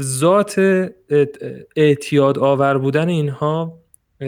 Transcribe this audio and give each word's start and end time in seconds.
ذات 0.00 0.58
اعتیاد 1.76 2.38
آور 2.38 2.78
بودن 2.78 3.08
اینها 3.08 3.78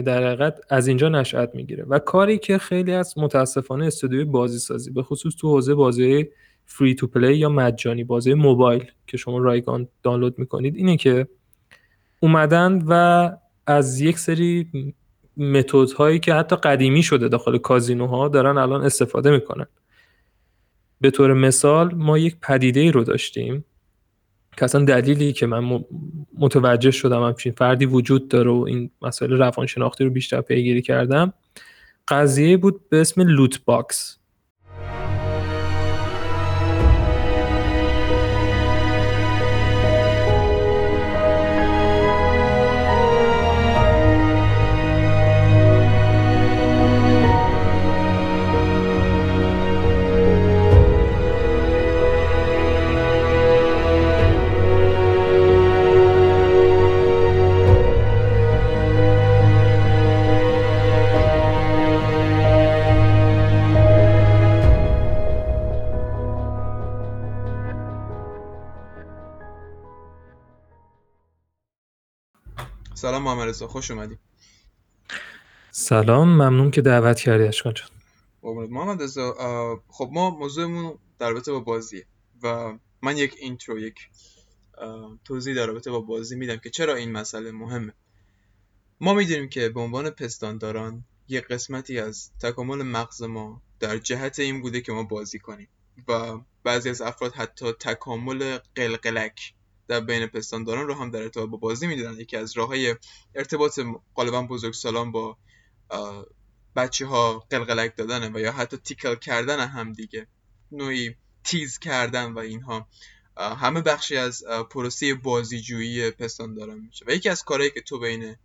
در 0.05 0.27
حقیقت 0.27 0.61
از 0.69 0.87
اینجا 0.87 1.09
نشأت 1.09 1.55
می‌گیره. 1.55 1.85
و 1.87 1.99
کاری 1.99 2.37
که 2.37 2.57
خیلی 2.57 2.91
از 2.91 3.17
متاسفانه 3.17 3.85
استودیوی 3.85 4.23
بازی 4.23 4.59
سازی 4.59 4.91
به 4.91 5.03
خصوص 5.03 5.35
تو 5.35 5.49
حوزه 5.49 5.73
بازی 5.73 6.27
فری 6.65 6.95
تو 6.95 7.07
پلی 7.07 7.37
یا 7.37 7.49
مجانی 7.49 8.03
بازی 8.03 8.33
موبایل 8.33 8.91
که 9.07 9.17
شما 9.17 9.37
رایگان 9.37 9.87
دانلود 10.03 10.39
می‌کنید 10.39 10.75
اینه 10.75 10.97
که 10.97 11.27
اومدن 12.19 12.83
و 12.87 13.31
از 13.67 14.01
یک 14.01 14.19
سری 14.19 14.67
متد 15.37 15.91
هایی 15.91 16.19
که 16.19 16.33
حتی 16.33 16.55
قدیمی 16.55 17.03
شده 17.03 17.27
داخل 17.27 17.57
کازینوها 17.57 18.27
دارن 18.27 18.57
الان 18.57 18.83
استفاده 18.83 19.31
می‌کنن. 19.31 19.65
به 21.01 21.11
طور 21.11 21.33
مثال 21.33 21.95
ما 21.95 22.17
یک 22.17 22.37
پدیده 22.41 22.79
ای 22.79 22.91
رو 22.91 23.03
داشتیم 23.03 23.65
که 24.57 24.65
اصلا 24.65 24.85
دلیلی 24.85 25.33
که 25.33 25.45
من 25.45 25.83
متوجه 26.37 26.91
شدم 26.91 27.23
همچین 27.23 27.51
فردی 27.51 27.85
وجود 27.85 28.27
داره 28.27 28.51
و 28.51 28.65
این 28.67 28.89
مسئله 29.01 29.35
روانشناختی 29.35 30.03
رو 30.03 30.09
بیشتر 30.09 30.41
پیگیری 30.41 30.81
کردم 30.81 31.33
قضیه 32.07 32.57
بود 32.57 32.89
به 32.89 33.01
اسم 33.01 33.21
لوت 33.21 33.65
باکس 33.65 34.17
سلام 73.03 73.23
محمد 73.23 73.49
رضا 73.49 73.67
خوش 73.67 73.91
اومدی. 73.91 74.17
سلام 75.71 76.29
ممنون 76.29 76.71
که 76.71 76.81
دعوت 76.81 77.19
کردی 77.19 77.43
اشکان 77.43 77.73
جان. 77.73 77.89
محمد 78.69 79.03
رضا 79.03 79.35
خب 79.87 80.09
ما 80.13 80.29
موضوعمون 80.29 80.97
در 81.19 81.29
رابطه 81.29 81.51
با 81.51 81.59
بازیه 81.59 82.05
و 82.43 82.77
من 83.01 83.17
یک 83.17 83.35
اینترو 83.39 83.79
یک 83.79 83.95
توضیح 85.25 85.55
در 85.55 85.65
رابطه 85.65 85.91
با 85.91 85.99
بازی 85.99 86.35
میدم 86.35 86.57
که 86.57 86.69
چرا 86.69 86.95
این 86.95 87.11
مسئله 87.11 87.51
مهمه. 87.51 87.93
ما 89.01 89.13
می‌دونیم 89.13 89.49
که 89.49 89.69
به 89.69 89.79
عنوان 89.79 90.09
پستانداران 90.09 91.03
یک 91.27 91.47
قسمتی 91.47 91.99
از 91.99 92.31
تکامل 92.41 92.83
مغز 92.83 93.23
ما 93.23 93.61
در 93.79 93.97
جهت 93.97 94.39
این 94.39 94.61
بوده 94.61 94.81
که 94.81 94.91
ما 94.91 95.03
بازی 95.03 95.39
کنیم 95.39 95.67
و 96.07 96.39
بعضی 96.63 96.89
از 96.89 97.01
افراد 97.01 97.33
حتی 97.33 97.71
تکامل 97.71 98.57
قلقلک 98.75 99.53
در 99.87 99.99
بین 99.99 100.27
پستانداران 100.27 100.87
رو 100.87 100.93
هم 100.93 101.11
در 101.11 101.21
ارتباط 101.21 101.49
با 101.49 101.57
بازی 101.57 101.87
می‌دیدن. 101.87 102.19
یکی 102.19 102.37
از 102.37 102.57
راه 102.57 102.67
های 102.67 102.95
ارتباط 103.35 103.79
غالبا 104.15 104.41
بزرگسالان 104.41 105.11
با 105.11 105.37
بچه 106.75 107.05
ها 107.05 107.39
قلقلک 107.49 107.95
دادنه 107.97 108.29
و 108.33 108.39
یا 108.39 108.51
حتی 108.51 108.77
تیکل 108.77 109.15
کردن 109.15 109.67
هم 109.67 109.93
دیگه. 109.93 110.27
نوعی 110.71 111.15
تیز 111.43 111.79
کردن 111.79 112.31
و 112.31 112.39
اینها. 112.39 112.87
همه 113.37 113.81
بخشی 113.81 114.17
از 114.17 114.43
پروسه 114.71 115.13
بازیجویی 115.13 116.11
پستانداران 116.11 116.79
میشه. 116.79 117.05
و 117.07 117.11
یکی 117.11 117.29
از 117.29 117.43
کارهایی 117.43 117.71
که 117.71 117.81
تو 117.81 117.99
بین 117.99 118.35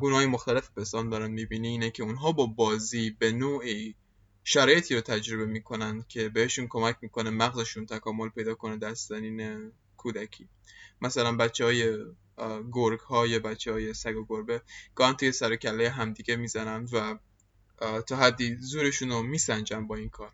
گونه 0.00 0.14
های 0.14 0.26
مختلف 0.26 0.70
پستانداران 0.76 1.30
می‌بینی 1.30 1.68
اینه 1.68 1.90
که 1.90 2.02
اونها 2.02 2.32
با 2.32 2.46
بازی 2.46 3.10
به 3.10 3.32
نوعی 3.32 3.94
شرایطی 4.44 4.94
رو 4.94 5.00
تجربه 5.00 5.46
می‌کنن 5.46 6.04
که 6.08 6.28
بهشون 6.28 6.66
کمک 6.68 6.96
می‌کنه 7.02 7.30
مغزشون 7.30 7.86
تکامل 7.86 8.28
پیدا 8.28 8.54
کنه 8.54 8.76
در 8.76 8.94
سنین 8.94 9.72
کودکی. 10.04 10.48
مثلا 11.00 11.36
بچه 11.36 11.64
های 11.64 12.04
گرگ 12.72 13.00
های 13.00 13.38
بچه 13.38 13.72
های 13.72 13.94
سگ 13.94 14.16
و 14.16 14.24
گربه 14.28 14.62
گان 14.94 15.16
توی 15.16 15.32
سر 15.32 15.56
کله 15.56 15.90
همدیگه 15.90 16.36
می‌زنن 16.36 16.88
و 16.92 17.18
تا 18.06 18.16
حدی 18.16 18.56
زورشون 18.56 19.10
رو 19.10 19.22
میسنجن 19.22 19.86
با 19.86 19.96
این 19.96 20.08
کار. 20.08 20.32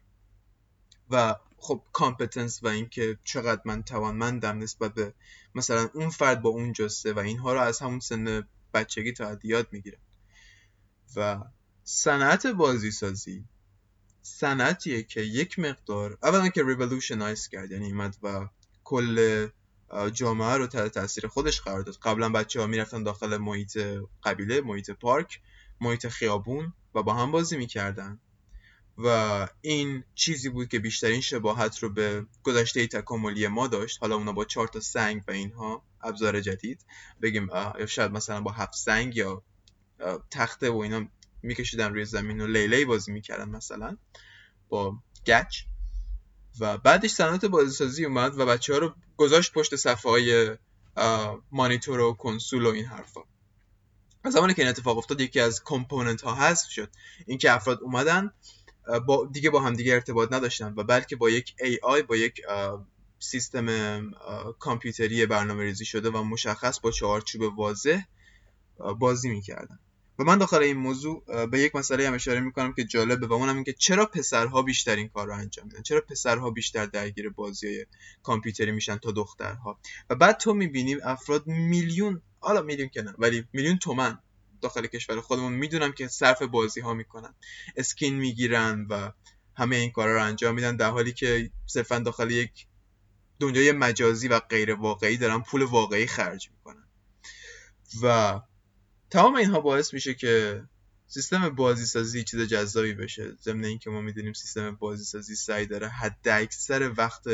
و 1.10 1.36
خب 1.56 1.82
competence 1.92 2.62
و 2.62 2.68
اینکه 2.68 3.18
چقدر 3.24 3.62
من 3.64 3.82
توانمندم 3.82 4.58
نسبت 4.58 4.94
به 4.94 5.14
مثلا 5.54 5.88
اون 5.94 6.10
فرد 6.10 6.42
با 6.42 6.50
اون 6.50 6.72
جثه 6.72 7.12
و 7.12 7.18
اینها 7.18 7.52
رو 7.52 7.60
از 7.60 7.78
همون 7.78 8.00
سن 8.00 8.48
بچگی 8.74 9.12
تا 9.12 9.28
حدی 9.28 9.48
یاد 9.48 9.68
می‌گیرن 9.72 10.00
و 11.16 11.40
صنعت 11.84 12.46
بازی 12.46 12.90
سازی 12.90 13.44
صنعتیه 14.22 15.02
که 15.02 15.20
یک 15.20 15.58
مقدار 15.58 16.18
اولا 16.22 16.48
که 16.48 16.62
revolutionize 16.62 17.48
کرد 17.48 17.70
یعنی 17.70 17.92
اومد 17.92 18.16
و 18.22 18.48
کل 18.84 19.48
جامعه 20.12 20.56
رو 20.56 20.66
تحت 20.66 20.92
تاثیر 20.92 21.26
خودش 21.26 21.60
قرار 21.60 21.82
داد. 21.82 21.98
قبلا 22.02 22.28
بچه 22.28 22.60
ها 22.60 22.66
می‌رفتن 22.66 23.02
داخل 23.02 23.36
محیط 23.36 23.78
قبیله 24.24 24.60
محیط 24.60 24.90
پارک 24.90 25.40
محیط 25.80 26.06
خیابون 26.06 26.72
و 26.94 27.02
با 27.02 27.14
هم 27.14 27.30
بازی 27.30 27.56
می‌کردن. 27.56 28.20
و 28.98 29.48
این 29.60 30.04
چیزی 30.14 30.48
بود 30.48 30.68
که 30.68 30.78
بیشترین 30.78 31.20
شباهت 31.20 31.78
رو 31.78 31.88
به 31.88 32.26
گذشته 32.42 32.86
تکاملی 32.86 33.48
ما 33.48 33.66
داشت. 33.66 33.98
حالا 34.00 34.16
اونا 34.16 34.32
با 34.32 34.44
چهار 34.44 34.68
تا 34.68 34.80
سنگ 34.80 35.22
و 35.28 35.30
اینها 35.30 35.82
ابزار 36.02 36.40
جدید. 36.40 36.84
بگیم 37.22 37.48
یا 37.78 37.86
شاید 37.86 38.10
مثلا 38.10 38.40
با 38.40 38.52
هفت 38.52 38.74
سنگ 38.74 39.16
یا 39.16 39.42
تخته 40.30 40.70
و 40.70 40.76
اینا 40.76 41.06
میکشیدن 41.42 41.92
روی 41.92 42.04
زمین 42.04 42.40
و 42.40 42.46
لیلی 42.46 42.84
بازی 42.84 43.12
می‌کردن 43.12 43.48
مثلا 43.48 43.96
با 44.68 44.98
گچ. 45.26 45.62
و 46.60 46.78
بعدش 46.78 47.10
صنعت 47.10 47.44
بازیسازی 47.44 48.04
اومد 48.04 48.38
و 48.38 48.46
بچه 48.46 48.72
ها 48.72 48.78
رو 48.78 48.94
گذاشت 49.16 49.52
پشت 49.52 49.76
صفحه 49.76 50.12
های 50.12 50.56
مانیتور 51.52 52.00
و 52.00 52.12
کنسول 52.12 52.66
و 52.66 52.68
این 52.68 52.84
حرفا. 52.84 53.20
از 54.24 54.32
زمانی 54.32 54.54
که 54.54 54.62
این 54.62 54.68
اتفاق 54.68 54.98
افتاد 54.98 55.20
یکی 55.20 55.40
از 55.40 55.64
کمپوننت 55.64 56.22
ها 56.22 56.34
حذف 56.34 56.70
شد. 56.70 56.90
اینکه 57.26 57.52
افراد 57.52 57.82
اومدن 57.82 58.32
با 59.06 59.28
دیگه 59.32 59.50
با 59.50 59.60
هم 59.60 59.74
دیگه 59.74 59.94
ارتباط 59.94 60.32
نداشتن 60.32 60.74
و 60.76 60.84
بلکه 60.84 61.16
با 61.16 61.30
یک 61.30 61.54
AI 61.58 62.02
با 62.02 62.16
یک 62.16 62.42
سیستم 63.18 63.66
کامپیوتری 64.58 65.26
برنامه 65.26 65.62
ریزی 65.62 65.84
شده 65.84 66.10
و 66.10 66.22
مشخص 66.22 66.80
با 66.80 66.90
چهارچوب 66.90 67.58
واضح 67.58 68.00
بازی 68.98 69.28
می‌کردن. 69.28 69.78
و 70.18 70.24
من 70.24 70.38
داخل 70.38 70.62
این 70.62 70.76
موضوع 70.76 71.46
به 71.46 71.60
یک 71.60 71.76
مسئله 71.76 72.08
هم 72.08 72.14
اشاره 72.14 72.40
می‌کنم 72.40 72.72
که 72.72 72.84
جالبه 72.84 73.26
و 73.26 73.32
اونم 73.32 73.54
این 73.54 73.64
که 73.64 73.72
چرا 73.72 74.06
پسرها 74.06 74.62
بیشتر 74.62 74.96
این 74.96 75.08
کار 75.08 75.26
رو 75.26 75.34
انجام 75.34 75.66
میدن؟ 75.66 75.82
چرا 75.82 76.00
پسرها 76.00 76.50
بیشتر 76.50 76.86
درگیر 76.86 77.28
بازی 77.28 77.66
های 77.66 77.86
کامپیوتری 78.22 78.70
میشن 78.70 78.96
تا 78.96 79.10
دخترها؟ 79.10 79.80
و 80.10 80.14
بعد 80.14 80.36
تو 80.36 80.54
می‌بینی 80.54 80.94
افراد 80.94 81.46
میلیون 81.46 82.22
حالا 82.40 82.62
میلیون 82.62 82.88
که 82.88 83.04
ولی 83.18 83.44
میلیون 83.52 83.78
تومن 83.78 84.18
داخل 84.60 84.86
کشور 84.86 85.20
خودمون 85.20 85.52
می‌دونم 85.52 85.92
که 85.92 86.08
صرف 86.08 86.42
بازی 86.42 86.80
ها 86.80 86.94
می‌کنن 86.94 87.34
اسکین 87.76 88.14
می‌گیرن 88.14 88.86
و 88.90 89.12
همه 89.56 89.76
این 89.76 89.90
کارا 89.90 90.14
رو 90.14 90.22
انجام 90.22 90.54
میدن 90.54 90.76
در 90.76 90.90
حالی 90.90 91.12
که 91.12 91.50
صرفا 91.66 91.98
داخل 91.98 92.30
یک 92.30 92.66
دنیای 93.40 93.72
مجازی 93.72 94.28
و 94.28 94.40
غیر 94.40 94.74
واقعی 94.74 95.16
دارن 95.16 95.40
پول 95.40 95.62
واقعی 95.62 96.06
خرج 96.06 96.50
می‌کنن. 96.50 96.84
و 98.02 98.40
تمام 99.10 99.34
اینها 99.34 99.60
باعث 99.60 99.94
میشه 99.94 100.14
که 100.14 100.64
سیستم 101.06 101.48
بازی 101.48 101.86
سازی 101.86 102.24
چیز 102.24 102.40
جذابی 102.40 102.94
بشه. 102.94 103.32
ضمن 103.42 103.64
اینکه 103.64 103.90
ما 103.90 104.00
می‌دونیم 104.00 104.32
سیستم 104.32 104.76
بازی 104.76 105.04
سازی 105.04 105.34
سعی 105.34 105.66
داره 105.66 105.88
حد 105.88 106.28
اکثر 106.28 106.92
وقت 106.96 107.24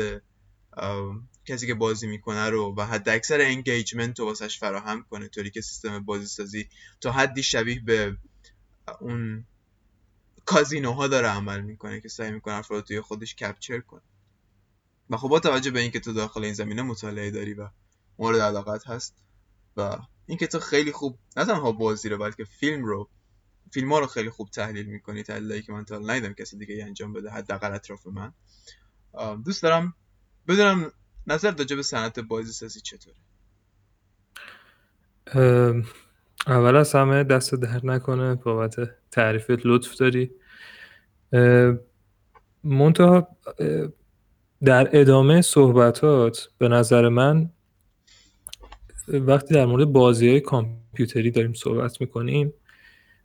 کسی 1.45 1.67
که 1.67 1.73
بازی 1.73 2.07
می‌کنه 2.07 2.49
رو 2.49 2.75
و 2.77 2.81
حد 2.81 3.09
اکثر 3.09 3.41
انگیجمنت 3.41 4.19
رو 4.19 4.25
واسش 4.25 4.59
فراهم 4.59 5.03
کنه. 5.09 5.27
طوری 5.27 5.51
که 5.51 5.61
سیستم 5.61 5.99
بازی 5.99 6.25
سازی 6.25 6.69
تا 7.01 7.11
حدی 7.11 7.43
شبیه 7.43 7.81
به 7.85 8.17
اون 8.99 9.45
کازینوها 10.45 11.07
داره 11.07 11.27
عمل 11.27 11.61
می‌کنه 11.61 12.01
که 12.01 12.09
سعی 12.09 12.31
می‌کنه 12.31 12.53
افراد 12.53 12.83
توی 12.83 13.01
خودش 13.01 13.35
کپچر 13.35 13.79
کنه. 13.79 14.01
و 15.09 15.17
خب 15.17 15.27
با 15.27 15.39
توجه 15.39 15.71
به 15.71 15.79
اینکه 15.79 15.99
تو 15.99 16.13
داخل 16.13 16.43
این 16.43 16.53
زمینه 16.53 16.81
مطالعه 16.81 17.31
داری 17.31 17.53
و 17.53 17.69
مورد 18.19 18.39
علاقت 18.39 18.87
هست 18.87 19.15
و 19.77 19.97
اینکه 20.27 20.47
تو 20.47 20.59
خیلی 20.59 20.91
خوب 20.91 21.17
نه 21.37 21.45
تنها 21.45 21.71
بازی 21.71 22.09
رو 22.09 22.17
بلکه 22.17 22.43
فیلم 22.43 22.85
رو 22.85 23.09
فیلم 23.71 23.93
ها 23.93 23.99
رو 23.99 24.07
خیلی 24.07 24.29
خوب 24.29 24.49
تحلیل 24.49 24.85
می‌کنی 24.85 25.23
تحلیلی 25.23 25.61
که 25.61 25.71
من 25.71 25.85
تا 25.85 25.99
ندیدم 25.99 26.33
کسی 26.33 26.57
دیگه 26.57 26.83
انجام 26.85 27.13
بده 27.13 27.29
حداقل 27.29 27.73
اطراف 27.73 28.07
من. 28.07 28.33
دوست 29.45 29.63
دارم 29.63 29.93
بدونم 30.47 30.91
نظر 31.27 31.51
راجع 31.51 31.75
به 31.75 31.83
صنعت 31.83 32.19
بازی 32.19 32.51
سازی 32.51 32.79
چطوره؟ 32.81 33.15
اول 36.47 36.75
از 36.75 36.95
همه 36.95 37.23
دست 37.23 37.55
در 37.55 37.85
نکنه 37.85 38.35
بابت 38.35 38.75
تعریفت 39.11 39.65
لطف 39.65 39.95
داری. 39.95 40.31
منتها 42.63 43.27
در 44.63 44.89
ادامه 44.99 45.41
صحبتات 45.41 46.49
به 46.57 46.67
نظر 46.67 47.09
من 47.09 47.49
وقتی 49.07 49.53
در 49.53 49.65
مورد 49.65 49.85
بازی 49.85 50.29
های 50.29 50.39
کامپیوتری 50.39 51.31
داریم 51.31 51.53
صحبت 51.53 52.01
می‌کنیم 52.01 52.53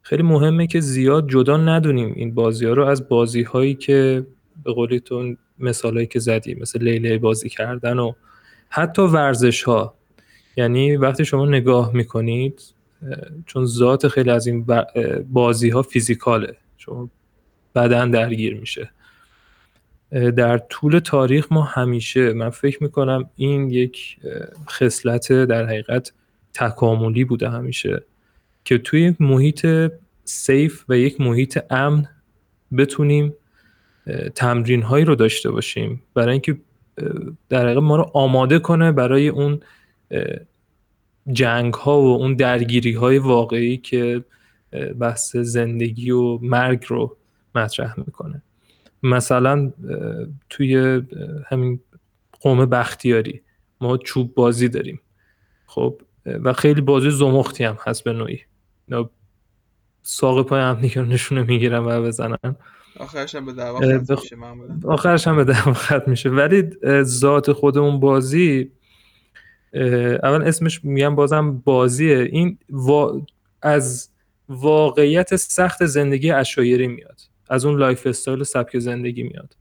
خیلی 0.03 0.23
مهمه 0.23 0.67
که 0.67 0.81
زیاد 0.81 1.29
جدا 1.29 1.57
ندونیم 1.57 2.13
این 2.17 2.35
بازی 2.35 2.67
ها 2.67 2.73
رو 2.73 2.87
از 2.87 3.09
بازی 3.09 3.43
هایی 3.43 3.75
که 3.75 4.27
به 4.65 4.73
قولیتون 4.73 5.37
مثال 5.59 5.95
هایی 5.95 6.07
که 6.07 6.19
زدیم 6.19 6.59
مثل 6.61 6.83
لیله 6.83 7.19
بازی 7.19 7.49
کردن 7.49 7.99
و 7.99 8.13
حتی 8.69 9.03
ورزش 9.03 9.63
ها 9.63 9.95
یعنی 10.57 10.97
وقتی 10.97 11.25
شما 11.25 11.47
نگاه 11.47 11.95
می‌کنید 11.95 12.63
چون 13.47 13.67
ذات 13.67 14.09
خیلی 14.09 14.31
از 14.31 14.47
این 14.47 14.67
بازی 15.33 15.71
ها 15.71 15.83
فیزیکاله 15.83 16.57
شما 16.77 17.11
بدن 17.75 18.11
درگیر 18.11 18.61
میشه. 18.61 18.91
در 20.13 20.59
طول 20.59 20.99
تاریخ 20.99 21.53
ما 21.53 21.63
همیشه 21.63 22.33
من 22.33 22.51
فکر 22.51 22.83
می‌کنم 22.83 23.31
این 23.37 23.71
یک 23.71 24.17
خصلت 24.71 25.33
در 25.33 25.67
حقیقت 25.67 26.13
تکاملی 26.55 27.25
بوده 27.25 27.51
همیشه 27.51 28.03
که 28.65 28.79
توی 28.79 29.03
یک 29.03 29.21
محیط 29.21 29.67
سیف 30.25 30.85
و 30.89 30.97
یک 30.97 31.21
محیط 31.21 31.59
امن 31.71 32.09
بتونیم 32.77 33.35
تمرین 34.35 34.83
هایی 34.83 35.05
رو 35.05 35.15
داشته 35.15 35.51
باشیم. 35.51 36.03
برای 36.15 36.33
اینکه 36.33 36.59
در 37.49 37.65
حقیقت 37.65 37.83
ما 37.83 37.97
رو 37.97 38.11
آماده 38.15 38.59
کنه 38.59 38.93
برای 38.93 39.29
اون 39.29 39.61
جنگ 41.33 41.75
ها 41.75 42.01
و 42.03 42.17
اون 42.17 42.35
درگیری 42.35 42.93
های 42.93 43.19
واقعی 43.19 43.77
که 43.77 44.25
بحث 44.99 45.37
زندگی 45.37 46.11
و 46.11 46.39
مرگ 46.39 46.85
رو 46.89 47.17
مطرح 47.55 47.95
می‌کنه. 47.97 48.43
مثلا 49.03 49.73
توی 50.51 51.03
همین 51.47 51.81
قوم 52.41 52.67
بختیاری 52.67 53.43
ما 53.81 53.97
چوب 53.97 54.35
بازی 54.35 54.69
داریم. 54.69 55.01
خب 55.67 56.01
و 56.27 56.53
خیلی 56.53 56.81
بازی 56.81 57.11
زمختی 57.11 57.65
هم 57.65 57.79
هست 57.87 58.05
به 58.05 58.13
نوعی. 58.13 58.41
ساق 60.03 60.47
پای 60.47 60.61
هم 60.61 60.81
دیگه 60.81 61.03
نشونه 61.03 61.43
می‌گیرن 61.43 61.79
و 61.79 62.03
بزنن. 62.03 62.57
آخرش 62.97 63.35
هم 63.35 63.47
به 63.47 63.53
دعوا 63.53 63.79
ختم 63.79 64.17
میشه 64.21 64.37
آخرش 64.85 65.29
هم 65.29 65.37
به 65.37 65.45
دعوا 65.45 65.73
ختم 65.73 66.11
میشه. 66.11 66.31
ولی 66.31 66.71
ذات 67.03 67.53
خود 67.53 67.79
اون 67.79 68.01
بازی 68.01 68.73
اول 70.23 70.43
اسمش 70.43 70.85
میگم 70.85 71.15
بازم 71.15 71.59
بازیه. 71.59 72.19
این 72.19 72.59
از 73.63 74.09
واقعیت 74.49 75.37
سخت 75.37 75.87
زندگی 75.87 76.31
عشایری 76.31 76.89
میاد. 76.89 77.21
از 77.53 77.65
اون 77.65 77.79
lifestyle 77.79 78.43
سبک 78.43 78.79
زندگی 78.79 79.23
میاد. 79.23 79.57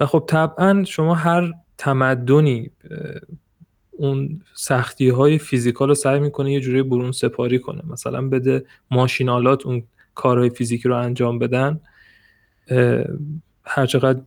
و 0.00 0.06
خب 0.06 0.24
طبعا 0.28 0.84
شما 0.84 1.14
هر 1.14 1.52
تمدنی 1.78 2.70
اون 3.90 4.42
سختی 4.54 5.08
های 5.08 5.38
physical 5.38 5.88
رو 5.88 5.94
سعی 5.94 6.20
می‌کنه 6.20 6.52
یه 6.52 6.60
جوری 6.60 6.82
برون 6.82 7.12
سپاری 7.12 7.58
کنه. 7.58 7.82
مثلا 7.86 8.28
بده 8.28 8.64
ماشین‌آلات 8.90 9.66
اون 9.66 9.82
کارهای 10.14 10.50
فیزیکی 10.50 10.88
رو 10.88 10.96
انجام 10.96 11.38
بدن 11.38 11.80
هر 13.64 13.86
چقدر 13.86 14.20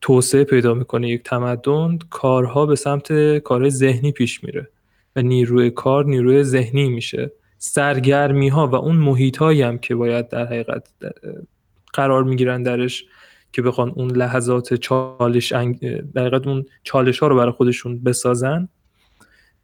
توسعه 0.00 0.44
پیدا 0.44 0.74
می‌کنه 0.74 1.08
یک 1.08 1.22
تمدن 1.22 1.98
کارها 2.10 2.66
به 2.66 2.76
سمت 2.76 3.38
کارهای 3.38 3.70
ذهنی 3.70 4.12
پیش 4.12 4.44
میره 4.44 4.68
و 5.16 5.22
نیروی 5.22 5.70
کار 5.70 6.04
نیروی 6.04 6.42
ذهنی 6.42 6.88
میشه. 6.88 7.30
سرگرمی 7.66 8.48
ها 8.48 8.66
و 8.66 8.74
اون 8.74 8.96
محیط 8.96 9.42
هم 9.42 9.78
که 9.78 9.94
باید 9.94 10.28
در 10.28 10.46
حقیقت 10.46 10.88
قرار 11.92 12.24
می‌گیرن 12.24 12.62
درش 12.62 13.04
که 13.52 13.62
بخوان 13.62 13.90
اون 13.90 14.10
لحظات 14.10 14.74
چالش 14.74 15.52
در 15.52 16.20
حقیقت 16.20 16.46
اون 16.46 16.64
چالش 16.82 17.18
ها 17.18 17.26
رو 17.26 17.36
برای 17.36 17.52
خودشون 17.52 18.02
بسازن 18.02 18.68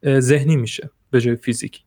ذهنی 0.05 0.55
میشه 0.55 0.89
به 1.11 1.21
جای 1.21 1.35
فیزیکی. 1.35 1.81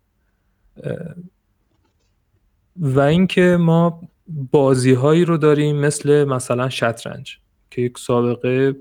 و 2.76 3.00
اینکه 3.00 3.56
ما 3.60 4.08
بازی 4.28 4.94
هایی 4.94 5.24
رو 5.24 5.36
داریم 5.36 5.76
مثل 5.76 6.24
مثلا 6.24 6.68
شطرنج 6.68 7.38
که 7.70 7.82
یک 7.82 7.98
سابقه 7.98 8.76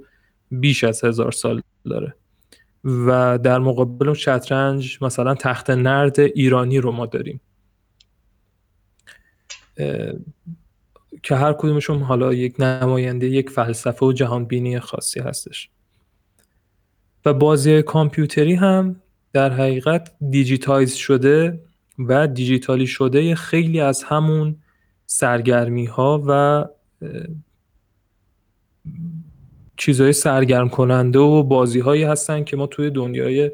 بیش 0.52 0.84
از 0.84 1.04
هزار 1.04 1.32
سال 1.32 1.62
داره. 1.86 2.16
و 2.86 3.38
در 3.38 3.60
مقابل 3.60 4.06
اون 4.06 4.16
شطرنج 4.16 4.98
مثلا 5.02 5.36
تخت 5.36 5.70
نرد 5.70 6.20
ایرانی 6.20 6.78
رو 6.78 6.92
ما 6.92 7.06
داریم. 7.06 7.42
که 11.24 11.36
هر 11.36 11.54
کدومشون 11.54 12.02
حالا 12.02 12.34
یک 12.34 12.56
نماینده 12.60 13.28
یک 13.28 13.50
فلسفه 13.50 14.06
و 14.06 14.14
جهان 14.14 14.46
بینی 14.46 14.80
خاصی 14.80 15.20
هستش. 15.20 15.70
و 17.26 17.34
بازی 17.34 17.82
کامپیوتری 17.82 18.56
هم 18.56 19.02
در 19.34 19.54
حقیقت 19.54 20.12
دیجیتایز 20.30 20.94
شده 20.94 21.62
و 22.00 22.28
دیجیتالی 22.28 22.88
شده 22.88 23.36
خیلی 23.36 23.80
از 23.80 24.04
همون 24.04 24.56
سرگرمی 25.06 25.86
ها 25.86 26.24
و 26.28 26.66
چیزهای 29.78 30.14
سرگرم 30.14 30.70
کننده 30.70 31.20
و 31.20 31.44
بازی 31.44 31.80
هایی 31.80 32.04
هستن 32.04 32.44
که 32.44 32.58
ما 32.58 32.68
توی 32.68 32.90
دنیای 32.90 33.52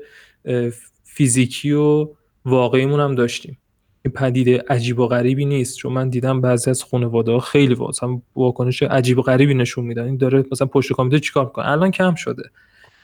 فیزیکی 1.04 1.72
و 1.72 2.08
واقعیمون 2.46 3.00
هم 3.00 3.16
داشتیم. 3.16 3.58
این 4.06 4.14
پدیده 4.14 4.64
عجیب 4.70 5.00
و 5.00 5.08
غریبی 5.08 5.46
نیست. 5.46 5.78
چون 5.78 5.94
من 5.94 6.10
دیدم 6.10 6.42
بعضی 6.42 6.70
از 6.70 6.84
خانواده 6.84 7.32
ها 7.32 7.40
خیلی 7.40 7.78
هم 8.02 8.22
واکنش 8.36 8.84
عجیب 8.84 9.18
و 9.18 9.22
غریبی 9.22 9.54
نشون 9.54 9.86
میدن. 9.86 10.04
این 10.04 10.18
داره 10.18 10.46
مثلا 10.52 10.68
پشت 10.68 10.94
کامپیوتر 10.94 11.26
چیکار 11.26 11.46
می‌کنه؟ 11.46 11.68
الان 11.68 11.92
کم 11.92 12.16
شده. 12.16 12.44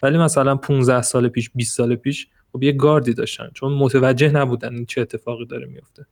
ولی 0.03 0.17
مثلا 0.17 0.55
15 0.55 1.01
سال 1.01 1.27
پیش 1.27 1.51
20 1.55 1.77
سال 1.77 1.95
پیش 1.95 2.27
خب 2.53 2.63
یه 2.63 2.71
گاردی 2.71 3.13
داشتن. 3.13 3.49
چون 3.53 3.73
متوجه 3.73 4.31
نبودن 4.31 4.85
چه 4.85 5.01
اتفاقی 5.01 5.45
داره 5.45 5.65
میفته 5.65 6.05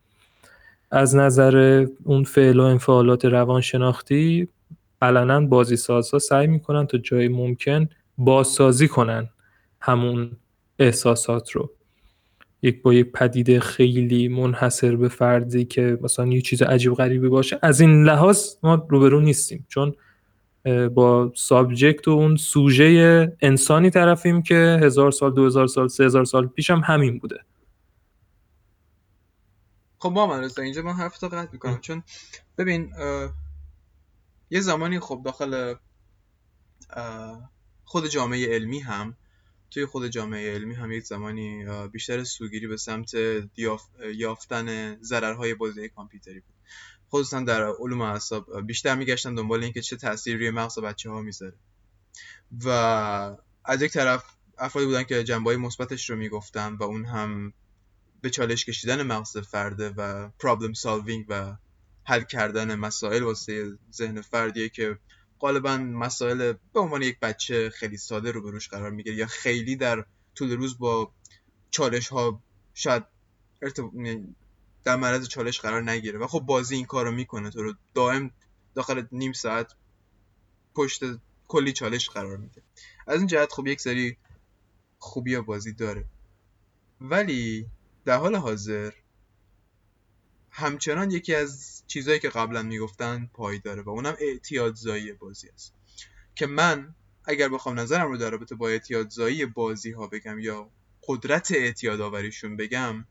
از 0.92 1.16
نظر 1.16 1.86
اون 2.04 2.24
فعل 2.24 2.60
و 2.60 2.64
انفعالات 2.64 3.26
روانشناختی 3.26 4.48
علنا 5.02 5.42
بازی 5.42 5.76
سازها 5.76 6.20
سعی 6.20 6.48
می‌کنن 6.48 6.88
تا 6.88 6.98
جای 6.98 7.28
ممکن 7.28 7.90
بازسازی 8.18 8.88
کنن 8.88 9.30
همون 9.82 10.32
احساسات 10.80 11.52
رو. 11.52 11.72
یک 12.62 12.82
با 12.82 12.94
یک 12.94 13.12
پدیده 13.12 13.60
خیلی 13.60 14.28
منحصر 14.28 14.96
به 14.96 15.08
فردی 15.08 15.66
که 15.66 15.98
مثلا 16.02 16.28
یه 16.28 16.42
چیز 16.42 16.62
عجیب 16.62 16.94
غریبی 16.94 17.30
باشه 17.30 17.60
از 17.62 17.82
این 17.82 18.04
لحاظ 18.04 18.56
ما 18.64 18.88
روبرو 18.90 19.22
نیستیم. 19.22 19.66
چون 19.70 19.96
با 20.94 21.32
سابجکت 21.36 22.08
و 22.08 22.12
اون 22.12 22.36
سوژه 22.36 23.38
انسانی 23.42 23.90
طرفیم 23.90 24.42
که 24.42 24.80
هزار 24.82 25.12
سال 25.12 25.34
دو 25.34 25.46
هزار 25.46 25.68
سال 25.68 25.88
سه 25.88 26.06
هزار 26.06 26.26
سال 26.26 26.48
پیش 26.48 26.70
هم 26.70 26.82
همین 26.86 27.20
بوده. 27.20 27.40
خب 30.00 30.10
با 30.10 30.28
من 30.28 30.50
اینجا 30.58 30.82
من 30.82 30.94
حرف 30.94 31.18
تا 31.18 31.28
قطع 31.28 31.50
می‌کنم. 31.52 31.80
چون 31.82 32.04
ببین 32.58 32.92
یه 34.50 34.62
زمانی 34.62 35.00
خب 35.00 35.22
داخل 35.26 35.76
خود 37.84 38.08
جامعه 38.08 38.56
علمی 38.56 38.80
هم 38.80 39.18
توی 39.72 39.86
خود 39.86 40.08
جامعه 40.08 40.54
علمی 40.54 40.76
هم 40.76 40.92
یک 40.92 41.04
زمانی 41.04 41.66
بیشتر 41.88 42.24
سوگیری 42.24 42.68
به 42.68 42.78
سمت 42.78 43.12
یافتن 44.16 44.98
ضررهای 45.02 45.54
بازی 45.54 45.90
کامپیوتری 45.90 46.40
بود. 46.40 46.56
خصوصا 47.10 47.40
در 47.40 47.64
علوم 47.80 48.02
اعصاب 48.02 48.62
بیشتر 48.62 48.96
میگشتن 48.96 49.36
دنبال 49.36 49.64
اینکه 49.64 49.82
چه 49.82 49.96
تاثیری 49.96 50.38
روی 50.38 50.50
مغز 50.50 50.80
بچه 50.80 51.10
ها 51.10 51.22
می‌ذاره. 51.22 51.58
و 52.66 52.70
از 53.66 53.82
یک 53.82 53.92
طرف 53.92 54.24
افرادی 54.58 54.88
بودن 54.88 55.04
که 55.04 55.24
جنبه 55.24 55.58
مثبتش 55.58 56.10
رو 56.10 56.16
می‌گفتن 56.16 56.74
و 56.74 56.84
اون 56.84 57.06
هم 57.06 57.54
به 58.22 58.30
چالش 58.30 58.66
کشیدن 58.66 59.04
مغز 59.04 59.38
فرده 59.38 59.90
و 59.90 60.30
پرابلم 60.40 60.74
سالوینگ 60.74 61.26
و 61.30 61.56
حل 62.06 62.24
کردن 62.24 62.76
مسائل 62.76 63.24
واسه 63.24 63.78
ذهن 63.94 64.22
فردیه 64.22 64.70
که 64.70 64.98
غالبا 65.40 65.78
مسائل 65.78 66.54
به 66.74 66.80
عنوان 66.80 67.02
یک 67.02 67.20
بچه 67.20 67.70
خیلی 67.70 67.98
ساده 67.98 68.32
رو 68.32 68.42
بروش 68.42 68.70
قرار 68.70 68.92
می‌گیره 68.92 69.16
یا 69.16 69.28
خیلی 69.28 69.76
در 69.76 70.06
طول 70.36 70.52
روز 70.52 70.78
با 70.78 71.12
چالش 71.72 72.08
ها 72.08 72.44
شاید 72.74 73.04
در 74.84 74.96
معرض 74.96 75.28
چالش 75.28 75.60
قرار 75.60 75.92
نگیره. 75.92 76.20
و 76.20 76.28
خب 76.28 76.40
بازی 76.40 76.76
این 76.76 76.86
کارو 76.86 77.12
می‌کنه. 77.12 77.50
تو 77.50 77.64
رو 77.64 77.74
دائم 77.94 78.32
داخل 78.76 79.04
نیم 79.12 79.34
ساعت 79.34 79.74
پشت 80.76 81.04
کلی 81.48 81.74
چالش 81.74 82.10
قرار 82.10 82.38
میده. 82.38 82.62
از 83.08 83.18
این 83.20 83.28
جهت 83.28 83.54
خب 83.54 83.68
یک 83.68 83.82
سری 83.82 84.18
خوبی 85.00 85.38
بازی 85.38 85.74
داره. 85.74 86.06
ولی 87.02 87.66
در 88.06 88.18
حال 88.18 88.36
حاضر 88.36 88.92
همچنان 90.58 91.12
یکی 91.12 91.36
از 91.36 91.84
چیزهایی 91.88 92.20
که 92.20 92.30
قبلا 92.30 92.64
می‌گفتن 92.64 93.30
پای 93.34 93.60
داره 93.60 93.82
و 93.82 93.90
اونم 93.90 94.16
اعتیادزایی 94.20 95.14
بازی 95.14 95.50
است. 95.50 95.74
که 96.36 96.46
من 96.46 96.96
اگر 97.26 97.50
بخوام 97.50 97.80
نظرم 97.80 98.12
رو 98.12 98.18
در 98.18 98.30
رابطه 98.30 98.56
با 98.56 98.70
اعتیادزایی 98.70 99.46
بازی 99.46 99.92
ها 99.92 100.08
بگم 100.08 100.40
یا 100.40 100.70
قدرت 101.08 101.52
اعتیاد 101.52 102.02
آوریشون 102.02 102.58
بگم 102.58 103.06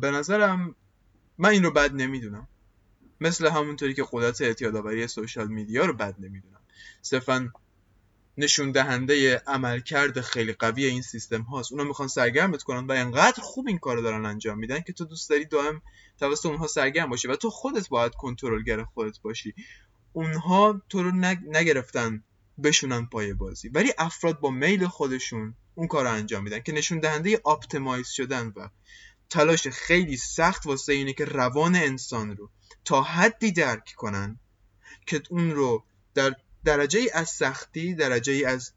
به 0.00 0.10
نظرم 0.10 0.74
من 1.38 1.48
این 1.48 1.62
رو 1.62 1.70
بد 1.70 1.94
نمی‌دونم. 1.94 2.48
مثل 3.20 3.48
همونطوری 3.48 3.94
که 3.94 4.04
قدرت 4.12 4.40
اعتیاد 4.40 4.76
آوری 4.76 5.06
سوشال 5.06 5.48
میدیا 5.48 5.84
رو 5.84 5.92
بد 5.92 6.14
نمی‌دونم. 6.18 6.60
صرفا 7.02 7.52
نشون 8.38 8.72
دهنده 8.72 9.42
عملکرد 9.46 10.20
خیلی 10.20 10.52
قوی 10.52 10.84
این 10.84 11.02
سیستم 11.02 11.42
هاست. 11.42 11.72
اونا 11.72 11.84
می‌خوان 11.84 12.08
سرگرمت 12.08 12.62
کنن 12.62 12.86
و 12.86 12.92
انقدر 12.92 13.42
خوب 13.42 13.68
این 13.68 13.78
کارو 13.78 14.02
دارن 14.02 14.26
انجام 14.26 14.58
میدن 14.58 14.80
که 14.80 14.92
تو 14.92 15.04
دوست 15.04 15.30
داری 15.30 15.44
دائم 15.44 15.82
توسط 16.18 16.46
اونها 16.46 16.66
سرگرم 16.66 17.10
باشی 17.10 17.28
و 17.28 17.36
تو 17.36 17.50
خودت 17.50 17.88
باید 17.88 18.14
کنترلگر 18.14 18.84
خودت 18.84 19.20
باشی. 19.20 19.54
اونها 20.12 20.82
تو 20.88 21.02
رو 21.02 21.10
نگرفتن 21.46 22.24
بشونن 22.62 23.06
پای 23.06 23.32
بازی. 23.32 23.68
ولی 23.68 23.92
افراد 23.98 24.40
با 24.40 24.50
میل 24.50 24.86
خودشون 24.86 25.54
اون 25.74 25.88
کار 25.88 26.04
رو 26.04 26.10
انجام 26.10 26.44
میدن 26.44 26.60
که 26.60 26.72
نشون 26.72 27.00
دهنده 27.00 27.40
آپتیمایز 27.44 28.08
شدن 28.08 28.52
و 28.56 28.68
تلاش 29.30 29.68
خیلی 29.68 30.16
سخت 30.16 30.66
واسه 30.66 30.92
اینه 30.92 31.12
که 31.12 31.24
روان 31.24 31.76
انسان 31.76 32.36
رو 32.36 32.50
تا 32.84 33.02
حدی 33.02 33.52
درک 33.52 33.94
کنن 33.96 34.38
که 35.06 35.22
اون 35.30 35.50
رو 35.50 35.84
در 36.14 36.36
درجه 36.64 36.98
ای 36.98 37.10
از 37.10 37.28
سختی 37.28 37.94
درجه 37.94 38.32
ای 38.32 38.44
از 38.44 38.72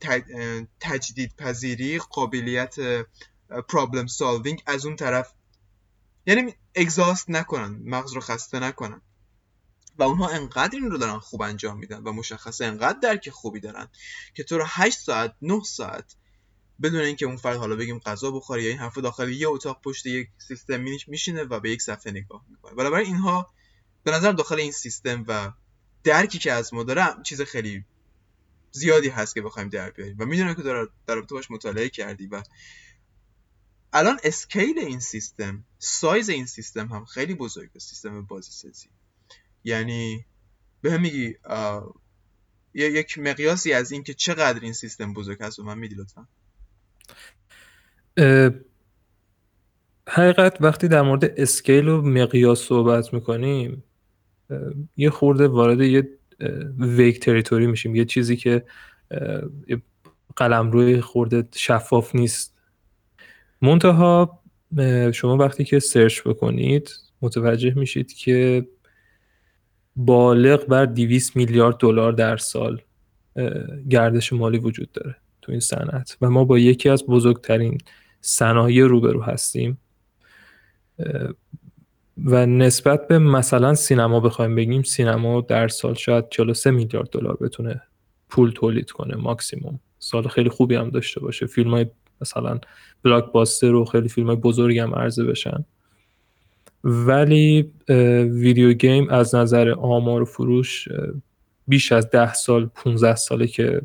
تجدید 0.80 1.36
پذیری 1.36 2.00
قابلیت 2.00 2.76
پرابلم 3.68 4.08
سالوینگ 4.08 4.64
از 4.66 4.86
اون 4.86 4.96
طرف 4.96 5.34
یعنی 6.26 6.54
اگزاست 6.76 7.30
نکنن 7.30 7.82
مغز 7.86 8.14
رو 8.14 8.22
خسته 8.22 8.60
نکنن. 8.60 9.02
و 9.98 10.04
اونها 10.04 10.30
انقدر 10.30 10.80
این 10.80 10.92
رو 10.92 10.98
دارن 10.98 11.20
خوب 11.20 11.42
انجام 11.42 11.78
میدن 11.78 12.04
و 12.04 12.12
مشخصه 12.12 12.66
انقدر 12.66 13.00
درک 13.00 13.30
خوبی 13.30 13.60
دارن 13.60 13.88
که 14.34 14.44
تو 14.44 14.58
رو 14.58 14.64
8 14.68 15.00
ساعت 15.00 15.36
9 15.42 15.62
ساعت 15.64 16.16
بدون 16.82 17.02
اینکه 17.02 17.26
اون 17.26 17.38
فرد 17.38 17.58
حالا 17.58 17.76
بگیم 17.76 18.00
غذا 18.00 18.32
بخوره 18.32 18.64
یا 18.64 18.70
این 18.70 18.78
حرف 18.78 18.98
داخل 18.98 19.30
یه 19.30 19.48
اتاق 19.48 19.82
پشت 19.82 20.06
یک 20.06 20.30
سیستم 20.48 20.86
میشینه 21.08 21.44
و 21.44 21.60
به 21.60 21.72
یک 21.72 21.82
صفحه 21.82 22.12
نگاه 22.12 22.46
می‌کنه. 22.50 22.74
برای 22.74 23.06
اینها 23.06 23.54
به 24.04 24.12
نظر 24.12 24.32
داخل 24.32 24.60
این 24.60 24.72
سیستم 24.72 25.26
و 25.28 25.52
درکی 26.08 26.40
که 26.40 26.52
از 26.52 26.74
ما 26.74 26.84
دارم 26.84 27.24
چیز 27.24 27.42
خیلی 27.42 27.84
زیادی 28.72 29.10
هست 29.10 29.36
که 29.36 29.42
بخوایم 29.42 29.70
در 29.70 29.90
بیاریم. 29.90 30.16
و 30.20 30.26
می‌دونم 30.26 30.54
که 30.54 30.62
در 30.62 30.88
رابطه 31.08 31.36
باش 31.36 31.52
مطالعه 31.52 31.90
کردی 31.90 32.28
و 32.28 32.44
الان 33.94 34.20
اسکیل 34.24 34.80
این 34.80 35.00
سیستم 35.00 35.64
سایز 35.80 36.30
این 36.30 36.46
سیستم 36.46 36.88
هم 36.88 37.06
خیلی 37.06 37.34
بزرگه 37.34 37.80
سیستم 37.80 38.22
بازی 38.22 38.52
سازی 38.52 38.90
یعنی 39.64 40.26
به 40.82 40.92
هم 40.92 41.02
میگی 41.02 41.36
یک 42.74 43.18
مقیاسی 43.18 43.74
از 43.74 43.92
اینکه 43.92 44.14
چقدر 44.14 44.60
این 44.60 44.74
سیستم 44.74 45.14
بزرگ 45.14 45.44
هست 45.44 45.60
و 45.60 45.64
من 45.64 45.78
میدی 45.78 45.96
لطفا. 45.96 46.28
حقیقت 50.10 50.58
وقتی 50.62 50.88
در 50.88 51.02
مورد 51.02 51.40
scale 51.40 51.88
و 51.88 52.02
مقیاس 52.02 52.62
صحبت 52.62 53.14
می‌کنیم 53.14 53.84
یه 54.98 55.10
خورده 55.10 55.48
وارد 55.48 55.82
یه 55.82 56.10
vague 56.80 57.20
territory 57.20 57.68
میشیم. 57.68 57.96
یه 57.96 58.06
چیزی 58.06 58.36
که 58.36 58.66
قلمروی 60.36 60.72
یه 60.72 61.02
خورده 61.02 61.48
شفاف 61.56 62.16
نیست. 62.16 62.58
منتها 63.62 64.40
شما 65.14 65.38
وقتی 65.38 65.64
که 65.64 65.80
سرچ 65.80 66.22
بکنید 66.22 66.92
متوجه 67.22 67.74
میشید 67.74 68.14
که 68.14 68.68
بالغ 69.96 70.66
بر 70.66 70.86
200 70.86 71.36
میلیارد 71.36 71.78
دلار 71.78 72.12
در 72.12 72.38
سال 72.38 72.82
گردش 73.90 74.34
مالی 74.34 74.58
وجود 74.58 74.92
داره 74.92 75.16
تو 75.42 75.52
این 75.52 75.62
صنعت. 75.62 76.18
و 76.22 76.30
ما 76.30 76.44
با 76.44 76.60
یکی 76.60 76.90
از 76.90 77.06
بزرگترین 77.06 77.78
صنایع 78.22 78.86
روبرو 78.86 79.22
هستیم. 79.22 79.78
و 82.26 82.46
نسبت 82.46 83.08
به 83.08 83.20
مثلا 83.20 83.76
سینما 83.76 84.20
بخوایم 84.20 84.56
بگیم 84.56 84.84
سینما 84.84 85.42
در 85.42 85.68
سال 85.68 85.94
شاید 85.94 86.30
43 86.30 86.72
میلیارد 86.72 87.10
دلار 87.10 87.38
بتونه 87.42 87.82
پول 88.30 88.52
تولید 88.52 88.92
کنه 88.92 89.16
ماکسیموم. 89.16 89.80
سال 90.00 90.28
خیلی 90.28 90.50
خوبی 90.50 90.76
هم 90.76 90.90
داشته 90.90 91.20
باشه. 91.20 91.46
فیلم 91.46 91.72
های 91.72 91.86
مثلا 92.22 92.60
بلاک 93.04 93.32
باستر 93.32 93.74
و 93.74 93.86
خیلی 93.86 94.10
فیلم 94.10 94.28
های 94.28 94.36
بزرگی 94.36 94.80
هم 94.80 94.96
عرضه 94.96 95.24
بشن. 95.24 95.66
ولی 96.84 97.72
ویدیو 98.30 98.74
گیم 98.74 99.10
از 99.10 99.36
نظر 99.36 99.70
آمار 99.72 100.22
و 100.22 100.26
فروش 100.26 100.88
بیش 101.68 101.92
از 101.92 102.10
ده 102.10 102.34
سال 102.34 102.66
15 102.66 103.16
ساله 103.16 103.48
که 103.48 103.82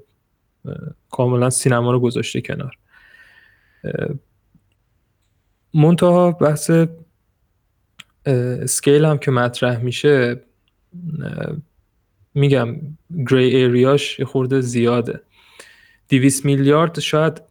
کاملا 1.10 1.50
سینما 1.50 1.92
رو 1.92 2.00
گذاشته 2.00 2.40
کنار. 2.40 2.78
منتها 5.74 6.30
بحث 6.30 6.70
اسکیل 8.26 9.04
هم 9.04 9.18
که 9.18 9.30
مطرح 9.30 9.78
میشه 9.78 10.40
میگم 12.34 12.76
گری 13.30 13.56
ایریاش 13.56 14.18
یه 14.18 14.24
خورده 14.24 14.60
زیاده. 14.60 15.20
200 16.08 16.44
میلیارد 16.44 17.00
شاید 17.00 17.42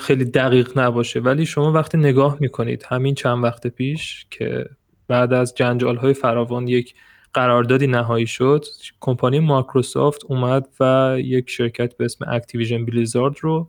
خیلی 0.00 0.24
دقیق 0.24 0.78
نباشه 0.78 1.20
ولی 1.20 1.46
شما 1.46 1.72
وقتی 1.72 1.98
نگاه 1.98 2.36
می‌کنید 2.40 2.84
همین 2.88 3.14
چند 3.14 3.44
وقت 3.44 3.66
پیش 3.66 4.26
که 4.30 4.66
بعد 5.08 5.32
از 5.32 5.54
جنجال 5.54 5.96
های 5.96 6.14
فراوان 6.14 6.68
یک 6.68 6.94
قراردادی 7.34 7.86
نهایی 7.86 8.26
شد 8.26 8.64
کمپانی 9.00 9.40
مایکروسافت 9.40 10.24
اومد 10.24 10.68
و 10.80 11.16
یک 11.20 11.50
شرکت 11.50 11.96
به 11.96 12.04
اسم 12.04 12.24
Activision 12.28 12.84
Blizzard 12.84 13.36
رو 13.40 13.68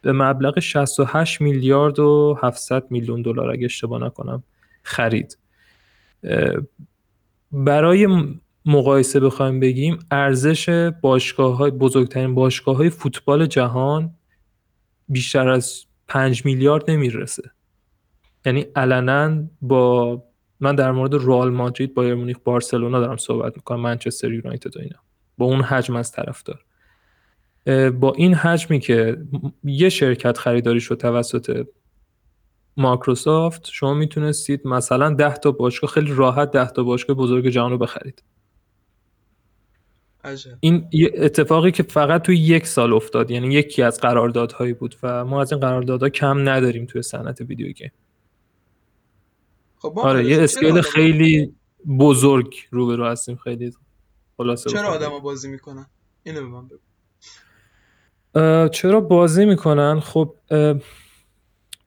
به 0.00 0.12
مبلغ 0.12 0.58
68 0.58 1.40
میلیارد 1.40 1.98
و 1.98 2.38
700 2.42 2.90
میلیون 2.90 3.22
دلار 3.22 3.50
اگه 3.50 3.64
اشتباه 3.64 4.02
نکنم 4.02 4.42
خرید. 4.82 5.38
برای 7.52 8.08
مقایسه 8.66 9.20
بخوایم 9.20 9.60
بگیم 9.60 9.98
ارزش 10.10 10.90
باشگاه 11.00 11.56
های 11.56 11.70
بزرگترین 11.70 12.34
باشگاه 12.34 12.76
های 12.76 12.90
فوتبال 12.90 13.46
جهان 13.46 14.14
بیشتر 15.08 15.48
از 15.48 15.84
5 16.08 16.44
میلیارد 16.44 16.90
نمی‌رسه. 16.90 17.42
یعنی 18.46 18.66
علنا 18.76 19.44
با 19.62 20.22
من 20.60 20.74
در 20.74 20.92
مورد 20.92 21.14
رئال 21.14 21.50
مادرید 21.50 21.94
بایر 21.94 22.14
مونیخ 22.14 22.36
بارسلونا 22.44 23.00
دارم 23.00 23.16
صحبت 23.16 23.56
می‌کنم 23.56 23.80
منچستر 23.80 24.32
یونایتد 24.32 24.76
و 24.76 24.80
اینا. 24.80 24.98
با 25.38 25.46
اون 25.46 25.60
حجم 25.60 25.96
از 25.96 26.12
طرفدار. 26.12 26.64
با 27.90 28.12
این 28.16 28.34
حجمی 28.34 28.80
که 28.80 29.16
یه 29.64 29.88
شرکت 29.88 30.38
خریداری 30.38 30.80
شد 30.80 30.94
توسط 30.94 31.66
مایکروسافت 32.76 33.66
شما 33.66 33.94
می‌تونستید 33.94 34.66
مثلا 34.66 35.14
10 35.14 35.34
تا 35.36 35.52
باشگاه 35.52 35.90
خیلی 35.90 36.14
راحت 36.14 36.50
10 36.50 36.70
تا 36.70 36.82
باشگاه 36.82 37.16
بزرگ 37.16 37.48
جهان 37.48 37.70
رو 37.70 37.78
بخرید. 37.78 38.22
این 40.60 40.88
اتفاقی 41.14 41.70
که 41.70 41.82
فقط 41.82 42.22
توی 42.22 42.36
یک 42.36 42.66
سال 42.66 42.92
افتاد 42.92 43.30
یعنی 43.30 43.54
یکی 43.54 43.82
از 43.82 44.00
قراردادهایی 44.00 44.72
بود 44.72 44.94
و 45.02 45.24
ما 45.24 45.40
از 45.40 45.52
این 45.52 45.60
قراردادها 45.60 46.08
کم 46.08 46.48
نداریم 46.48 46.86
توی 46.86 47.02
صنعت 47.02 47.40
ویدیو 47.40 47.72
گیم. 47.72 47.92
خب 49.76 49.98
آره 49.98 50.24
یه 50.24 50.42
اسکیل 50.42 50.80
خیلی 50.80 51.54
بزرگ 51.98 52.54
روبرو 52.70 53.06
هستیم 53.06 53.36
خیلی 53.36 53.72
خلاصه 54.36 54.70
چرا 54.70 54.88
آدما 54.88 55.18
بازی 55.18 55.48
می‌کنن؟ 55.48 55.86
اینو 56.22 56.40
به 56.40 56.46
من 56.46 56.68
بگو. 56.68 56.78
چرا 58.68 59.00
بازی 59.00 59.44
می‌کنن؟ 59.44 60.00
خب 60.00 60.34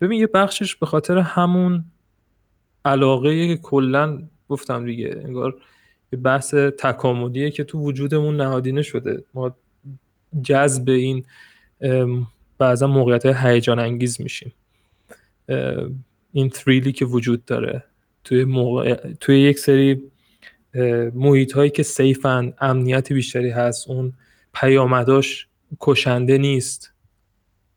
ببین 0.02 0.20
یه 0.20 0.28
بخشش 0.28 0.76
به 0.76 0.86
خاطر 0.86 1.18
همون 1.18 1.86
علاقه 2.86 3.48
که 3.48 3.62
کلا 3.62 4.24
گفتم 4.50 4.86
دیگه 4.86 5.22
انگار 5.26 5.56
یه 6.14 6.20
بحث 6.20 6.54
تکاملیه 6.54 7.52
که 7.52 7.64
تو 7.64 7.80
وجودمون 7.80 8.38
نهادینه 8.38 8.82
شده. 8.82 9.24
ما 9.34 9.56
جذب 10.42 10.90
این 10.90 11.26
بعضا 12.58 12.88
موقعیت 12.88 13.26
هیجان 13.26 13.80
انگیز 13.80 14.22
میشیم 14.22 14.54
این 16.34 16.50
تریلی 16.50 16.92
که 16.92 17.06
وجود 17.06 17.46
داره 17.46 17.84
توی, 18.24 18.44
موقع... 18.44 18.96
توی 19.20 19.40
یک 19.40 19.60
سری 19.60 20.02
محیط 21.14 21.54
هایی 21.54 21.70
که 21.70 21.84
سیفن 21.84 22.54
امنیت 22.62 23.14
بیشتری 23.14 23.50
هست 23.50 23.90
اون 23.90 24.14
پیامداش 24.54 25.48
کشنده 25.80 26.38
نیست. 26.38 26.94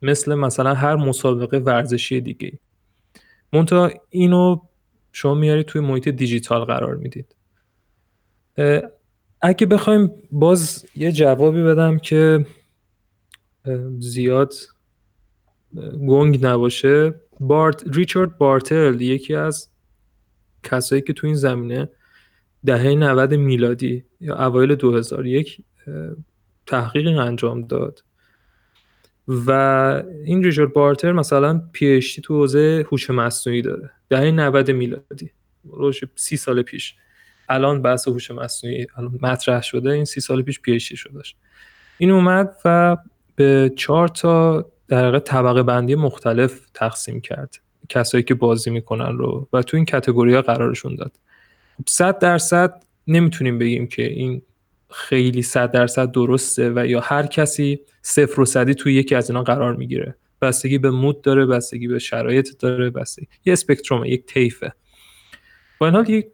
مثل 0.03 0.35
مثلا 0.35 0.75
هر 0.75 0.97
مسابقه 0.97 1.59
ورزشی 1.59 2.21
دیگه 2.21 2.59
منتها 3.53 3.91
اینو 4.11 4.61
شما 5.13 5.35
میارید 5.35 5.67
توی 5.67 5.81
محیط 5.81 6.09
دیجیتال 6.09 6.65
قرار 6.65 6.95
می‌دید. 6.97 7.37
اگه 9.43 9.67
بخوایم 9.67 10.11
باز 10.33 10.87
یه 10.97 11.13
جوابی 11.13 11.63
بدم 11.63 11.99
که 11.99 12.47
زیاد 13.99 14.55
گنگ 16.09 16.47
نباشه. 16.47 17.15
بارت 17.41 17.83
ریچارد 17.97 18.39
بارتل 18.39 19.01
یکی 19.01 19.35
از 19.35 19.69
کسایی 20.63 21.03
که 21.03 21.13
تو 21.13 21.27
این 21.27 21.37
زمینه 21.37 21.89
دهه 22.67 22.89
90 22.89 23.35
میلادی 23.35 24.05
یا 24.21 24.47
اوایل 24.47 24.75
2001 24.75 25.61
تحقیقی 26.67 27.15
انجام 27.15 27.63
داد. 27.63 28.05
و 29.29 29.51
این 30.25 30.45
ریچارد 30.45 30.73
بارتل 30.73 31.13
مثلا 31.13 31.63
PhD 31.73 32.01
تو 32.01 32.35
حوزه 32.35 32.87
هوش 32.93 33.11
مصنوعی 33.11 33.63
داره. 33.63 33.91
دهه 34.09 34.31
90 34.31 34.71
میلادی. 34.71 35.31
روش 35.65 36.01
سی 36.15 36.37
سال 36.37 36.63
پیش. 36.63 36.95
الان 37.49 37.83
بحث 37.83 38.09
هوش 38.09 38.31
مصنوعی 38.31 38.87
الان 38.97 39.19
مطرح 39.23 39.63
شده. 39.63 39.91
این 39.91 40.05
سی 40.05 40.21
سال 40.21 40.43
پیش 40.43 40.61
PhD 40.61 40.73
شه. 40.73 41.35
این 41.99 42.11
اومد 42.11 42.57
و 42.65 42.97
به 43.37 43.73
چهار 43.77 44.09
تا 44.09 44.67
در 44.89 45.19
طبقه 45.19 45.63
بندی 45.63 45.95
مختلف 45.95 46.67
تقسیم 46.75 47.21
کرد. 47.21 47.55
کسایی 47.89 48.25
که 48.25 48.35
بازی 48.35 48.71
می‌کنن 48.71 49.19
رو. 49.19 49.49
و 49.53 49.63
تو 49.63 49.77
این 49.77 49.87
کتگوری 49.87 50.35
ها 50.35 50.43
قرارشون 50.43 50.95
داد. 50.95 51.13
صد 51.89 52.19
درصد 52.19 52.83
نمی‌تونیم 53.07 53.59
بگیم 53.59 53.87
که 53.87 54.03
این 54.03 54.43
خیلی 54.93 55.43
صد 55.43 55.71
درصد 55.71 56.13
درسته 56.13 56.73
و 56.75 56.87
یا 56.87 57.01
هر 57.01 57.27
کسی 57.27 57.81
صفر 58.03 58.41
و 58.41 58.45
صدی 58.45 58.75
توی 58.75 58.95
یکی 58.95 59.15
از 59.15 59.31
اینا 59.31 59.43
قرار 59.43 59.77
می‌گیره. 59.77 60.15
بستگی 60.43 60.79
به 60.79 60.91
مود 60.91 61.23
داره 61.23 61.47
بستگی 61.47 61.89
به 61.89 61.99
شرایط 61.99 62.59
داره 62.59 62.91
بستگی 62.91 63.27
یه 63.45 63.53
اسپکترومه 63.53 64.09
یک 64.09 64.27
طیفه. 64.27 64.73
با 65.79 65.87
این 65.87 65.95
حال 65.95 66.11
یک 66.11 66.27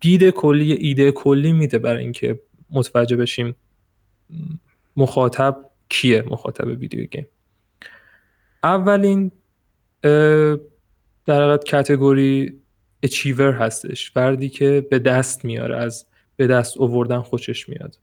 دید 0.00 0.30
کلی 0.30 0.72
ایده 0.72 1.12
کلی 1.12 1.52
میده 1.52 1.78
برای 1.78 2.02
اینکه 2.02 2.40
متوجه 2.70 3.16
بشیم 3.16 3.56
مخاطب 4.96 5.56
کیه 5.88 6.22
مخاطب 6.22 6.66
ویدیو 6.66 7.04
گیم. 7.04 7.26
اولین 8.62 9.30
در 11.26 11.42
حقیقت 11.42 11.64
کتگوری 11.64 12.60
اچیور 13.02 13.52
هستش. 13.52 14.10
فردی 14.10 14.48
که 14.48 14.86
به 14.90 14.98
دست 14.98 15.44
میاره 15.44 15.76
از 15.76 16.06
به 16.42 16.48
دست 16.48 16.78
اووردن 16.78 17.20
خوشش 17.20 17.68
میاد. 17.68 17.98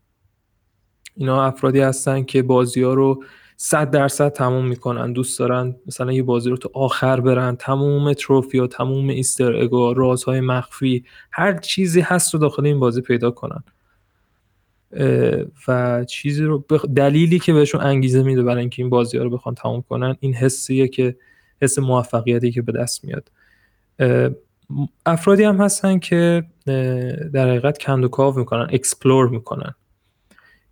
اینا 1.16 1.44
افرادی 1.44 1.80
هستن 1.80 2.24
که 2.24 2.42
بازی 2.42 2.82
ها 2.82 2.94
رو 2.94 3.24
صد 3.58 3.92
درصد 3.92 4.30
تموم 4.30 4.68
می‌کنن 4.68 5.14
دوست 5.14 5.40
دارن 5.40 5.76
مثلا 5.86 6.12
یه 6.12 6.24
بازی 6.24 6.50
رو 6.50 6.58
تا 6.58 6.70
آخر 6.74 7.20
برن 7.20 7.56
تموم 7.56 8.14
تروفی 8.14 8.58
ها 8.58 8.68
تموم 8.68 9.10
ایستر 9.10 9.56
اگو 9.56 9.94
رازهای 9.94 10.42
مخفی 10.42 11.06
هر 11.32 11.58
چیزی 11.58 12.02
هست 12.02 12.34
رو 12.34 12.40
داخل 12.40 12.66
این 12.66 12.80
بازی 12.80 13.02
پیدا 13.02 13.32
کنن. 13.32 13.64
و 15.68 16.04
چیزی 16.04 16.44
رو 16.44 16.66
دلیلی 16.96 17.40
که 17.40 17.54
بهشون 17.54 17.82
انگیزه 17.82 18.24
میده 18.24 18.44
برای 18.44 18.60
اینکه 18.60 18.82
این 18.82 18.90
بازی 18.90 19.18
ها 19.18 19.24
رو 19.24 19.30
بخوان 19.30 19.56
تموم 19.56 19.82
کنن 19.82 20.16
این 20.20 20.34
حسیه 20.34 20.88
که 20.88 21.16
حس 21.62 21.80
موفقیتی 21.80 22.52
که 22.52 22.62
به 22.62 22.72
دست 22.72 23.06
میاد. 23.06 23.32
افرادی 25.06 25.44
هم 25.44 25.58
هستن 25.58 26.00
که 26.00 26.44
در 27.34 27.50
حقیقت 27.50 27.78
کند 27.78 28.04
و 28.04 28.08
کاو 28.08 28.40
می‌کنن 28.40 28.68
explore 28.72 29.30
می‌کنن. 29.30 29.76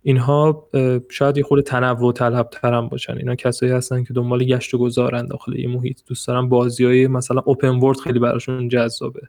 اینها 0.02 0.68
شاید 1.10 1.36
یه 1.36 1.42
خورده 1.42 1.60
تنوع 1.60 2.12
طلب 2.12 2.48
ترم 2.50 2.88
باشن. 2.88 3.16
اینا 3.18 3.34
کسایی 3.34 3.72
هستن 3.72 4.04
که 4.04 4.14
دنبال 4.14 4.44
گشت 4.44 4.74
و 4.74 4.78
گذارن 4.78 5.26
داخل 5.26 5.58
یه 5.58 5.68
محیط 5.68 6.00
دوست 6.06 6.28
دارن. 6.28 6.48
بازی 6.48 6.84
های 6.84 7.06
مثلا 7.06 7.42
open 7.44 7.68
world 7.68 7.98
خیلی 7.98 8.18
براشون 8.18 8.68
جذابه. 8.68 9.20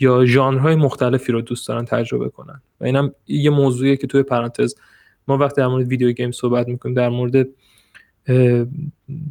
یا 0.00 0.24
ژانرهای 0.24 0.74
مختلفی 0.74 1.32
رو 1.32 1.40
دوست 1.40 1.68
دارن 1.68 1.84
تجربه 1.84 2.28
کنن. 2.28 2.62
و 2.80 2.84
اینم 2.84 3.12
یه 3.26 3.50
موضوعیه 3.50 3.96
که 3.96 4.06
توی 4.06 4.22
پرانتز 4.22 4.74
ما 5.28 5.38
وقتی 5.38 5.60
در 5.60 5.66
مورد 5.66 5.86
video 5.86 6.12
game 6.12 6.30
صحبت 6.30 6.68
می‌کنیم 6.68 6.94
در 6.94 7.08
مورد 7.08 7.46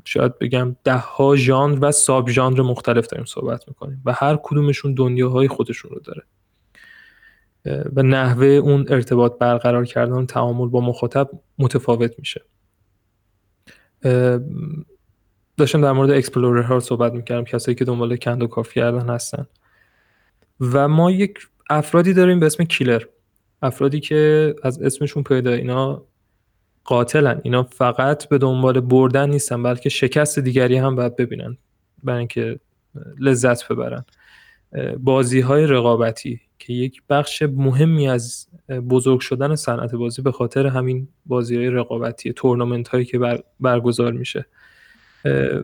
شاید 0.05 0.39
بگم 0.39 0.75
ده 0.83 0.97
ها 0.97 1.35
ژانر 1.35 1.77
و 1.81 1.91
subgenre 1.91 2.61
مختلف 2.61 3.07
داریم 3.07 3.25
صحبت 3.25 3.67
می‌کنیم 3.67 4.01
و 4.05 4.13
هر 4.13 4.39
کدومشون 4.43 4.93
دنیاهای 4.93 5.47
خودشون 5.47 5.91
رو 5.91 5.99
داره. 5.99 6.23
و 7.95 8.03
نحوه 8.03 8.45
اون 8.45 8.85
ارتباط 8.89 9.37
برقرار 9.37 9.85
کردن 9.85 10.25
تعامل 10.25 10.67
با 10.67 10.81
مخاطب 10.81 11.29
متفاوت 11.59 12.19
میشه. 12.19 12.41
داشتم 15.57 15.81
در 15.81 15.91
مورد 15.91 16.09
explorer 16.09 16.61
ها 16.61 16.79
صحبت 16.79 17.13
می‌کردم 17.13 17.43
کسایی 17.43 17.75
که 17.75 17.85
دنبال 17.85 18.17
کند 18.17 18.43
و 18.43 18.47
کاوی 18.47 18.79
کردن 18.79 19.09
هستن. 19.09 19.47
و 20.59 20.87
ما 20.87 21.11
یک 21.11 21.39
افرادی 21.69 22.13
داریم 22.13 22.39
به 22.39 22.45
اسم 22.45 22.63
کیلر 22.63 23.03
افرادی 23.61 23.99
که 23.99 24.55
از 24.63 24.81
اسمشون 24.81 25.23
پیدا 25.23 25.51
اینا 25.51 26.03
قاتلن. 26.83 27.41
اینا 27.43 27.63
فقط 27.63 28.27
به 28.29 28.37
دنبال 28.37 28.79
بردن 28.79 29.29
نیستن 29.29 29.63
بلکه 29.63 29.89
شکست 29.89 30.39
دیگری 30.39 30.77
هم 30.77 30.95
باید 30.95 31.15
ببینن 31.15 31.57
برای 32.03 32.19
اینکه 32.19 32.59
لذت 33.19 33.67
ببرن. 33.67 34.05
بازی 34.97 35.39
های 35.39 35.65
رقابتی 35.65 36.41
که 36.59 36.73
یک 36.73 37.01
بخش 37.09 37.41
مهمی 37.41 38.07
از 38.07 38.47
بزرگ 38.89 39.19
شدن 39.19 39.55
صنعت 39.55 39.95
بازی 39.95 40.21
به 40.21 40.31
خاطر 40.31 40.67
همین 40.67 41.07
بازی 41.25 41.55
های 41.55 41.69
رقابتی 41.69 42.33
تورنمنت 42.33 42.87
هایی 42.87 43.05
که 43.05 43.19
بر، 43.19 43.43
برگزار 43.59 44.11
میشه. 44.11 44.45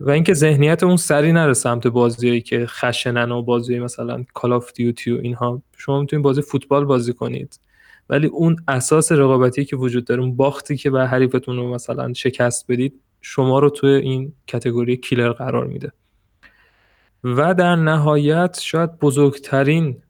و 0.02 0.10
اینکه 0.10 0.34
ذهنیت 0.34 0.84
اون 0.84 0.98
سری 0.98 1.32
نره 1.32 1.54
سمت 1.54 1.88
بازیهایی 1.88 2.42
که 2.42 2.66
خشنن 2.66 3.32
و 3.32 3.42
بازی 3.42 3.80
مثلا 3.80 4.24
کال 4.34 4.54
آف 4.54 4.74
دیوتی 4.74 5.12
و 5.12 5.20
اینها. 5.22 5.62
شما 5.78 6.02
می‌تونید 6.02 6.24
بازی 6.24 6.42
فوتبال 6.42 6.86
بازی 6.86 7.14
کنید. 7.14 7.60
ولی 8.10 8.28
اون 8.28 8.56
اساس 8.68 9.12
رقابتی 9.12 9.66
که 9.66 9.76
وجود 9.76 10.06
داره 10.06 10.22
اون 10.22 10.36
باختی 10.36 10.78
که 10.78 10.90
به 10.90 11.08
حریفتون 11.08 11.56
رو 11.58 11.74
مثلا 11.74 12.14
شکست 12.14 12.72
بدید 12.72 13.02
شما 13.22 13.60
رو 13.60 13.70
توی 13.70 13.90
این 13.90 14.34
کتگوری 14.48 14.98
کیلر 14.98 15.32
قرار 15.32 15.68
میده. 15.68 15.92
و 17.24 17.54
در 17.54 17.76
نهایت 17.76 18.60
شاید 18.62 19.00
بزرگترین 19.00 20.02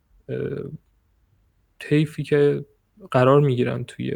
طیفی 1.79 2.23
که 2.23 2.65
قرار 3.11 3.41
می‌گیرن 3.41 3.83
توی 3.83 4.13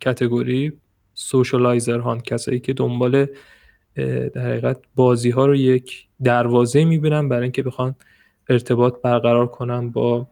کتگوری 0.00 0.72
سوشالایزر 1.14 1.98
هان 1.98 2.20
کسایی 2.20 2.60
که 2.60 2.72
دنبال 2.72 3.26
در 4.34 4.50
حقیقت 4.50 4.80
بازی 4.94 5.30
ها 5.30 5.46
رو 5.46 5.56
یک 5.56 6.06
دروازه 6.24 6.84
می‌بینن 6.84 7.28
برای 7.28 7.42
اینکه 7.42 7.62
بخوان 7.62 7.94
ارتباط 8.48 8.94
برقرار 9.02 9.46
کنن 9.46 9.90
با 9.90 10.28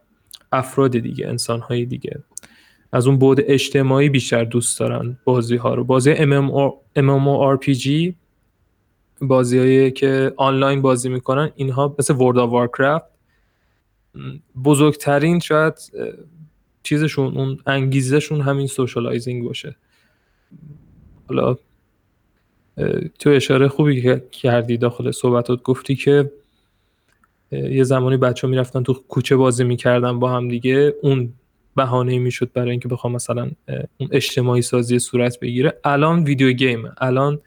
افراد 0.51 0.97
دیگه 0.97 1.27
انسان 1.27 1.59
های 1.59 1.85
دیگه. 1.85 2.23
از 2.97 3.07
اون 3.07 3.17
بود 3.17 3.39
اجتماعی 3.41 4.09
بیشتر 4.09 4.43
دوست 4.43 4.79
دارن 4.79 5.17
بازی 5.23 5.55
ها 5.55 5.73
رو 5.75 5.83
بازی 5.83 6.15
MMORPG 6.95 8.13
بازی 9.21 9.57
هایی 9.57 9.91
که 9.91 10.33
آنلاین 10.37 10.81
بازی 10.81 11.09
می‌کنن 11.09 11.51
اینها 11.55 11.95
مثل 11.99 12.13
World 12.13 12.35
of 12.35 12.51
Warcraft. 12.51 13.03
بزرگترین 14.63 15.39
شاید 15.39 15.73
چیزشون 16.83 17.37
اون 17.37 17.59
انگیزشون 17.65 18.41
همین 18.41 18.67
socializing 18.67 19.43
باشه. 19.43 19.75
حالا 21.29 21.57
تو 23.19 23.29
اشاره 23.29 23.67
خوبی 23.67 24.01
که 24.01 24.23
کردی 24.31 24.77
داخل 24.77 25.11
صحبتات 25.11 25.61
گفتی 25.61 25.95
که 25.95 26.31
یه 27.51 27.83
زمانی 27.83 28.17
بچه 28.17 28.47
ها 28.47 28.51
می‌رفتن 28.51 28.83
تو 28.83 28.93
کوچه 28.93 29.35
بازی 29.35 29.63
می‌کردن 29.63 30.19
با 30.19 30.31
هم 30.31 30.47
دیگه. 30.47 30.93
اون 31.01 31.33
بهانه 31.77 32.19
می‌شد 32.19 32.51
برای 32.53 32.71
اینکه 32.71 32.87
بخواد 32.87 33.13
مثلا 33.13 33.51
اون 33.97 34.09
اجتماعی 34.11 34.61
سازی 34.61 34.99
صورت 34.99 35.39
بگیره. 35.39 35.79
الان 35.83 36.23
video 36.23 36.51
game 36.51 36.91
الان 36.97 37.41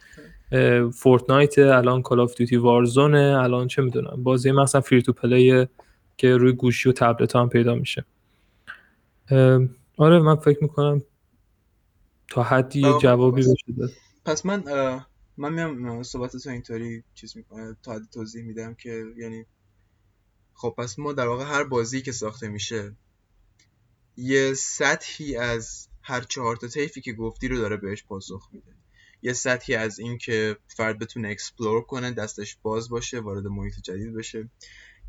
Fortnite 0.95 1.59
الان 1.59 2.03
Call 2.03 2.21
of 2.21 2.35
Duty 2.35 2.57
Warzone 2.57 3.29
ه 3.29 3.39
الان 3.43 3.69
چه 3.69 3.83
می‌دونم 3.83 4.23
بازی 4.23 4.53
مثلا 4.53 4.81
free 4.81 5.03
to 5.03 5.13
play 5.13 5.67
که 6.17 6.37
روی 6.37 6.53
گوشی 6.53 6.89
و 6.89 6.93
تبلت 6.93 7.37
هم 7.37 7.49
پیدا 7.49 7.75
میشه. 7.75 8.05
آره 9.97 10.19
من 10.19 10.37
فکر 10.37 10.59
می‌کنم 10.63 11.03
تا 12.29 12.43
حدی 12.43 12.83
جوابی 13.03 13.43
بشه. 13.43 13.95
پس 14.25 14.47
من 14.47 14.65
من 15.37 15.53
میام 15.53 16.03
صحبت 16.03 16.37
تو 16.37 16.51
اینطوری 16.51 17.03
چیز 17.15 17.37
می‌کنم 17.37 17.77
تا 17.83 17.93
حدی 17.93 18.05
توضیح 18.13 18.45
میدم 18.45 18.75
که 18.75 19.05
یعنی 19.19 19.45
خب 20.55 20.75
پس 20.79 20.99
ما 20.99 21.13
در 21.13 21.27
واقع 21.27 21.45
هر 21.45 21.65
بازی 21.65 22.03
که 22.03 22.13
ساخته 22.13 22.49
میشه 22.49 22.93
یه 24.17 24.55
سطحی 24.55 25.37
از 25.37 25.89
هر 26.03 26.21
چهار 26.21 26.57
تا 26.57 26.69
طیفی 26.69 27.01
که 27.01 27.13
گفتی 27.13 27.49
رو 27.49 27.57
داره 27.57 27.77
بهش 27.77 28.03
پاسخ 28.03 28.49
میده. 28.53 28.75
یه 29.23 29.33
سطحی 29.33 29.75
از 29.75 29.99
این 29.99 30.19
که 30.19 30.57
فرد 30.69 30.99
بتونه 30.99 31.29
explore 31.29 31.83
کنه 31.83 32.11
دستش 32.11 32.57
باز 32.63 32.89
باشه 32.89 33.21
وارد 33.21 33.47
محیط 33.47 33.75
جدید 33.83 34.15
بشه. 34.15 34.49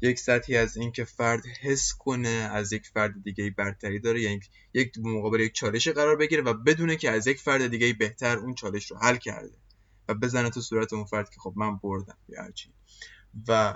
یک 0.01 0.19
سطحی 0.19 0.57
از 0.57 0.77
این 0.77 0.91
که 0.91 1.03
فرد 1.03 1.45
حس 1.61 1.93
کنه 1.93 2.29
از 2.29 2.73
یک 2.73 2.87
فرد 2.87 3.23
دیگه 3.23 3.49
برتری 3.49 3.99
داره 3.99 4.21
یعنی 4.21 4.39
یک 4.73 4.97
مقابل 4.97 5.39
یک 5.39 5.53
چالش 5.53 5.87
قرار 5.87 6.15
بگیره 6.15 6.41
و 6.41 6.53
بدونه 6.53 6.95
که 6.95 7.11
از 7.11 7.27
یک 7.27 7.39
فرد 7.39 7.67
دیگه 7.67 7.93
بهتر 7.93 8.37
اون 8.37 8.55
چالش 8.55 8.91
رو 8.91 8.97
حل 8.97 9.17
کرده. 9.17 9.57
و 10.07 10.13
بزنه 10.13 10.49
تو 10.49 10.61
صورت 10.61 10.93
اون 10.93 11.05
فرد 11.05 11.29
که 11.29 11.39
خب 11.39 11.53
من 11.55 11.77
بردم 11.77 12.17
یا 12.29 12.51
و 13.47 13.75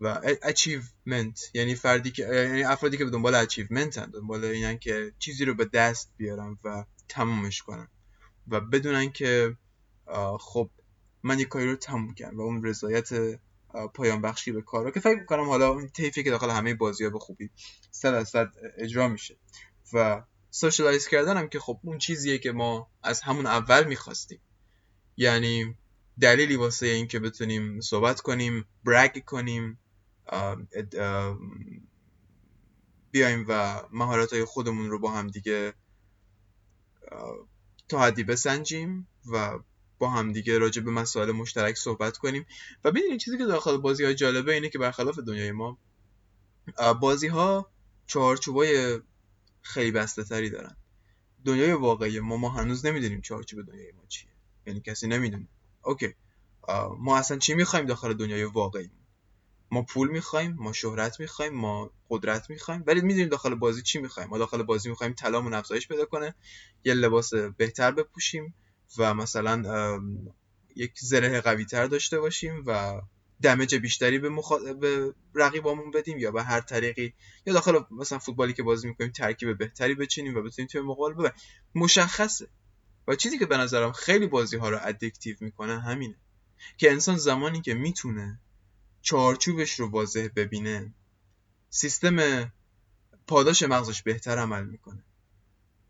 و 0.00 0.20
achievement 0.42 1.40
یعنی 1.54 1.74
فردی 1.74 2.10
که 2.10 2.22
یعنی 2.22 2.64
افرادی 2.64 2.96
که 2.96 3.04
به 3.04 3.10
دنبال 3.10 3.46
achievement 3.46 3.98
هن 3.98 4.10
دنبال 4.10 4.44
اینن 4.44 4.78
که 4.78 5.12
چیزی 5.18 5.44
رو 5.44 5.54
به 5.54 5.64
دست 5.64 6.12
بیارن 6.16 6.58
و 6.64 6.84
تمومش 7.08 7.62
کنن 7.62 7.88
و 8.48 8.60
بدونن 8.60 9.12
که 9.12 9.56
خب 10.40 10.70
من 11.22 11.38
یک 11.38 11.48
کاری 11.48 11.66
رو 11.66 11.76
تموم 11.76 12.14
کردم 12.14 12.38
و 12.38 12.40
اون 12.40 12.64
رضایت 12.64 13.08
پایان 13.94 14.20
بخشی 14.20 14.52
به 14.52 14.62
کار 14.62 14.84
رو 14.84 14.90
که 14.90 15.00
فکر 15.00 15.20
می‌کنم 15.20 15.44
حالا 15.44 15.70
اون 15.70 15.88
تیفی 15.88 16.22
که 16.22 16.30
داخل 16.30 16.50
همه 16.50 16.74
بازی 16.74 17.04
ها 17.04 17.10
به 17.10 17.18
خوبی 17.18 17.50
صد 17.90 18.14
از 18.14 18.28
صد 18.28 18.52
اجرا 18.78 19.08
میشه 19.08 19.36
و 19.92 20.22
سوشالایز 20.50 21.08
کردن 21.08 21.36
هم 21.36 21.48
که 21.48 21.58
خب 21.58 21.80
اون 21.82 21.98
چیزیه 21.98 22.38
که 22.38 22.52
ما 22.52 22.90
از 23.02 23.20
همون 23.20 23.46
اول 23.46 23.84
می‌خواستیم. 23.84 24.40
یعنی 25.16 25.74
دلیلی 26.20 26.56
واسه 26.56 26.86
این 26.86 27.06
که 27.06 27.18
بتونیم 27.18 27.80
صحبت 27.80 28.20
کنیم 28.20 28.64
برگ 28.84 29.24
کنیم 29.24 29.78
بیایم 33.10 33.44
و 33.48 33.82
مهارت 33.92 34.32
های 34.32 34.44
خودمون 34.44 34.90
رو 34.90 34.98
با 34.98 35.10
هم 35.10 35.26
دیگه 35.26 35.74
تا 37.88 38.00
حدی 38.00 38.24
بسنجیم 38.24 39.08
و 39.32 39.58
با 39.98 40.10
هم 40.10 40.32
دیگه 40.32 40.58
راجع 40.58 40.82
به 40.82 40.90
مسائل 40.90 41.32
مشترک 41.32 41.76
صحبت 41.76 42.18
کنیم. 42.18 42.46
و 42.84 42.90
ببینید 42.90 43.20
چیزی 43.20 43.38
که 43.38 43.44
داخل 43.46 43.76
بازی 43.76 44.04
های 44.04 44.14
جالبه 44.14 44.54
اینه 44.54 44.68
که 44.68 44.78
برخلاف 44.78 45.18
دنیای 45.18 45.52
ما 45.52 45.78
بازی 47.00 47.28
ها 47.28 47.70
چارچوبای 48.06 49.00
خیلی 49.62 49.90
بسته 49.90 50.24
تری 50.24 50.50
دارن. 50.50 50.76
دنیای 51.44 51.72
واقعی 51.72 52.20
ما 52.20 52.36
ما 52.36 52.48
هنوز 52.48 52.86
نمی‌دونیم 52.86 53.20
چارچوب 53.20 53.66
دنیای 53.66 53.92
ما 53.92 54.06
چیه. 54.08 54.30
یعنی 54.66 54.80
کسی 54.80 55.06
نمی‌دونه. 55.06 55.48
اوکی. 55.82 56.14
ما 56.98 57.18
اصلا 57.18 57.38
چی 57.38 57.54
می‌خوایم 57.54 57.86
داخل 57.86 58.14
دنیای 58.14 58.44
واقعی؟ 58.44 58.90
ما 59.70 59.82
پول 59.82 60.10
می‌خوایم 60.10 60.56
ما 60.58 60.72
شهرت 60.72 61.20
می‌خوایم 61.20 61.54
ما 61.54 61.90
قدرت 62.10 62.50
می‌خوایم 62.50 62.84
ولی 62.86 63.00
می‌دونیم 63.00 63.28
داخل 63.28 63.54
بازی 63.54 63.82
چی 63.82 63.98
می‌خوایم. 63.98 64.28
ما 64.28 64.38
داخل 64.38 64.62
بازی 64.62 64.88
می‌خوایم 64.88 65.12
طلامون 65.12 65.54
افزایش 65.54 65.88
پیدا 65.88 66.04
کنه 66.04 66.34
یه 66.84 66.94
لباس 66.94 67.34
بهتر 67.34 67.90
بپوشیم 67.90 68.54
و 68.98 69.14
مثلا 69.14 69.62
یک 70.76 70.92
زره 71.00 71.40
قوی 71.40 71.64
تر 71.64 71.86
داشته 71.86 72.20
باشیم 72.20 72.62
و 72.66 73.00
دمج 73.42 73.74
بیشتری 73.74 74.18
به, 74.18 74.28
مخ... 74.28 74.52
به 74.80 75.14
رقیبامون 75.34 75.90
بدیم 75.90 76.18
یا 76.18 76.30
به 76.30 76.42
هر 76.42 76.60
طریقی. 76.60 77.14
یا 77.46 77.52
داخل 77.52 77.80
مثلا 77.90 78.18
فوتبالی 78.18 78.52
که 78.52 78.62
بازی 78.62 78.88
می‌کنیم 78.88 79.10
ترکیب 79.10 79.58
بهتری 79.58 79.94
بچینیم 79.94 80.36
و 80.36 80.42
بتونیم 80.42 80.68
توی 80.68 80.80
مقابل 80.80 81.14
ببریم. 81.14 81.32
مشخصه. 81.74 82.48
و 83.08 83.14
چیزی 83.16 83.38
که 83.38 83.46
به 83.46 83.56
نظرم 83.56 83.92
خیلی 83.92 84.26
بازی 84.26 84.56
ها 84.56 84.68
رو 84.68 84.78
ادکتیو 84.82 85.36
می‌کنه 85.40 85.80
همینه. 85.80 86.16
که 86.78 86.90
انسان 86.90 87.16
زمانی 87.16 87.60
که 87.60 87.74
می‌تونه 87.74 88.40
چارچوبش 89.02 89.80
رو 89.80 89.90
واضح 89.90 90.28
ببینه 90.36 90.92
سیستم 91.70 92.50
پاداش 93.26 93.62
مغزش 93.62 94.02
بهتر 94.02 94.38
عمل 94.38 94.64
می‌کنه. 94.64 95.04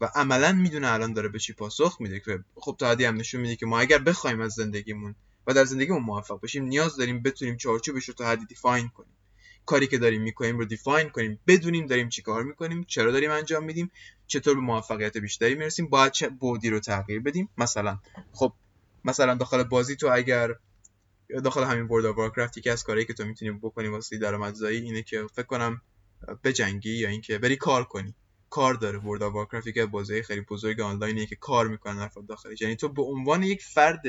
و 0.01 0.11
عملا 0.14 0.53
می‌دونه 0.53 0.92
الان 0.92 1.12
داره 1.12 1.29
به 1.29 1.38
چی 1.38 1.53
پاسخ 1.53 1.96
میده 2.01 2.20
که 2.20 2.44
خب 2.55 2.77
تا 2.79 2.90
هم 2.90 3.16
نشون 3.16 3.40
میده 3.40 3.57
که 3.57 3.66
ما 3.66 3.81
اگر 3.81 3.99
بخوایم 3.99 4.40
از 4.40 4.53
زندگیمون 4.53 5.14
و 5.46 5.55
در 5.55 5.64
زندگیمون 5.64 6.03
موفق 6.03 6.40
باشیم 6.40 6.64
نیاز 6.64 6.96
داریم 6.96 7.23
بتونیم 7.23 7.57
چارچوبش 7.57 8.05
رو 8.05 8.14
تا 8.14 8.29
حدی 8.29 8.46
دیفاین 8.46 8.88
کنیم. 8.88 9.16
کاری 9.66 9.87
که 9.87 9.99
داریم 9.99 10.23
می‌کنیم 10.23 10.59
رو 10.59 10.64
دیفاین 10.64 11.09
کنیم 11.09 11.40
بدونیم 11.46 11.87
داریم 11.87 12.09
چی 12.09 12.23
کار 12.23 12.42
می‌کنیم 12.42 12.85
چرا 12.85 13.12
داریم 13.12 13.31
انجام 13.31 13.64
میدیم 13.64 13.90
چطور 14.27 14.55
به 14.55 14.61
موفقیت 14.61 15.16
بیشتری 15.16 15.55
می‌رسیم 15.55 15.88
باید 15.88 16.12
چه 16.12 16.29
بودی 16.29 16.70
رو 16.70 16.81
تغییر 16.81 17.20
بدیم. 17.20 17.49
مثلا 17.59 17.99
خب 18.33 18.53
مثلا 19.05 19.35
داخل 19.35 19.62
بازی 19.62 19.96
تو 19.96 20.09
اگر 20.12 20.55
داخل 21.45 21.64
همین 21.64 21.87
ورد 21.87 22.05
اف 22.05 22.16
وارکرافت 22.16 22.59
یکی 22.59 22.71
از 22.71 22.85
کارهایی 22.85 23.07
که 23.07 23.14
تو 23.14 23.25
می‌تونی 23.25 23.51
بکنی 23.51 23.88
واسه 23.88 24.19
درآمدزایی 24.19 24.81
اینه 24.81 25.03
که 25.03 25.27
فکر 25.33 25.47
کنم 25.47 25.83
بجنگی 26.45 26.93
یا 26.93 27.09
اینکه 27.09 27.38
بری 27.38 27.57
کار 27.57 27.85
کنی. 27.85 28.14
کار 28.51 28.75
داره 28.75 28.99
ورد 28.99 29.23
اف 29.23 29.35
وارکرافت 29.35 29.66
یکی 29.66 29.81
از 29.81 29.90
بازی 29.90 30.23
خیلی 30.23 30.40
بزرگ 30.40 30.81
آنلاینیه 30.81 31.27
که 31.27 31.37
کار 31.37 31.69
می‌کنن 31.69 31.99
افراد 31.99 32.27
داخلش 32.27 32.61
یعنی 32.61 32.77
تو 32.77 32.88
به 32.88 33.03
عنوان 33.03 33.43
یک 33.43 33.62
فرد 33.62 34.03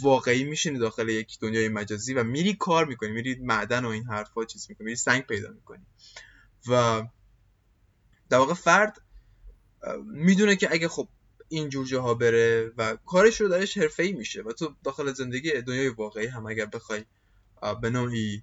واقعی 0.00 0.44
میشینی 0.44 0.78
داخل 0.78 1.08
یک 1.08 1.38
دنیای 1.40 1.68
مجازی 1.68 2.14
و 2.14 2.24
میری 2.24 2.54
کار 2.54 2.84
می‌کنی 2.84 3.10
میری 3.10 3.38
معدن 3.40 3.84
و 3.84 3.88
این 3.88 4.04
حرفا 4.04 4.44
چیز 4.44 4.66
می‌کنی 4.68 4.84
میری 4.84 4.96
سنگ 4.96 5.22
پیدا 5.22 5.50
می‌کنی. 5.50 5.86
و 6.68 7.02
در 8.28 8.38
واقع 8.38 8.54
فرد 8.54 8.96
می‌دونه 10.04 10.56
که 10.56 10.68
اگه 10.72 10.88
خب 10.88 11.08
این 11.54 11.68
جور 11.68 11.86
جاها 11.86 12.14
بره 12.14 12.72
و 12.76 12.96
کارش 12.96 13.40
رو 13.40 13.48
درش 13.48 13.78
حرفه‌ای 13.78 14.12
میشه 14.12 14.42
و 14.42 14.52
تو 14.52 14.74
داخل 14.84 15.12
زندگی 15.12 15.60
دنیای 15.60 15.88
واقعی 15.88 16.26
هم 16.26 16.46
اگر 16.46 16.66
بخوای 16.66 17.04
به 17.82 17.90
نوعی 17.90 18.42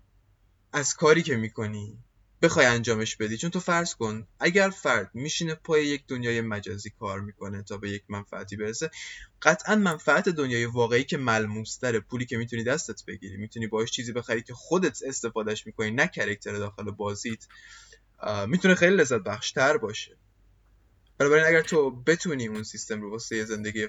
از 0.73 0.93
کاری 0.93 1.23
که 1.23 1.35
می‌کنی 1.35 1.97
بخوای 2.41 2.65
انجامش 2.65 3.15
بدی 3.15 3.37
چون 3.37 3.49
تو 3.49 3.59
فرض 3.59 3.95
کن 3.95 4.27
اگر 4.39 4.69
فرد 4.69 5.11
میشینه 5.13 5.55
پای 5.55 5.85
یک 5.85 6.03
دنیای 6.07 6.41
مجازی 6.41 6.89
کار 6.89 7.21
می‌کنه 7.21 7.63
تا 7.63 7.77
به 7.77 7.89
یک 7.89 8.03
منفعتی 8.09 8.55
برسه 8.55 8.91
قطعا 9.41 9.75
منفعت 9.75 10.29
دنیای 10.29 10.65
واقعی 10.65 11.03
که 11.03 11.17
ملموستره 11.17 11.99
پولی 11.99 12.25
که 12.25 12.37
می‌تونی 12.37 12.63
دستت 12.63 13.05
بگیری 13.05 13.37
می‌تونی 13.37 13.67
باش 13.67 13.91
چیزی 13.91 14.11
بخری 14.11 14.41
که 14.41 14.53
خودت 14.53 15.03
استفادهش 15.05 15.65
می‌کنی 15.65 15.91
نه 15.91 16.07
کرکتر 16.07 16.53
داخل 16.53 16.91
بازیت 16.91 17.45
می‌تونه 18.47 18.75
خیلی 18.75 18.95
لذت 18.95 19.21
بخشتر 19.21 19.77
باشه. 19.77 20.17
بنابراین 21.21 21.45
اگر 21.45 21.61
تو 21.61 21.91
بتونی 21.91 22.47
اون 22.47 22.63
سیستم 22.63 23.01
رو 23.01 23.11
واسه 23.11 23.45
زندگی 23.45 23.87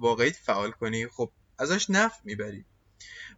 واقعی 0.00 0.30
فعال 0.30 0.70
کنی 0.70 1.08
خب 1.08 1.30
ازش 1.58 1.90
نفع 1.90 2.20
می‌بری. 2.24 2.64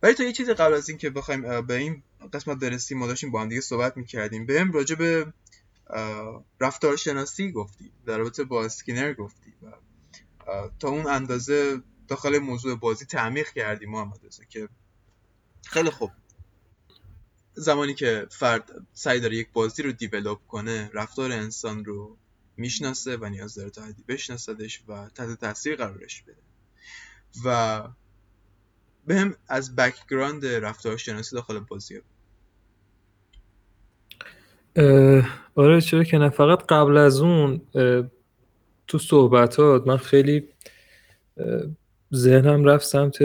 ولی 0.02 0.14
تو 0.14 0.22
یه 0.22 0.32
چیزی 0.32 0.54
قبل 0.54 0.74
از 0.74 0.88
اینکه 0.88 1.10
بخوایم 1.10 1.66
به 1.66 1.74
این 1.74 2.02
قسمت 2.32 2.58
برسیم 2.58 2.98
ما 2.98 3.06
داشتیم 3.06 3.30
با 3.30 3.40
هم 3.40 3.48
دیگه 3.48 3.60
صحبت 3.60 3.96
می‌کردیم. 3.96 4.46
بهم 4.46 4.72
راجع 4.72 4.94
به 4.94 5.32
رفتارشناسی 6.60 7.52
گفتی 7.52 7.92
در 8.06 8.18
رابطه 8.18 8.44
با 8.44 8.64
اسکینر 8.64 9.14
گفتی 9.14 9.52
و 9.62 9.72
تا 10.78 10.88
اون 10.88 11.06
اندازه 11.06 11.82
داخل 12.08 12.38
موضوع 12.38 12.74
بازی 12.74 13.04
تعمیق 13.04 13.48
کردیم 13.48 13.90
محمد 13.90 14.26
رضا 14.26 14.44
که 14.44 14.68
خیلی 15.66 15.90
خوب. 15.90 16.10
زمانی 17.54 17.94
که 17.94 18.26
فرد 18.30 18.70
سعی 18.92 19.20
داره 19.20 19.36
یک 19.36 19.48
بازی 19.52 19.82
رو 19.82 19.92
دیولوب 19.92 20.40
کنه 20.48 20.90
رفتار 20.92 21.32
انسان 21.32 21.84
رو 21.84 22.16
می‌شناسه 22.56 23.16
و 23.16 23.28
نیاز 23.28 23.54
داره 23.54 23.70
تا 23.70 23.82
حدی 23.82 24.04
بشناسدش 24.08 24.82
و 24.88 25.08
تحت 25.14 25.40
تاثیر 25.40 25.76
قرارش 25.76 26.22
بده. 26.22 26.42
و 27.44 27.82
بهم 29.06 29.34
از 29.48 29.76
background 29.76 30.46
رفتارشناسی 30.46 31.36
داخل 31.36 31.58
بازی 31.58 32.00
آره 35.54 35.80
چرا 35.80 36.04
که 36.04 36.18
نه. 36.18 36.28
فقط 36.28 36.66
قبل 36.66 36.96
از 36.96 37.20
اون 37.20 37.60
تو 38.86 38.98
صحبتات 38.98 39.86
من 39.86 39.96
خیلی 39.96 40.48
ذهنم 42.14 42.64
رفت 42.64 42.86
سمت 42.86 43.18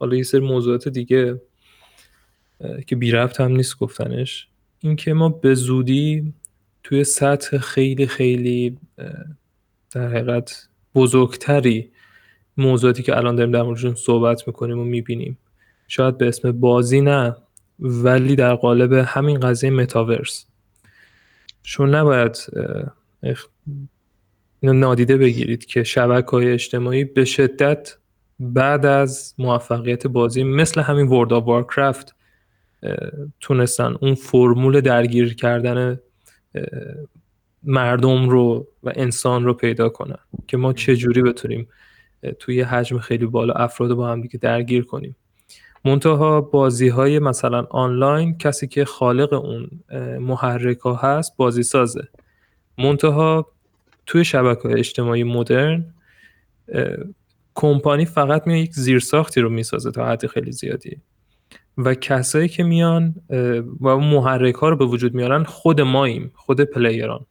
حالا 0.00 0.16
یه 0.16 0.22
سری 0.22 0.40
موضوعات 0.40 0.88
دیگه 0.88 1.42
که 2.86 2.96
بی 2.96 3.10
ربط 3.10 3.40
هم 3.40 3.52
نیست 3.52 3.78
گفتنش. 3.78 4.48
اینکه 4.78 5.12
ما 5.12 5.28
به 5.28 5.54
زودی 5.54 6.34
توی 6.82 7.04
سطح 7.04 7.58
خیلی 7.58 8.06
خیلی 8.06 8.78
در 9.90 10.08
حقیقت 10.08 10.68
بزرگتری 10.94 11.90
موضوعاتی 12.56 13.02
که 13.02 13.16
الان 13.16 13.36
داریم 13.36 13.52
در 13.52 13.62
موردشون 13.62 13.94
صحبت 13.94 14.46
می‌کنیم 14.46 14.78
و 14.78 14.84
می‌بینیم. 14.84 15.38
شاید 15.88 16.18
به 16.18 16.28
اسم 16.28 16.52
بازی 16.52 17.00
نه 17.00 17.36
ولی 17.80 18.36
در 18.36 18.54
قالب 18.54 18.92
همین 18.92 19.40
قضیه 19.40 19.70
متاورس. 19.70 20.46
چون 21.62 21.94
نباید 21.94 22.46
اینو 24.60 24.72
نادیده 24.72 25.16
بگیرید 25.16 25.64
که 25.64 25.82
شبکه 25.82 26.30
های 26.30 26.52
اجتماعی 26.52 27.04
به 27.04 27.24
شدت 27.24 27.96
بعد 28.40 28.86
از 28.86 29.34
موفقیت 29.38 30.06
بازی 30.06 30.44
مثل 30.44 30.80
همین 30.80 31.08
ورد 31.08 31.32
آف 31.32 31.44
وارکرافت 31.44 32.14
تونستن 33.40 33.96
اون 34.00 34.14
فرمول 34.14 34.80
درگیر 34.80 35.34
کردن 35.34 36.00
مردم 37.62 38.28
رو 38.28 38.66
و 38.82 38.92
انسان 38.94 39.44
رو 39.44 39.54
پیدا 39.54 39.88
کنن 39.88 40.18
که 40.48 40.56
ما 40.56 40.72
چه 40.72 40.96
جوری 40.96 41.22
بتونیم 41.22 41.68
توی 42.38 42.60
حجم 42.60 42.98
خیلی 42.98 43.26
بالا 43.26 43.54
افراد 43.54 43.92
با 43.94 44.08
هم 44.08 44.20
دیگه 44.20 44.38
درگیر 44.38 44.84
کنیم. 44.84 45.16
منتها 45.84 46.40
بازی 46.40 46.88
های 46.88 47.18
مثلا 47.18 47.66
آنلاین 47.70 48.38
کسی 48.38 48.66
که 48.66 48.84
خالق 48.84 49.32
اون 49.32 49.70
محرک 50.20 50.78
ها 50.78 50.94
هست 50.94 51.36
بازی 51.36 51.62
سازه 51.62 52.08
منتها 52.78 53.46
توی 54.06 54.24
شبکه 54.24 54.68
اجتماعی 54.68 55.24
مدرن 55.24 55.94
کمپانی 57.54 58.04
فقط 58.04 58.46
میاد 58.46 58.58
یک 58.58 58.74
زیرساختی 58.74 59.40
رو 59.40 59.48
می‌سازه 59.48 59.90
تا 59.90 60.06
حد 60.06 60.26
خیلی 60.26 60.52
زیادی. 60.52 61.00
و 61.78 61.94
کسایی 61.94 62.48
که 62.48 62.62
میان 62.62 63.14
و 63.80 63.96
محرک 63.96 64.54
ها 64.54 64.68
رو 64.68 64.76
به 64.76 64.84
وجود 64.84 65.14
میارن 65.14 65.44
خود 65.44 65.80
ماییم 65.80 66.32
خود 66.34 66.60
پلیران. 66.60 67.26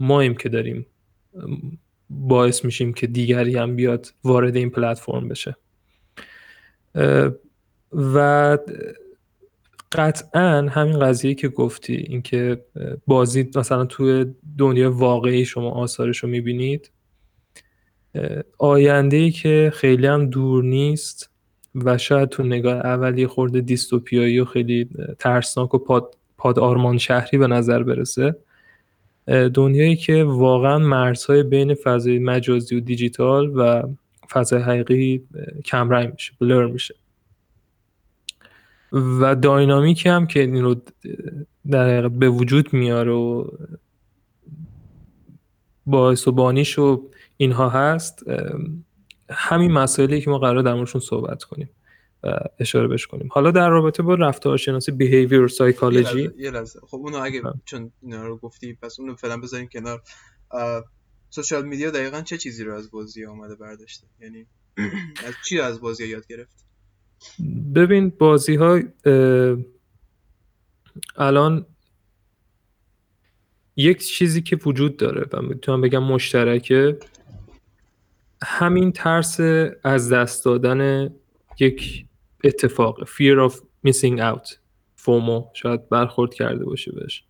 ماییم 0.00 0.34
که 0.34 0.48
داریم 0.48 0.86
باعث 2.10 2.64
میشیم 2.64 2.92
که 2.92 3.06
دیگری 3.06 3.56
هم 3.56 3.76
بیاد 3.76 4.14
وارد 4.24 4.56
این 4.56 4.70
پلتفرم 4.70 5.28
بشه. 5.28 5.56
و 7.92 8.58
قطعا 9.92 10.68
همین 10.70 10.98
قضیه 10.98 11.34
که 11.34 11.48
گفتی 11.48 11.94
اینکه 11.94 12.64
بازی 13.06 13.50
مثلا 13.56 13.84
توی 13.84 14.26
دنیا 14.58 14.92
واقعی 14.92 15.44
شما 15.44 15.70
آثارش 15.70 16.18
رو 16.18 16.28
می‌بینید 16.28 16.90
آینده 18.58 19.16
ای 19.16 19.30
که 19.30 19.72
خیلی 19.74 20.06
هم 20.06 20.30
دور 20.30 20.64
نیست 20.64 21.30
و 21.84 21.98
شاید 21.98 22.28
تو 22.28 22.42
نگاه 22.42 22.76
اولی 22.76 23.26
خورده 23.26 23.60
دیستوپیایی 23.60 24.40
و 24.40 24.44
خیلی 24.44 24.88
ترسناک 25.18 25.74
و 25.74 25.78
پاد, 25.78 26.16
پاد 26.36 26.58
آرمان 26.58 26.98
شهری 26.98 27.38
به 27.38 27.46
نظر 27.46 27.82
برسه. 27.82 28.36
دنیایی 29.54 29.96
که 29.96 30.24
واقعا 30.24 30.78
مرزهای 30.78 31.42
بین 31.42 31.74
فضای 31.74 32.18
مجازی 32.18 32.76
و 32.76 32.80
دیجیتال 32.80 33.52
و 33.56 33.82
فضای 34.30 34.62
حقیقی 34.62 35.22
کمرنگ 35.64 36.12
میشه 36.12 36.32
بلر 36.40 36.66
میشه. 36.66 36.94
و 38.92 39.34
داینامیکی 39.34 40.08
هم 40.08 40.26
که 40.26 40.40
این 40.40 40.62
رو 40.64 40.76
در 41.70 42.08
به 42.08 42.28
وجود 42.28 42.72
میاره 42.72 43.12
و 43.12 43.44
باعث 45.86 46.28
و 46.28 46.32
بانیش 46.32 46.78
و 46.78 47.02
اینها 47.36 47.68
هست 47.68 48.24
همین 49.30 49.72
مسائلی 49.72 50.20
که 50.20 50.30
ما 50.30 50.38
قرار 50.38 50.62
در 50.62 50.74
موردشون 50.74 51.00
صحبت 51.00 51.44
کنیم 51.44 51.70
و 52.22 52.38
اشاره 52.58 52.88
بش 52.88 53.06
کنیم. 53.06 53.28
حالا 53.32 53.50
در 53.50 53.68
رابطه 53.68 54.02
با 54.02 54.14
رفتارشناسی 54.14 54.92
بیهیویر 54.92 55.48
سایکولوژی 55.48 56.30
یه 56.38 56.50
لحظه 56.50 56.80
خب 56.86 56.96
اونو 56.96 57.18
اگه 57.18 57.42
چون 57.64 57.92
اینا 58.02 58.26
رو 58.26 58.36
گفتی 58.36 58.74
پس 58.82 59.00
اونو 59.00 59.14
فعلا 59.14 59.36
بذاریم 59.36 59.68
کنار. 59.68 60.02
سوشال 61.30 61.64
میدیا 61.64 61.90
دقیقا 61.90 62.20
چه 62.20 62.38
چیزی 62.38 62.64
رو 62.64 62.74
از 62.74 62.90
بازی 62.90 63.24
آمده 63.24 63.54
برداشته؟ 63.54 64.06
یعنی 64.20 64.46
از 65.26 65.34
چی 65.48 65.60
از 65.60 65.80
بازی 65.80 66.06
یاد 66.08 66.26
گرفت؟ 66.26 66.64
ببین 67.74 68.12
بازی 68.18 68.54
ها 68.54 68.80
الان 71.16 71.66
یک 73.76 74.06
چیزی 74.06 74.42
که 74.42 74.56
وجود 74.66 74.96
داره 74.96 75.26
و 75.32 75.42
می‌تونم 75.42 75.80
بگم 75.80 76.02
مشترکه 76.02 76.98
همین 78.42 78.92
ترس 78.92 79.40
از 79.84 80.12
دست 80.12 80.44
دادن 80.44 81.10
یک 81.58 82.06
اتفاق 82.44 83.04
fear 83.04 83.50
of 83.50 83.54
missing 83.88 84.18
out 84.18 84.56
فومو 84.96 85.44
شاید 85.54 85.88
برخورد 85.88 86.34
کرده 86.34 86.64
باشه 86.64 86.92
بهش. 86.92 87.24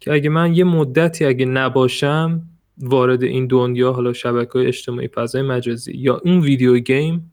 که 0.00 0.12
اگه 0.12 0.30
من 0.30 0.54
یه 0.54 0.64
مدتی 0.64 1.24
اگه 1.24 1.44
نباشم 1.46 2.42
وارد 2.78 3.22
این 3.22 3.46
دنیا 3.46 3.92
حالا 3.92 4.12
شبکه 4.12 4.52
های 4.52 4.66
اجتماعی 4.66 5.08
فضای 5.08 5.42
مجازی 5.42 5.92
یا 5.96 6.20
اون 6.24 6.40
ویدیو 6.40 6.78
گیم 6.78 7.32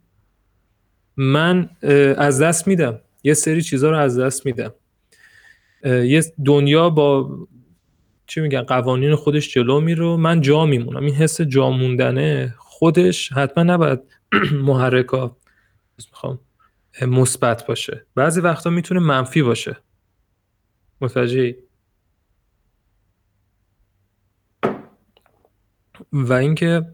من 1.16 1.70
از 2.16 2.42
دست 2.42 2.68
میدم. 2.68 3.00
یه 3.24 3.34
سری 3.34 3.62
چیزها 3.62 3.90
رو 3.90 3.96
از 3.96 4.18
دست 4.18 4.46
میدم. 4.46 4.72
یه 5.84 6.22
دنیا 6.44 6.90
با 6.90 7.30
چی 8.26 8.40
میگن 8.40 8.62
قوانین 8.62 9.14
خودش 9.14 9.54
جلو 9.54 9.80
میره 9.80 10.16
من 10.16 10.40
جا 10.40 10.66
میمونم. 10.66 11.04
این 11.04 11.14
حس 11.14 11.40
جا 11.40 11.70
موندنه 11.70 12.54
خودش 12.78 13.32
حتما 13.32 13.64
نباید 13.64 14.00
محرکا 14.52 15.36
می‌خوام 16.10 16.38
مثبت 17.02 17.66
باشه. 17.66 18.06
بعضی 18.14 18.40
وقتا 18.40 18.70
می‌تونه 18.70 19.00
منفی 19.00 19.42
باشه. 19.42 19.76
متوجه 21.00 21.56
و 26.12 26.32
اینکه 26.32 26.86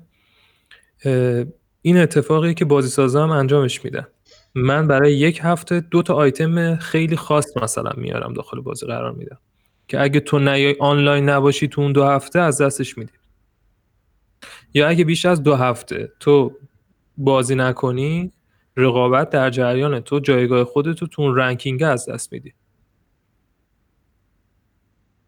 این 1.83 1.99
اتفاقی 1.99 2.55
که 2.55 2.65
بازی 2.65 2.89
سازا 2.89 3.23
هم 3.23 3.31
انجامش 3.31 3.85
میده 3.85 4.07
من 4.55 4.87
برای 4.89 5.15
یک 5.15 5.41
هفته 5.43 5.81
دو 5.81 6.03
تا 6.03 6.15
آیتم 6.15 6.77
خیلی 6.77 7.17
خاص 7.17 7.57
مثلا 7.57 7.91
میارم 7.97 8.33
داخل 8.33 8.61
بازی 8.61 8.87
قرار 8.87 9.13
میدم. 9.13 9.39
که 9.89 10.03
اگه 10.03 10.21
تو 10.21 10.39
نیای 10.39 10.77
آنلاین 10.81 11.29
نباشی 11.29 11.69
تو 11.69 11.81
اون 11.81 11.93
دو 11.93 12.05
هفته 12.05 12.39
از 12.39 12.61
دستش 12.61 12.99
میدی. 12.99 13.13
یا 14.75 14.89
اگه 14.89 15.05
بیش 15.05 15.27
از 15.27 15.43
دو 15.43 15.55
هفته 15.55 16.13
تو 16.21 16.57
بازی 17.19 17.55
نکنی 17.55 18.33
رقابت 18.77 19.31
در 19.31 19.51
جریان 19.51 20.01
تو 20.01 20.21
جایگاه 20.21 20.65
خودتو 20.65 21.07
تو 21.07 21.23
اون 21.23 21.37
رنکینگ 21.37 21.83
از 21.83 22.09
دست 22.09 22.33
میدی. 22.33 22.55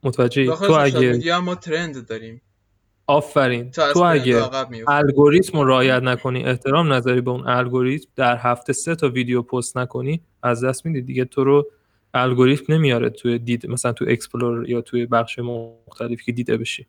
متوجه 0.03 0.47
تو 0.47 0.73
اگه 0.73 1.39
ما 1.39 1.55
ترند 1.55 2.07
داریم. 2.07 2.43
آفرین. 3.07 3.71
تو 3.71 4.03
اگه 4.03 4.43
الگوریتم 4.89 5.59
رو 5.59 5.65
رعایت 5.65 6.03
نکنی 6.03 6.45
احترام 6.45 6.93
نذاری 6.93 7.21
به 7.21 7.31
اون 7.31 7.49
الگوریتم 7.49 8.11
در 8.17 8.37
هفته 8.37 8.73
سه 8.73 8.95
تا 8.95 9.09
ویدیو 9.09 9.43
پست 9.43 9.77
نکنی 9.77 10.21
از 10.43 10.65
دست 10.65 10.87
میدی. 10.87 11.03
دیگه 11.03 11.25
تو 11.25 11.45
رو 11.45 11.71
الگوریتم 12.15 12.73
نمیاره 12.73 13.11
توی 13.11 13.39
دید 13.39 13.67
مثلا 13.67 13.93
تو 13.93 14.05
explore 14.09 14.71
یا 14.71 14.81
توی 14.81 15.07
بخش 15.07 15.39
مختلفی 15.39 16.25
که 16.25 16.33
دیده 16.33 16.57
بشی. 16.57 16.87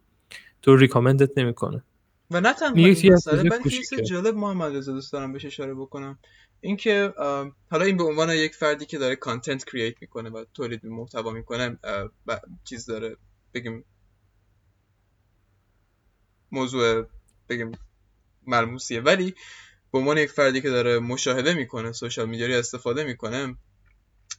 تو 0.62 0.76
recommend 0.76 1.32
ت 1.32 1.38
نمی‌کنه. 1.38 1.84
و 2.32 2.42
نه 2.42 2.54
تنها 2.54 2.86
این 2.86 3.14
مسئله 3.14 3.44
من 3.44 3.60
جالب 4.06 4.36
محمد 4.36 4.76
رضا 4.76 4.92
دوست 4.92 5.14
دارم 5.14 5.34
بهش 5.34 5.46
اشاره 5.46 5.74
بکنم. 5.74 6.20
اینکه 6.62 7.14
حالا 7.72 7.86
این 7.86 7.98
به 7.98 8.04
عنوان 8.04 8.30
یک 8.30 8.56
فردی 8.56 8.86
که 8.86 8.98
داره 8.98 9.16
content 9.16 9.66
create 9.66 9.96
می‌کنه 10.02 10.30
و 10.30 10.46
تولید 10.54 10.86
محتوا 10.86 11.32
می‌کنه 11.32 11.80
چیز 12.64 12.86
داره 12.86 13.18
بگیم 13.54 13.84
موضوع 16.52 17.06
بگیم 17.50 17.72
ملموسیه. 18.48 19.02
ولی 19.02 19.36
به 19.92 19.98
عنوان 20.00 20.18
یک 20.18 20.32
فردی 20.32 20.62
که 20.62 20.70
داره 20.70 21.00
مشاهده 21.00 21.54
می‌کنه 21.54 21.92
سوشال 21.92 22.30
میدیا 22.30 22.60
استفاده 22.60 23.04
می‌کنه 23.04 23.56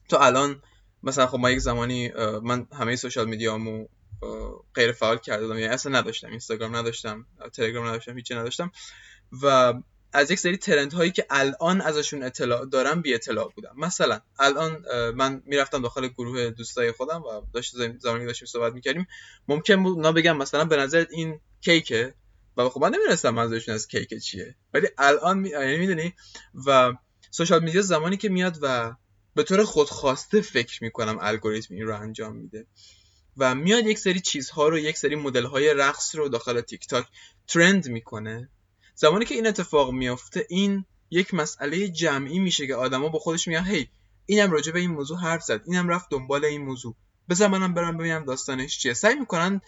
تو 0.08 0.16
الان 0.20 0.62
مثلا 1.02 1.26
خب 1.26 1.38
ما 1.38 1.50
یک 1.50 1.58
زمانی 1.58 2.12
من 2.42 2.66
همه 2.72 2.96
سوشال 2.96 3.28
میدیامو 3.28 3.88
غیر 4.74 4.92
فعال 4.92 5.18
کرده 5.18 5.46
یعنی 5.46 5.64
اصلا 5.64 5.98
نداشتم. 5.98 6.30
اینستاگرام 6.30 6.76
نداشتم 6.76 7.26
تلگرام 7.52 7.86
نداشتم 7.86 8.16
هیچی 8.16 8.34
نداشتم. 8.34 8.72
و 9.42 9.74
از 10.12 10.30
یک 10.30 10.38
سری 10.38 10.56
ترند 10.56 10.92
هایی 10.92 11.10
که 11.10 11.26
الان 11.30 11.80
ازشون 11.80 12.22
اطلاع 12.22 12.66
دارم 12.66 13.02
بی 13.02 13.14
اطلاع 13.14 13.52
بودم. 13.54 13.72
مثلا 13.76 14.20
الان 14.38 14.84
من 15.14 15.42
می‌رفتم 15.46 15.82
داخل 15.82 16.08
گروه 16.08 16.50
دوستای 16.50 16.92
خودم 16.92 17.22
و 17.22 17.40
داشت 17.54 17.98
زمانی 17.98 18.26
داشتیم 18.26 18.46
صحبت 18.46 18.72
می‌کردیم 18.72 19.06
ممکن 19.48 19.82
بود 19.82 19.96
اونا 19.96 20.12
بگم 20.12 20.36
مثلا 20.36 20.64
به 20.64 20.76
نظرت 20.76 21.08
این 21.10 21.40
کیکه؟ 21.60 22.14
و 22.56 22.68
خب 22.68 22.80
من 22.80 22.94
نمی‌رسم 22.94 23.30
منظورشون 23.30 23.74
از 23.74 23.88
کیک 23.88 24.14
چیه. 24.18 24.56
ولی 24.74 24.88
الان 24.98 25.38
می... 25.38 25.48
یعنی 25.48 25.76
می‌دونی؟ 25.76 26.14
و 26.66 26.92
سوشال 27.30 27.64
میدیا 27.64 27.82
زمانی 27.82 28.16
که 28.16 28.28
میاد 28.28 28.58
و 28.62 28.94
به 29.34 29.42
طور 29.42 29.64
خودخواسته 29.64 30.40
فکر 30.40 30.84
می‌کنم 30.84 31.18
الگوریتم 31.20 31.74
این 31.74 31.86
رو 31.86 32.00
انجام 32.00 32.36
میده. 32.36 32.66
و 33.38 33.54
میاد 33.54 33.86
یک 33.86 33.98
سری 33.98 34.20
چیزها 34.20 34.68
رو 34.68 34.78
یک 34.78 34.96
سری 34.96 35.16
مدل 35.16 35.44
های 35.44 35.74
رقص 35.74 36.14
رو 36.14 36.28
داخل 36.28 36.60
تیک 36.60 36.86
تاک 36.86 37.06
ترند 37.46 37.88
می‌کنه. 37.88 38.48
زمانی 38.94 39.24
که 39.24 39.34
این 39.34 39.46
اتفاق 39.46 39.90
میافته 39.90 40.46
این 40.48 40.84
یک 41.10 41.34
مسئله 41.34 41.88
جمعی 41.88 42.38
میشه 42.38 42.66
که 42.66 42.74
آدما 42.74 43.08
با 43.08 43.18
خودش 43.18 43.48
میگن 43.48 43.64
هی 43.64 43.88
اینم 44.26 44.50
راجع 44.50 44.72
به 44.72 44.80
این 44.80 44.90
موضوع 44.90 45.18
حرف 45.18 45.42
زد 45.42 45.62
اینم 45.66 45.88
رفت 45.88 46.06
دنبال 46.10 46.44
این 46.44 46.64
موضوع. 46.64 46.94
بذار 47.28 47.48
منم 47.48 47.74
برم 47.74 47.96
ببینم 47.96 48.24
داستانش 48.24 48.78
چیه. 48.78 48.94
سعی 48.94 49.14
می‌کنن 49.14 49.60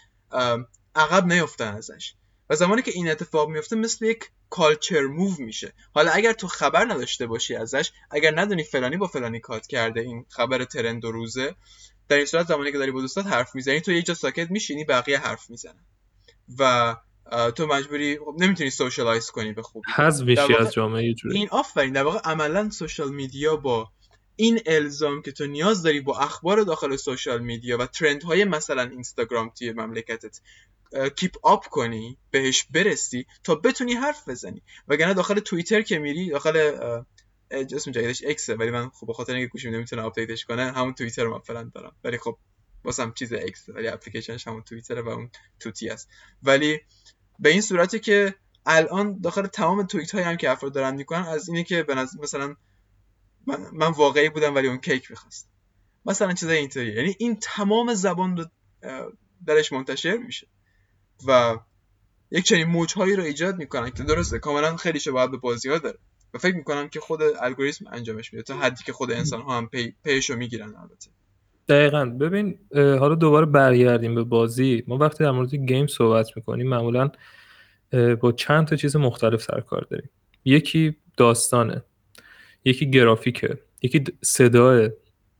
عقب 0.94 1.26
نیفتن 1.32 1.74
ازش. 1.74 2.14
و 2.50 2.56
زمانی 2.56 2.82
که 2.82 2.90
این 2.90 3.10
اتفاق 3.10 3.48
میفته 3.48 3.76
مثل 3.76 4.04
یک 4.04 4.30
کالچر 4.50 5.02
موو 5.02 5.34
میشه. 5.38 5.72
حالا 5.94 6.10
اگر 6.10 6.32
تو 6.32 6.46
خبر 6.46 6.84
نداشته 6.84 7.26
باشی 7.26 7.54
ازش 7.54 7.92
اگر 8.10 8.40
ندونی 8.40 8.64
فلانی 8.64 8.96
با 8.96 9.06
فلانی 9.06 9.40
کات 9.40 9.66
کرده 9.66 10.00
این 10.00 10.26
خبر 10.28 10.64
ترند 10.64 11.04
و 11.04 11.12
روزه 11.12 11.54
در 12.10 12.16
این 12.16 12.26
صورت 12.26 12.46
زمانی 12.46 12.72
که 12.72 12.78
داری 12.78 12.90
با 12.90 13.00
دوستات 13.00 13.26
حرف 13.26 13.54
می‌زنی 13.54 13.80
تو 13.80 13.92
یه 13.92 14.02
جا 14.02 14.14
ساکت 14.14 14.50
میشینی 14.50 14.84
بقیه 14.84 15.18
حرف 15.18 15.50
می‌زنن. 15.50 15.84
و 16.58 16.96
تو 17.56 17.66
مجبوری 17.66 18.18
خب 18.18 18.34
نمی‌تونی 18.38 18.70
socialize 18.70 19.30
کنی 19.30 19.52
به 19.52 19.62
خوبی. 19.62 19.90
حذف 19.96 20.24
میشی 20.24 20.54
از 20.60 20.72
جامعه 20.72 21.14
جوری. 21.14 21.38
این 21.38 21.48
آفرین 21.50 21.92
در 21.92 22.02
واقع 22.02 22.18
عملا 22.18 22.70
social 22.70 23.12
media 23.12 23.56
با 23.56 23.90
این 24.36 24.60
الزام 24.66 25.22
که 25.22 25.32
تو 25.32 25.46
نیاز 25.46 25.82
داری 25.82 26.00
با 26.00 26.18
اخبار 26.18 26.62
داخل 26.62 26.96
social 26.96 27.40
media 27.40 27.78
و 27.78 27.86
trend 27.86 28.22
های 28.22 28.44
مثلا 28.44 28.82
اینستاگرام 28.82 29.50
توی 29.58 29.72
مملکتت 29.72 30.40
keep 31.16 31.46
up 31.46 31.68
کنی 31.68 32.18
بهش 32.30 32.66
برسی 32.70 33.26
تا 33.44 33.54
بتونی 33.54 33.92
حرف 33.92 34.28
بزنی. 34.28 34.62
وگرنه 34.88 35.14
داخل 35.14 35.38
توییتر 35.40 35.82
که 35.82 35.98
میری 35.98 36.30
داخل 36.30 36.72
اسم 37.50 37.90
جدیدش 37.90 38.22
X 38.26 38.40
ه 38.40 38.54
ولی 38.54 38.70
من 38.70 38.88
خب 38.88 39.06
بخاطر 39.08 39.34
اینکه 39.34 39.48
گوشیم 39.48 39.74
نمی‌تونه 39.74 40.02
update 40.02 40.34
ش 40.34 40.44
کنه 40.44 40.72
همون 40.72 40.94
توییتر 40.94 41.24
رو 41.24 41.42
من 41.48 41.70
دارم. 41.74 41.96
ولی 42.04 42.18
خب 42.18 42.38
واسم 42.84 43.12
چیز 43.12 43.32
اکس 43.32 43.68
ولی 43.68 43.88
اپلیکیشنش 43.88 44.46
همون 44.46 44.62
توییتر 44.62 45.00
و 45.00 45.08
اون 45.08 45.30
توتی 45.60 45.88
است. 45.88 46.08
ولی 46.42 46.80
به 47.38 47.50
این 47.50 47.60
صورتی 47.60 47.98
که 47.98 48.34
الان 48.66 49.20
داخل 49.20 49.46
تمام 49.46 49.86
توییت 49.86 50.10
هایی 50.10 50.24
هم 50.26 50.36
که 50.36 50.50
افراد 50.50 50.74
دارن 50.74 50.94
می‌کنن 50.94 51.22
از 51.22 51.48
اینه 51.48 51.64
که 51.64 51.82
به 51.82 51.94
مثلا 51.94 52.56
من, 53.46 53.66
من 53.72 53.90
واقعی 53.90 54.28
بودم 54.28 54.54
ولی 54.54 54.68
اون 54.68 54.78
کیک 54.78 55.10
می‌خواست. 55.10 55.50
مثلا 56.06 56.32
چیزای 56.32 56.58
اینطوری 56.58 56.92
یعنی 56.92 57.16
این 57.18 57.38
تمام 57.42 57.94
زبان 57.94 58.36
رو 58.36 58.44
درش 59.46 59.72
منتشر 59.72 60.16
میشه. 60.16 60.46
و 61.26 61.58
یک 62.30 62.44
چنین 62.44 62.66
موجهایی 62.66 63.16
رو 63.16 63.22
ایجاد 63.22 63.58
می‌کنن 63.58 63.90
که 63.90 64.02
درسته 64.02 64.38
کاملا 64.38 64.76
خیلی 64.76 65.00
شباهت 65.00 65.30
به 65.30 65.36
بازی 65.36 65.68
ها 65.68 65.78
داره. 65.78 65.98
و 66.34 66.38
فکر 66.38 66.56
می‌کنم 66.56 66.88
که 66.88 67.00
خود 67.00 67.20
الگوریتم 67.40 67.84
انجامش 67.92 68.32
میده. 68.32 68.42
تا 68.42 68.58
حدی 68.58 68.84
که 68.84 68.92
خود 68.92 69.12
انسان 69.12 69.40
ها 69.40 69.56
هم 69.56 69.68
پی، 69.68 69.94
پیشو 70.04 70.36
می‌گیرن 70.36 70.74
البته. 70.76 71.10
دقیقا. 71.68 72.04
ببین 72.04 72.58
حالا 72.74 73.14
دوباره 73.14 73.46
برگردیم 73.46 74.14
به 74.14 74.24
بازی. 74.24 74.82
ما 74.86 74.98
وقتی 74.98 75.24
در 75.24 75.30
مورد 75.30 75.54
game 75.54 75.86
صحبت 75.86 76.36
می‌کنیم 76.36 76.68
معمولا 76.68 77.10
با 78.20 78.32
چند 78.32 78.66
تا 78.66 78.76
چیز 78.76 78.96
مختلف 78.96 79.42
سر 79.42 79.60
کار 79.60 79.86
داریم. 79.90 80.10
یکی 80.44 80.96
داستانه. 81.16 81.82
یکی 82.64 82.90
گرافیکه. 82.90 83.58
یکی 83.82 84.04
صداه. 84.22 84.88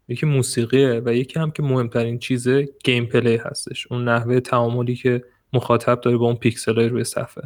یکی 0.08 0.26
موسیقیه. 0.26 1.02
و 1.04 1.14
یکی 1.14 1.38
هم 1.38 1.50
که 1.50 1.62
مهمترین 1.62 2.18
چیزه 2.18 2.68
gameplay 2.84 3.36
هستش. 3.36 3.86
اون 3.90 4.08
نحوه 4.08 4.40
تعاملی 4.40 4.94
که 4.94 5.24
مخاطب 5.52 6.00
داره 6.00 6.16
با 6.16 6.26
اون 6.26 6.36
پیکسل 6.36 6.76
های 6.76 6.88
روی 6.88 7.04
صفحه. 7.04 7.44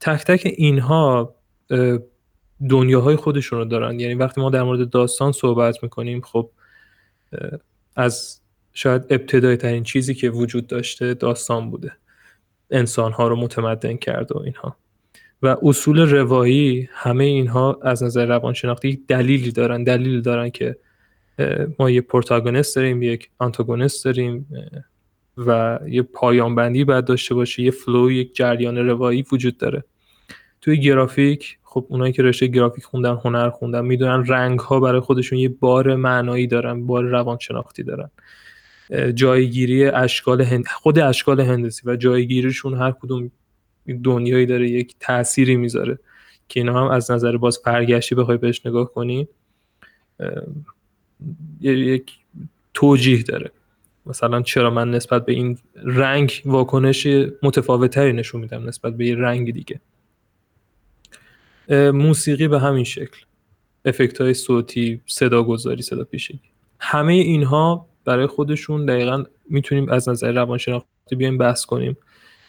تک 0.00 0.24
تک 0.24 0.52
اینها 0.56 1.34
دنیاهای 2.68 3.16
خودشون 3.16 3.58
رو 3.58 3.64
دارن. 3.64 4.00
یعنی 4.00 4.14
وقتی 4.14 4.40
ما 4.40 4.50
در 4.50 4.62
مورد 4.62 4.90
داستان 4.90 5.32
صحبت 5.32 5.82
می‌کنیم 5.82 6.20
خب 6.20 6.50
از 7.96 8.40
شاید 8.72 9.06
ابتدایی 9.10 9.56
ترین 9.56 9.82
چیزی 9.82 10.14
که 10.14 10.30
وجود 10.30 10.66
داشته 10.66 11.14
داستان 11.14 11.70
بوده. 11.70 11.92
انسان 12.70 13.12
ها 13.12 13.28
رو 13.28 13.36
متمدن 13.36 13.96
کرد 13.96 14.32
و 14.32 14.38
اینها. 14.38 14.76
و 15.42 15.56
اصول 15.62 15.98
روایی 15.98 16.88
همه 16.92 17.24
اینها 17.24 17.78
از 17.82 18.02
نظر 18.02 18.26
روانشناختی 18.26 19.04
دلیلی 19.08 19.52
دارن. 19.52 19.84
دلیل 19.84 20.20
دارن 20.20 20.50
که 20.50 20.76
ما 21.78 21.90
یه 21.90 22.00
protagonist 22.00 22.76
داریم 22.76 23.02
یک 23.02 23.30
آنتاگونیست 23.38 24.04
داریم 24.04 24.48
و 25.36 25.78
یه 25.88 26.02
پایان 26.02 26.54
بندی 26.54 26.84
باید 26.84 27.04
داشته 27.04 27.34
باشه. 27.34 27.62
یه 27.62 27.70
flow 27.70 28.10
یک 28.10 28.34
جریان 28.34 28.78
روایی 28.78 29.24
وجود 29.32 29.56
داره. 29.56 29.84
توی 30.60 30.80
گرافیک 30.80 31.58
خب 31.74 31.86
اونایی 31.88 32.12
که 32.12 32.22
رشته 32.22 32.46
گرافیک 32.46 32.84
خوندن 32.84 33.18
هنر 33.24 33.50
خوندن 33.50 33.84
می‌دونن 33.84 34.26
رنگ 34.26 34.58
ها 34.58 34.80
برای 34.80 35.00
خودشون 35.00 35.38
یه 35.38 35.48
بار 35.48 35.96
معنایی 35.96 36.46
دارن 36.46 36.86
بار 36.86 37.04
روانشناختی 37.04 37.82
دارن. 37.82 38.10
جایگیری 39.14 39.84
اشکال 39.84 40.42
هند... 40.42 40.64
خود 40.68 40.98
اشکال 40.98 41.40
هندسی 41.40 41.82
و 41.84 41.96
جایگیریشون 41.96 42.74
هر 42.74 42.90
کدوم 42.90 43.30
دنیایی 44.04 44.46
داره 44.46 44.70
یک 44.70 44.94
تأثیری 45.00 45.56
می‌ذاره 45.56 45.98
که 46.48 46.60
اینا 46.60 46.80
هم 46.80 46.90
از 46.90 47.10
نظر 47.10 47.36
باز 47.36 47.62
پرگشتی 47.62 48.14
بخوای 48.14 48.38
بهش 48.38 48.66
نگاه 48.66 48.92
کنی 48.92 49.28
یک 51.60 52.12
توجیه 52.74 53.22
داره. 53.22 53.50
مثلا 54.06 54.42
چرا 54.42 54.70
من 54.70 54.90
نسبت 54.90 55.26
به 55.26 55.32
این 55.32 55.58
رنگ 55.74 56.42
واکنش 56.44 57.06
متفاوتری 57.42 58.12
نشون 58.12 58.40
میدم 58.40 58.68
نسبت 58.68 58.96
به 58.96 59.06
یه 59.06 59.16
رنگ 59.16 59.52
دیگه؟ 59.52 59.80
موسیقی 61.70 62.48
به 62.48 62.60
همین 62.60 62.84
شکل. 62.84 63.24
افکت 63.84 64.20
های 64.20 64.34
صوتی 64.34 65.00
صدا 65.06 65.42
گذاری 65.42 65.82
صدا 65.82 66.04
پیشگی 66.04 66.40
همه 66.80 67.12
اینها 67.12 67.86
برای 68.04 68.26
خودشون 68.26 68.86
دقیقا 68.86 69.24
می‌تونیم 69.50 69.88
از 69.88 70.08
نظر 70.08 70.32
روانشناختی 70.32 71.16
بیایم 71.16 71.38
بحث 71.38 71.64
کنیم 71.64 71.96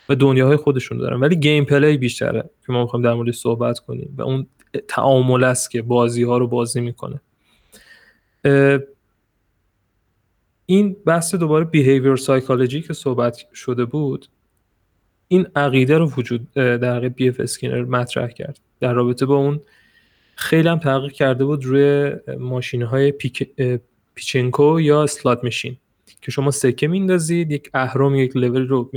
و 0.10 0.16
دنیاهای 0.16 0.58
خودشون 0.58 0.98
دارن. 0.98 1.20
ولی 1.20 1.36
gameplay 1.36 1.98
بیشتره 1.98 2.50
که 2.66 2.74
ما 2.74 2.82
می‌خوایم 2.82 3.04
در 3.04 3.14
مورد 3.14 3.32
صحبت 3.32 3.80
کنیم 3.80 4.16
و 4.18 4.22
اون 4.22 4.48
تعامل 4.88 5.44
است 5.44 5.72
که 5.72 5.82
بازی 5.82 6.24
ها 6.24 6.38
رو 6.38 6.48
بازی 6.48 6.82
می‌کنه. 6.82 7.22
این 10.66 10.96
بحث 11.06 11.36
دوباره 11.36 11.66
behavior 11.66 12.16
psychology 12.16 12.82
که 12.82 12.94
صحبت 12.94 13.38
شده 13.54 13.86
بود 13.86 14.26
این 15.28 15.48
عقیده 15.56 15.98
رو 15.98 16.12
وجود 16.18 16.52
در 16.54 16.94
واقع 16.94 17.10
بی 17.10 17.30
اف 17.30 17.40
اسکینر 17.40 17.84
مطرح 17.84 18.28
کرد. 18.28 18.60
در 18.86 18.94
رابطه 18.94 19.26
با 19.26 19.36
اون 19.36 19.62
خیلی 20.36 20.70
هم 20.70 20.80
تحقیق 20.80 21.12
کرده 21.12 21.46
بود 21.46 21.66
روی 21.66 22.14
ماشین 22.40 22.82
های 22.82 23.12
پیک، 23.12 23.50
pachinko 24.16 24.82
یا 24.82 25.08
slot 25.08 25.44
machine 25.44 25.78
که 26.22 26.32
شما 26.32 26.52
سکه 26.52 26.88
میندازید 26.88 27.52
یک 27.52 27.70
اهرم 27.74 28.16
یک 28.16 28.38
لول 28.38 28.68
رو 28.68 28.92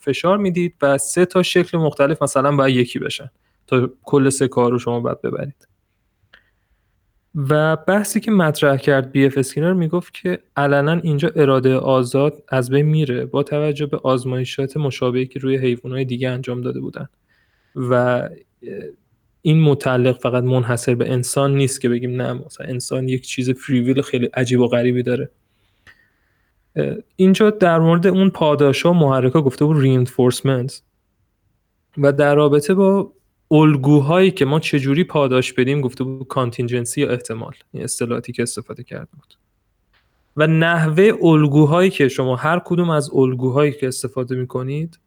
فشار 0.00 0.38
می‌دید 0.38 0.74
و 0.82 0.98
سه 0.98 1.24
تا 1.24 1.42
شکل 1.42 1.78
مختلف 1.78 2.22
مثلا 2.22 2.56
باید 2.56 2.76
یکی 2.76 2.98
بشن 2.98 3.30
تا 3.66 3.90
کل 4.02 4.28
سکه 4.28 4.48
ها 4.48 4.70
رو 4.70 4.78
شما 4.78 5.00
باید 5.00 5.22
ببرید. 5.22 5.68
و 7.34 7.76
بحثی 7.76 8.20
که 8.20 8.30
مطرح 8.30 8.76
کرد 8.76 9.12
بی 9.12 9.26
اف 9.26 9.38
اسکینر 9.38 9.72
می‌گفت 9.72 10.14
که 10.14 10.38
علنا 10.56 10.92
اینجا 10.92 11.32
اراده 11.36 11.76
آزاد 11.76 12.42
از 12.48 12.70
بین 12.70 12.86
میره 12.86 13.26
با 13.26 13.42
توجه 13.42 13.86
به 13.86 13.96
آزمایشات 13.96 14.76
مشابهی 14.76 15.26
که 15.26 15.40
روی 15.40 15.56
حیوانات 15.56 16.06
دیگه 16.06 16.28
انجام 16.28 16.60
داده 16.60 16.80
بودن. 16.80 17.08
و 17.76 18.28
این 19.46 19.60
متعلق 19.60 20.18
فقط 20.18 20.44
منحصر 20.44 20.94
به 20.94 21.12
انسان 21.12 21.54
نیست 21.54 21.80
که 21.80 21.88
بگیم 21.88 22.22
نه 22.22 22.32
مثلا 22.32 22.66
انسان 22.66 23.08
یک 23.08 23.26
چیز 23.26 23.50
فریویل 23.50 24.02
خیلی 24.02 24.26
عجیب 24.26 24.60
و 24.60 24.66
غریبی 24.66 25.02
داره. 25.02 25.30
اینجا 27.16 27.50
در 27.50 27.78
مورد 27.78 28.06
اون 28.06 28.30
پاداش 28.30 28.82
ها 28.82 28.92
محرک 28.92 29.32
ها 29.32 29.42
گفته 29.42 29.64
بود 29.64 29.84
reinforcement 29.84 30.72
و 31.98 32.12
در 32.12 32.34
رابطه 32.34 32.74
با 32.74 33.12
الگوهایی 33.50 34.30
که 34.30 34.44
ما 34.44 34.60
چجوری 34.60 35.04
پاداش 35.04 35.52
بدیم 35.52 35.80
گفته 35.80 36.04
بود 36.04 36.26
کانتینجنسی 36.28 37.00
یا 37.00 37.10
احتمال 37.10 37.54
این 37.72 37.84
اصطلاحاتی 37.84 38.32
که 38.32 38.42
استفاده 38.42 38.82
کرده 38.84 39.10
بود. 39.12 39.34
و 40.36 40.46
نحوه 40.46 41.12
الگوهایی 41.22 41.90
که 41.90 42.08
شما 42.08 42.36
هر 42.36 42.58
کدوم 42.64 42.90
از 42.90 43.10
الگوهایی 43.14 43.72
که 43.72 43.88
استفاده 43.88 44.36
می‌کنید 44.36 44.98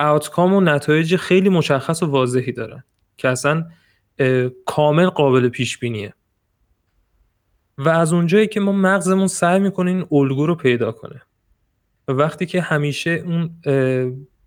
آوتکام 0.00 0.54
و 0.54 0.60
نتایج 0.60 1.16
خیلی 1.16 1.48
مشخص 1.48 2.02
و 2.02 2.06
واضحی 2.06 2.52
دارن. 2.52 2.84
که 3.18 3.28
اصلا 3.28 3.66
کامل 4.66 5.06
قابل 5.06 5.48
پیش 5.48 5.78
بینیه 5.78 6.14
و 7.78 7.88
از 7.88 8.12
اونجایی 8.12 8.46
که 8.46 8.60
ما 8.60 8.72
مغزمون 8.72 9.26
سعی 9.26 9.60
می‌کنه 9.60 9.90
این 9.90 10.06
الگو 10.12 10.46
رو 10.46 10.54
پیدا 10.54 10.92
کنه. 10.92 11.22
و 12.08 12.12
وقتی 12.12 12.46
که 12.46 12.60
همیشه 12.60 13.10
اون 13.10 13.50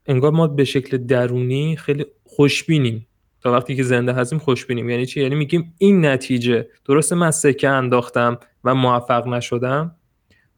انگار 0.06 0.32
ما 0.32 0.48
به 0.48 0.64
شکل 0.64 0.98
درونی 0.98 1.76
خیلی 1.76 2.06
خوشبینیم. 2.24 3.08
تا 3.42 3.52
وقتی 3.52 3.76
که 3.76 3.84
زنده 3.84 4.14
هستیم 4.14 4.40
خوشبینیم. 4.40 4.90
یعنی 4.90 5.06
چی؟ 5.06 5.22
یعنی 5.22 5.36
میگیم 5.36 5.74
این 5.78 6.06
نتیجه. 6.06 6.68
درسته 6.86 7.16
من 7.16 7.32
سکه 7.32 7.70
انداختم 7.70 8.40
و 8.64 8.76
موفق 8.76 9.28
نشدم 9.28 9.96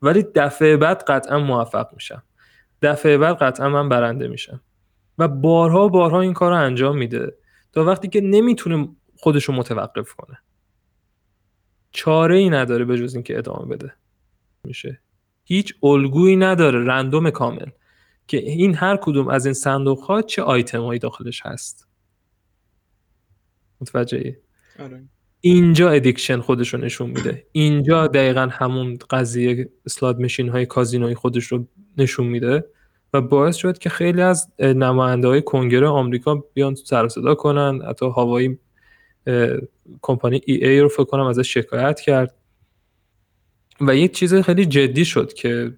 ولی 0.02 0.26
دفعه 0.36 0.78
بعد 0.78 1.04
قطعا 1.08 1.40
موفق 1.40 1.88
میشم. 1.94 2.24
دفعه 2.82 3.18
بعد 3.18 3.38
قطعا 3.38 3.70
من 3.70 3.90
برنده 3.90 4.28
میشم. 4.28 4.62
و 5.18 5.28
بارها 5.28 5.88
بارها 5.88 6.22
این 6.22 6.34
کار 6.34 6.52
رو 6.52 6.58
انجام 6.58 6.98
میده. 6.98 7.34
تا 7.74 7.84
وقتی 7.84 8.08
که 8.08 8.22
نمی‌تونه 8.22 8.90
خودش 9.18 9.44
رو 9.44 9.54
متوقف 9.54 10.14
کنه. 10.14 10.38
چاره 11.92 12.38
ای 12.38 12.50
نداره 12.50 12.86
به 12.86 12.98
جز 12.98 13.14
اینکه 13.14 13.38
ادامه 13.38 13.76
بده. 13.76 13.94
میشه. 14.64 15.00
هیچ 15.44 15.76
الگویی 15.84 16.36
نداره 16.36 16.86
رندوم 16.86 17.30
کامل 17.30 17.70
که 18.28 18.38
این 18.38 18.76
هر 18.76 18.98
کدوم 18.98 19.28
از 19.28 19.46
این 19.46 19.54
صندوق 19.54 20.00
ها 20.00 20.22
چه 20.22 20.42
آیتم 20.42 20.98
داخلش 20.98 21.46
هست. 21.46 21.88
متوجهی؟ 23.82 24.36
آره. 24.80 25.04
اینجا 25.42 25.90
addiction 25.90 26.40
خودش 26.40 26.74
رو 26.74 26.80
نشون 26.80 27.10
میده. 27.10 27.48
اینجا 27.52 28.08
دقیقا 28.08 28.48
همون 28.52 28.98
قضیه 29.10 29.70
slot 29.86 30.20
machine 30.20 30.50
های 30.50 30.66
کازینوی 30.66 31.16
خودش 31.16 31.46
رو 31.46 31.68
نشون 31.98 32.28
میده. 32.28 32.66
و 33.14 33.22
باعث 33.22 33.56
شد 33.56 33.78
که 33.78 33.90
خیلی 33.90 34.22
از 34.22 34.48
نماینده 34.60 35.28
های 35.28 35.42
کنگره 35.42 35.88
آمریکا 35.88 36.44
بیان 36.54 36.76
سر 36.76 37.08
صدا 37.08 37.36
کنن. 37.36 37.82
حتی 37.90 38.06
هاوایی 38.06 38.60
کمپانی 40.02 40.42
EA 40.46 40.80
رو 40.80 40.90
فکر 40.90 41.04
کنم 41.04 41.26
ازش 41.26 41.54
شکایت 41.54 42.00
کرد. 42.00 42.36
و 43.82 43.96
یک 43.96 44.12
چیز 44.12 44.36
خیلی 44.36 44.66
جدی 44.66 45.06
شد 45.06 45.34
که 45.34 45.74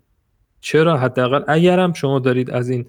چرا 0.62 0.98
حداقل 0.98 1.44
اگرم 1.48 1.94
شما 1.94 2.20
دارید 2.20 2.52
از 2.52 2.70
این 2.70 2.86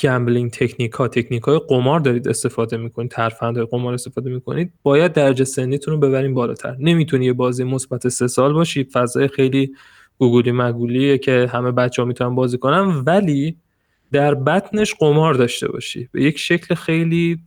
gambling 0.00 0.50
technique 0.50 0.92
ها 0.92 1.08
تکنیک 1.08 1.42
های 1.42 1.60
قمار 1.68 2.00
دارید 2.00 2.28
استفاده 2.28 2.76
می‌کنید 2.76 3.10
ترفند 3.10 3.56
های 3.56 3.66
قمار 3.66 3.94
استفاده 3.94 4.30
می‌کنید 4.30 4.72
باید 4.82 5.12
درجه 5.12 5.44
سنی 5.44 5.69
تون 5.69 5.94
رو 5.94 6.00
ببرین 6.00 6.34
بالاتر. 6.34 6.76
نمی‌تونی 6.78 7.26
یه 7.26 7.32
بازی 7.32 7.64
مثبت 7.64 8.08
سه 8.08 8.26
سال 8.26 8.52
باشی. 8.52 8.84
فضای 8.84 9.28
خیلی 9.28 9.74
گوگولی 10.18 10.52
مگولیه 10.52 11.18
که 11.18 11.48
همه 11.52 11.70
بچه 11.72 12.02
ها 12.02 12.08
می‌تونن 12.08 12.34
بازی 12.34 12.58
کنن. 12.58 13.02
ولی 13.06 13.56
در 14.12 14.34
بطنش 14.34 14.94
قمار 14.94 15.34
داشته 15.34 15.68
باشی. 15.68 16.08
به 16.12 16.22
یک 16.22 16.38
شکل 16.38 16.74
خیلی 16.74 17.40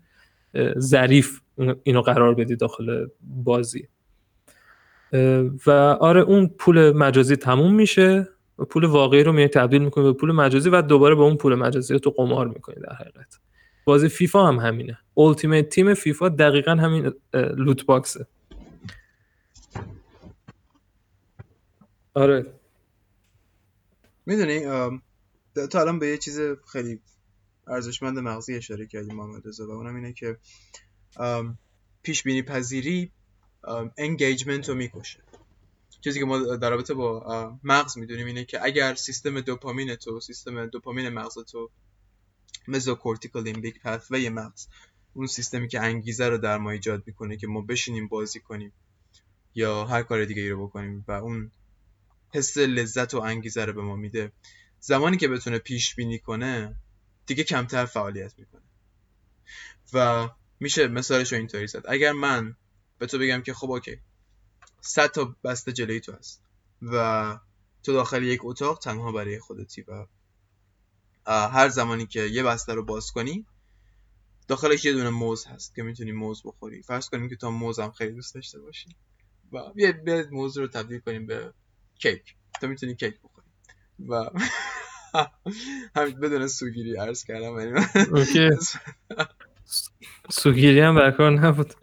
ظریف 0.79 1.41
اینو 1.83 2.01
قرار 2.01 2.35
بدی 2.35 2.55
داخل 2.55 3.05
بازی. 3.21 3.87
و 5.65 5.71
آره 5.99 6.21
اون 6.21 6.47
پول 6.47 6.91
مجازی 6.91 7.35
تموم 7.35 7.75
میشه 7.75 8.27
و 8.59 8.65
پول 8.65 8.85
واقعی 8.85 9.23
رو 9.23 9.31
میای 9.31 9.47
تبدیل 9.47 9.81
می‌کنی 9.81 10.03
به 10.03 10.13
پول 10.13 10.31
مجازی 10.31 10.69
و 10.69 10.81
دوباره 10.81 11.15
به 11.15 11.21
اون 11.21 11.37
پول 11.37 11.55
مجازی 11.55 11.93
رو 11.93 11.99
تو 11.99 12.09
قمار 12.09 12.47
می‌کنی 12.47 12.75
در 12.75 12.93
حقیقت. 12.93 13.39
بازی 13.85 14.09
فیفا 14.09 14.47
هم 14.47 14.55
همینه. 14.55 14.97
اولتیمیت 15.13 15.69
تیم 15.69 15.93
فیفا 15.93 16.29
دقیقا 16.29 16.71
همین 16.71 17.11
لوت 17.33 17.85
باکسه 17.85 18.27
آره. 22.13 22.45
می‌دونی 24.25 24.65
تا 25.55 25.81
الان 25.81 25.99
به 25.99 26.07
یه 26.07 26.17
چیز 26.17 26.39
خیلی 26.71 26.99
ارزشمند 27.67 28.19
مغزی 28.19 28.55
اشاره 28.55 28.87
کردیم 28.87 29.15
محمد 29.15 29.47
رضا 29.47 29.67
و 29.67 29.71
اونم 29.71 29.95
اینه 29.95 30.13
که 30.13 30.37
پیش 32.03 32.23
بینی 32.23 32.41
پذیری 32.41 33.11
engagement 33.97 34.69
رو 34.69 34.75
می‌کشه. 34.75 35.23
چیزی 36.01 36.19
که 36.19 36.25
ما 36.25 36.55
در 36.55 36.69
رابطه 36.69 36.93
با 36.93 37.59
مغز 37.63 37.97
می‌دونیم 37.97 38.27
اینه 38.27 38.45
که 38.45 38.63
اگر 38.63 38.95
سیستم 38.95 39.41
دوپامین 39.41 39.95
تو 39.95 40.19
سیستم 40.19 40.65
دوپامین 40.65 41.09
مغز 41.09 41.39
تو 41.39 41.69
mesocortical 42.67 43.43
limbic 43.43 43.81
pathway 43.81 44.29
مغز 44.29 44.67
اون 45.13 45.27
سیستمی 45.27 45.67
که 45.67 45.81
انگیزه 45.81 46.27
رو 46.27 46.37
در 46.37 46.57
ما 46.57 46.71
ایجاد 46.71 47.03
می‌کنه 47.05 47.37
که 47.37 47.47
ما 47.47 47.61
بشینیم 47.61 48.07
بازی 48.07 48.39
کنیم 48.39 48.73
یا 49.55 49.85
هر 49.85 50.03
کار 50.03 50.25
دیگه 50.25 50.41
ای 50.41 50.49
رو 50.49 50.67
بکنیم 50.67 51.05
و 51.07 51.11
اون 51.11 51.51
حس 52.33 52.57
لذت 52.57 53.13
و 53.13 53.19
انگیزه 53.19 53.65
رو 53.65 53.73
به 53.73 53.81
ما 53.81 53.95
میده 53.95 54.31
زمانی 54.85 55.17
که 55.17 55.27
بتونه 55.27 55.59
پیش 55.59 55.95
بینی 55.95 56.19
کنه 56.19 56.75
دیگه 57.25 57.43
کمتر 57.43 57.85
فعالیت 57.85 58.39
می‌کنه. 58.39 58.61
و 59.93 60.29
میشه 60.59 60.87
مثالش 60.87 61.31
رو 61.31 61.37
اینطوری 61.37 61.67
زد. 61.67 61.83
اگر 61.87 62.11
من 62.11 62.55
به 62.97 63.07
تو 63.07 63.19
بگم 63.19 63.41
که 63.41 63.53
خب 63.53 63.71
اوکی 63.71 63.99
صد 64.81 65.11
تا 65.11 65.35
بسته 65.43 65.71
جلوی 65.71 65.99
تو 65.99 66.13
هست 66.13 66.43
و 66.81 67.39
تو 67.83 67.93
داخل 67.93 68.23
یک 68.23 68.39
اتاق 68.43 68.79
تنها 68.79 69.11
برای 69.11 69.39
خودتی 69.39 69.81
و 69.81 70.05
هر 71.27 71.69
زمانی 71.69 72.05
که 72.05 72.21
یه 72.21 72.43
بسته 72.43 72.73
رو 72.73 72.83
باز 72.85 73.11
کنی 73.11 73.45
داخلش 74.47 74.85
یه 74.85 74.93
دونه 74.93 75.09
موز 75.09 75.45
هست 75.45 75.75
که 75.75 75.83
می‌تونی 75.83 76.11
موز 76.11 76.41
بخوری. 76.45 76.81
فرض 76.81 77.09
کنیم 77.09 77.29
که 77.29 77.35
تو 77.35 77.51
موز 77.51 77.79
هم 77.79 77.91
خیلی 77.91 78.11
دوست 78.11 78.35
داشته 78.35 78.59
باشی. 78.59 78.89
و 79.51 79.59
یه 79.75 80.27
موز 80.31 80.57
رو 80.57 80.67
تبدیل 80.67 80.99
کنیم 80.99 81.25
به 81.25 81.53
کیک. 81.95 82.35
تو 82.61 82.67
می‌تونی 82.67 82.95
کیک 82.95 83.15
بخوری. 83.23 83.47
و 84.09 84.29
همین 85.95 86.19
بدون 86.19 86.47
سوگیری 86.47 86.95
عرض 86.95 87.23
کردم 87.23 87.59
یعنی 87.59 87.85
اوکی. 88.11 88.49
سوگیری 90.29 90.79
هم 90.79 90.95
در 90.95 91.10
کار 91.10 91.31
نبود. 91.31 91.73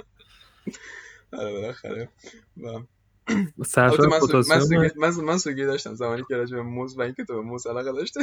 آره 1.32 1.52
بالاخره. 1.52 2.08
و 2.56 3.64
سرشار 3.64 4.08
من, 4.08 4.18
پوتاسیوم 4.18 4.90
من, 4.96 5.14
من 5.14 5.38
سوگیری 5.38 5.66
داشتم 5.66 5.94
زمانی 5.94 6.24
که 6.28 6.36
راجع 6.36 6.56
به 6.56 6.62
موز 6.62 6.98
و 6.98 7.02
اینکه 7.02 7.24
تو 7.24 7.34
به 7.34 7.40
موز 7.40 7.66
علاقه 7.66 7.92
داشته 7.92 8.20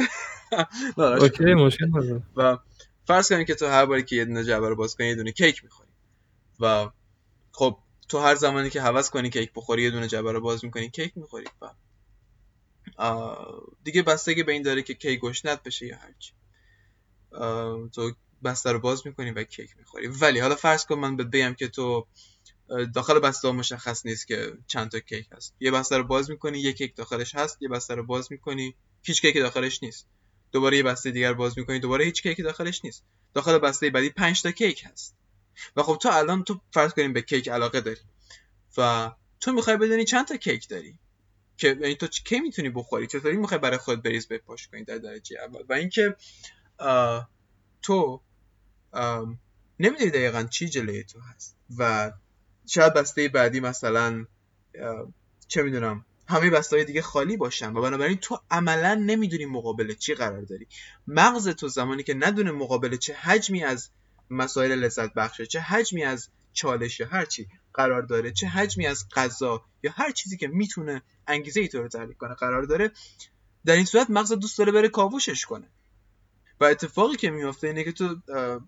اوکی 1.22 1.44
مشکل 1.44 1.86
نداره. 1.86 2.22
و 2.36 2.58
فرض 3.06 3.28
کنیم 3.28 3.44
که 3.44 3.54
تو 3.54 3.66
هر 3.66 3.86
باری 3.86 4.02
که 4.02 4.16
یه 4.16 4.24
دونه 4.24 4.44
جعبه 4.44 4.68
رو 4.68 4.76
باز 4.76 4.96
کنی 4.96 5.06
یه 5.06 5.14
دونه 5.14 5.32
کیک 5.32 5.64
می‌خوری. 5.64 5.90
و 6.60 6.88
خب 7.52 7.78
تو 8.08 8.18
هر 8.18 8.34
زمانی 8.34 8.70
که 8.70 8.82
هوس 8.82 9.10
کنی 9.10 9.30
کیک 9.30 9.52
بخوری 9.54 9.82
یه 9.82 9.90
دونه 9.90 10.08
جعبه 10.08 10.32
رو 10.32 10.40
باز 10.40 10.64
می‌کنی 10.64 10.90
کیک 10.90 11.12
می‌خوری. 11.16 11.46
و 11.62 11.66
دیگه 13.84 14.02
بستگی 14.02 14.42
به 14.42 14.52
این 14.52 14.62
داره 14.62 14.82
که 14.82 14.94
کی 14.94 15.16
گشنت 15.18 15.62
بشه 15.62 15.86
یا 15.86 15.96
هرچی 15.96 16.32
تو 17.94 18.12
بسته 18.44 18.72
رو 18.72 18.78
باز 18.78 19.06
می‌کنی 19.06 19.30
و 19.30 19.44
کیک 19.44 19.76
می‌خوری. 19.78 20.06
ولی 20.06 20.38
حالا 20.38 20.54
فرض 20.54 20.84
کن 20.84 20.94
من 20.94 21.16
بهت 21.16 21.26
بگم 21.26 21.54
که 21.54 21.68
تو 21.68 22.06
داخل 22.94 23.18
بسته 23.18 23.48
ها 23.48 23.54
مشخص 23.54 24.06
نیست 24.06 24.26
که 24.26 24.52
چند 24.66 24.90
تا 24.90 25.00
کیک 25.00 25.28
هست. 25.32 25.54
یه 25.60 25.70
بسته 25.70 25.96
رو 25.96 26.04
باز 26.04 26.30
می‌کنی 26.30 26.58
یه 26.58 26.72
کیک 26.72 26.96
داخلش 26.96 27.34
هست 27.34 27.62
یه 27.62 27.68
بسته 27.68 27.94
رو 27.94 28.06
باز 28.06 28.32
می‌کنی 28.32 28.74
هیچ 29.02 29.20
کیک 29.20 29.36
داخلش 29.36 29.82
نیست. 29.82 30.06
دوباره 30.52 30.76
یه 30.76 30.82
بسته 30.82 31.10
دیگر 31.10 31.32
باز 31.32 31.58
می‌کنی 31.58 31.78
دوباره 31.78 32.04
هیچ 32.04 32.22
کیک 32.22 32.40
داخلش 32.40 32.84
نیست. 32.84 33.04
داخل 33.34 33.58
بسته 33.58 33.90
بعدی 33.90 34.10
5 34.10 34.42
تا 34.42 34.50
کیک 34.50 34.84
هست. 34.92 35.16
و 35.76 35.82
خب 35.82 35.98
تو 36.02 36.08
الان 36.12 36.44
تو 36.44 36.60
فرض 36.72 36.92
کنیم 36.92 37.12
به 37.12 37.22
کیک 37.22 37.48
علاقه 37.48 37.80
داری 37.80 38.00
و 38.76 39.10
تو 39.40 39.52
می‌خوای 39.52 39.76
بدونی 39.76 40.04
چند 40.04 40.26
تا 40.28 40.36
کیک 40.36 40.68
داری. 40.68 40.98
که 41.58 41.68
یعنی 41.68 41.94
تو 41.94 42.06
کی 42.06 42.40
می‌تونی 42.40 42.70
بخوری؟ 42.70 43.06
چطوری 43.06 43.36
می‌خوای 43.36 43.60
برای 43.60 43.78
خود 43.78 44.02
بریز 44.02 44.28
بپاش 44.28 44.68
کنی 44.68 44.84
در 44.84 44.98
درجه 44.98 45.36
اول؟ 45.44 45.62
و 45.68 45.72
اینکه 45.72 46.16
تو 47.82 48.20
نمی‌دونی 49.80 50.10
دقیقا 50.10 50.42
چی 50.42 50.68
جلوی 50.68 51.04
تو 51.04 51.20
هست. 51.20 51.56
و 51.78 52.12
شاید 52.66 52.94
بسته 52.94 53.28
بعدی 53.28 53.60
مثلا 53.60 54.26
چه 55.48 55.62
می‌دونم 55.62 56.04
همه 56.28 56.50
بسته 56.50 56.76
های 56.76 56.84
دیگه 56.84 57.02
خالی 57.02 57.36
باشن. 57.36 57.72
و 57.72 57.82
بنابراین 57.82 58.16
تو 58.16 58.40
عملا 58.50 58.94
نمی‌دونی 58.94 59.46
مقابل 59.46 59.94
چی 59.94 60.14
قرار 60.14 60.42
داری. 60.42 60.66
مغز 61.06 61.48
تو 61.48 61.68
زمانی 61.68 62.02
که 62.02 62.14
ندونه 62.14 62.50
مقابل 62.50 62.96
چه 62.96 63.14
حجمی 63.14 63.64
از 63.64 63.90
مسائل 64.30 64.72
لذت 64.72 65.14
بخشه 65.14 65.46
چه 65.46 65.60
حجمی 65.60 66.04
از 66.04 66.28
چالش 66.52 67.00
یا 67.00 67.06
هر 67.06 67.24
چی 67.24 67.48
قرار 67.78 68.02
داره 68.02 68.32
چه 68.32 68.46
حجمی 68.46 68.86
از 68.86 69.06
غذا 69.14 69.64
یا 69.82 69.90
هر 69.94 70.10
چیزی 70.10 70.36
که 70.36 70.48
می‌تونه 70.48 71.02
انگیزه 71.26 71.60
ای 71.60 71.68
تو 71.68 71.82
رو 71.82 71.88
تحریک 71.88 72.16
کنه 72.16 72.34
قرار 72.34 72.62
داره 72.62 72.90
در 73.64 73.76
این 73.76 73.84
صورت 73.84 74.10
مغز 74.10 74.32
دوست 74.32 74.58
داره 74.58 74.72
بره 74.72 74.88
کاوشش 74.88 75.44
کنه. 75.44 75.68
و 76.60 76.64
اتفاقی 76.64 77.16
که 77.16 77.30
میفته 77.30 77.66
اینه 77.66 77.84
که 77.84 77.92
تو 77.92 78.16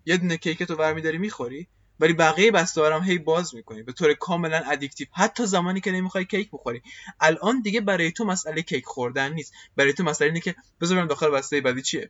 یه 0.05 0.17
دونه 0.17 0.37
کیک 0.37 0.63
تو 0.63 0.75
برمیداری 0.75 1.17
می‌خوری 1.17 1.67
ولی 1.99 2.13
بقیه 2.13 2.51
بسته 2.51 3.01
هی 3.03 3.17
باز 3.17 3.55
می‌کنی. 3.55 3.83
به 3.83 3.93
طور 3.93 4.13
کاملا 4.13 4.61
addictive 4.65 5.07
حتی 5.11 5.45
زمانی 5.45 5.81
که 5.81 5.91
نمی‌خوای 5.91 6.25
کیک 6.25 6.49
بخوری. 6.51 6.81
الان 7.19 7.61
دیگه 7.61 7.81
برای 7.81 8.11
تو 8.11 8.25
مسئله 8.25 8.61
کیک 8.61 8.85
خوردن 8.85 9.33
نیست. 9.33 9.53
برای 9.75 9.93
تو 9.93 10.03
مسئله 10.03 10.27
اینه 10.27 10.39
که 10.39 10.55
بذارم 10.81 11.07
داخل 11.07 11.29
بسته 11.29 11.61
بعدی 11.61 11.81
چیه. 11.81 12.09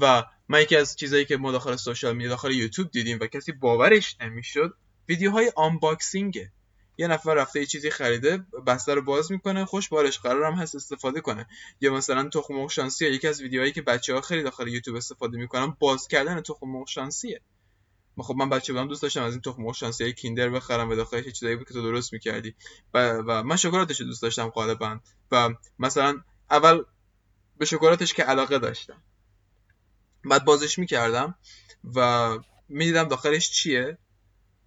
و 0.00 0.24
من 0.48 0.60
یکی 0.60 0.76
از 0.76 0.96
چیزایی 0.96 1.24
که 1.24 1.36
ما 1.36 1.52
داخل 1.52 1.76
سوشال 1.76 2.16
میدیا 2.16 2.30
داخل 2.30 2.50
یوتیوب 2.50 2.90
دیدیم 2.90 3.18
و 3.20 3.26
کسی 3.26 3.52
باورش 3.52 4.16
نمی‌شد 4.20 4.74
ویدیوهای 5.08 5.52
آنباکسینگه 5.56 6.52
یه 6.98 7.06
نفر 7.06 7.34
رفته 7.34 7.60
یه 7.60 7.66
چیزی 7.66 7.90
خریده 7.90 8.38
بسته 8.66 8.94
رو 8.94 9.02
باز 9.02 9.32
می‌کنه 9.32 9.64
خوش 9.64 9.88
بارش 9.88 10.18
قرار 10.18 10.44
هم 10.44 10.52
هست 10.52 10.74
استفاده 10.74 11.20
کنه. 11.20 11.46
یا 11.80 11.94
مثلا 11.94 12.28
تخم 12.28 12.54
مرغ 12.54 12.70
شانسی 12.70 13.06
یکی 13.06 13.28
از 13.28 13.40
ویدیوهایی 13.40 13.72
که 13.72 13.82
بچه 13.82 14.14
ها 14.14 14.20
خیلی 14.20 14.42
داخل 14.42 14.68
یوتیوب 14.68 14.96
استفاده 14.96 15.38
می‌کنن 15.38 15.76
باز 15.78 16.08
کردن 16.08 16.40
تخم 16.40 16.68
مرغ 16.68 16.88
شانسیه. 16.88 17.40
خب 18.18 18.34
من 18.34 18.48
بچه 18.48 18.72
بودم 18.72 18.88
دوست 18.88 19.02
داشتم 19.02 19.22
از 19.22 19.32
این 19.32 19.40
تخم 19.40 19.62
مرغ 19.62 19.74
شانسی 19.74 20.12
کیندر 20.12 20.48
بخرم 20.48 20.90
و 20.90 20.94
داخلش 20.94 21.24
چیزایی 21.24 21.56
بود 21.56 21.68
که 21.68 21.74
تو 21.74 21.82
درست 21.82 22.12
می‌کردی. 22.12 22.54
و, 22.94 23.12
و 23.12 23.42
من 23.42 23.56
شکلاتش 23.56 24.00
دوست 24.00 24.22
داشتم 24.22 24.48
غالبا. 24.48 25.00
و 25.30 25.50
مثلا 25.78 26.20
اول 26.50 26.82
به 27.58 27.64
شکلاتش 27.64 28.14
که 28.14 28.22
علاقه 28.22 28.58
داشتم. 28.58 29.02
بعد 30.24 30.44
بازش 30.44 30.78
می‌کردم 30.78 31.34
و 31.94 32.28
می‌دیدم 32.68 33.08
داخلش 33.08 33.50
چیه. 33.50 33.98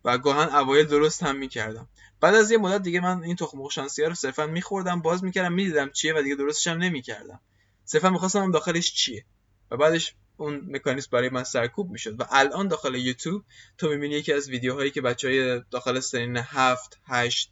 و 0.06 0.18
گاهن 0.18 0.56
اوایل 0.56 0.86
درست 0.86 1.24
هم 1.24 1.36
می‌کردم. 1.36 1.88
بعد 2.22 2.36
از 2.36 2.52
یه 2.52 2.58
مدت 2.58 2.84
دیگه 2.84 3.00
من 3.00 3.24
این 3.24 3.36
تخم 3.36 3.58
مرغ 3.58 3.90
رو 4.00 4.14
صرفا 4.14 4.46
میخوردم 4.46 5.02
باز 5.02 5.24
می‌کردم 5.24 5.54
می‌دیدم 5.54 5.90
چیه 5.90 6.14
و 6.14 6.22
دیگه 6.22 6.36
درستش 6.36 6.68
هم 6.68 6.78
نمی‌کردم. 6.78 7.40
صرفا 7.86 8.10
می‌خواستم 8.10 8.52
داخلش 8.52 8.94
چیه. 8.94 9.26
و 9.72 9.78
بعدش 9.78 10.16
اون 10.38 10.68
مکانیزم 10.70 11.10
برای 11.12 11.30
من 11.30 11.44
سرکوب 11.44 11.92
می‌شد. 11.92 12.22
و 12.22 12.26
الان 12.30 12.68
داخل 12.68 12.96
یوتیوب 12.96 13.44
تو 13.78 13.90
می‌بینی 13.90 14.16
یکی 14.16 14.34
از 14.34 14.50
ویدیوهایی 14.50 14.92
که 14.92 15.02
بچه 15.02 15.28
های 15.28 15.62
داخل 15.72 16.00
سنین 16.00 16.38
هفت 16.38 17.00
هشت 17.06 17.52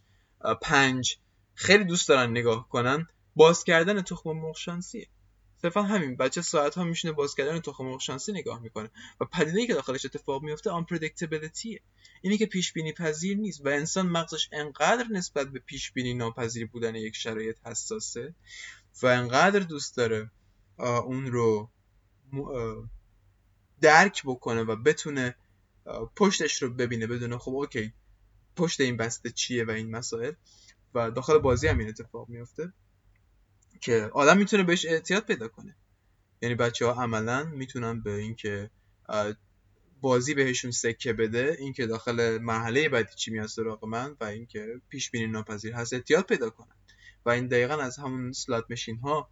پنج 0.61 1.17
خیلی 1.53 1.83
دوست 1.83 2.07
دارن 2.07 2.31
نگاه 2.31 2.69
کنن 2.69 3.07
باز 3.35 3.63
کردن 3.63 4.01
تخم 4.01 4.31
مرغ 4.31 4.57
شانسیه. 4.57 5.07
صرفا 5.65 5.81
همین 5.81 6.15
بچه 6.15 6.41
ساعت 6.41 6.75
ها 6.75 6.83
میشینه 6.83 7.13
باز 7.13 7.35
کردن 7.35 7.59
تخم 7.59 7.83
مرغ 7.85 7.99
شانسی 7.99 8.31
نگاه 8.31 8.59
می‌کنه 8.59 8.89
و 9.19 9.25
پدیده 9.25 9.67
که 9.67 9.73
داخلش 9.73 10.05
اتفاق 10.05 10.43
میفته 10.43 10.69
آنپردیکتبلیتیه 10.69 11.81
اینی 12.21 12.37
که 12.37 12.45
پیش 12.45 12.73
بینی 12.73 12.93
پذیر 12.93 13.37
نیست 13.37 13.65
و 13.65 13.69
انسان 13.69 14.09
مغزش 14.09 14.49
انقدر 14.51 15.05
نسبت 15.11 15.47
به 15.47 15.59
پیش 15.59 15.91
بینی 15.91 16.13
ناپذیر 16.13 16.67
بودن 16.67 16.95
یک 16.95 17.15
شرایط 17.15 17.57
حساسه 17.67 18.35
و 19.03 19.07
انقدر 19.07 19.59
دوست 19.59 19.97
داره 19.97 20.31
اون 20.77 21.25
رو 21.25 21.69
درک 23.81 24.21
بکنه 24.25 24.61
و 24.61 24.75
بتونه 24.75 25.35
پشتش 26.15 26.63
رو 26.63 26.69
ببینه 26.69 27.07
بدونه 27.07 27.37
خب 27.37 27.51
اوکی 27.51 27.93
پشت 28.55 28.81
این 28.81 28.97
بسته 28.97 29.31
چیه 29.31 29.65
و 29.65 29.71
این 29.71 29.91
مسائل 29.91 30.33
و 30.93 31.11
داخل 31.11 31.37
بازی 31.37 31.67
هم 31.67 31.77
این 31.77 31.89
اتفاق 31.89 32.29
میفته 32.29 32.73
که 33.81 34.09
آدم 34.13 34.37
می‌تونه 34.37 34.63
بهش 34.63 34.85
اعتیاد 34.85 35.25
پیدا 35.25 35.47
کنه. 35.47 35.75
یعنی 36.41 36.55
بچه 36.55 36.85
ها 36.85 37.03
عملا 37.03 37.43
می‌تونن 37.43 38.01
به 38.01 38.13
اینکه 38.13 38.69
بازی 40.01 40.33
بهشون 40.33 40.71
سکه 40.71 41.13
بده 41.13 41.55
اینکه 41.59 41.85
داخل 41.85 42.37
مرحله 42.37 42.89
بعدی 42.89 43.15
چی 43.15 43.31
میاد 43.31 43.47
سراغ 43.47 43.85
من 43.85 44.15
و 44.19 44.23
اینکه 44.23 44.81
پیش 44.89 45.11
بینی 45.11 45.27
ناپذیر 45.27 45.73
هست 45.73 45.93
احتیاط 45.93 46.25
پیدا 46.25 46.49
کنن. 46.49 46.75
و 47.25 47.29
این 47.29 47.47
دقیقا 47.47 47.75
از 47.75 47.97
همون 47.97 48.31
سلات 48.31 48.65
مشین 48.69 48.97
ها 48.97 49.29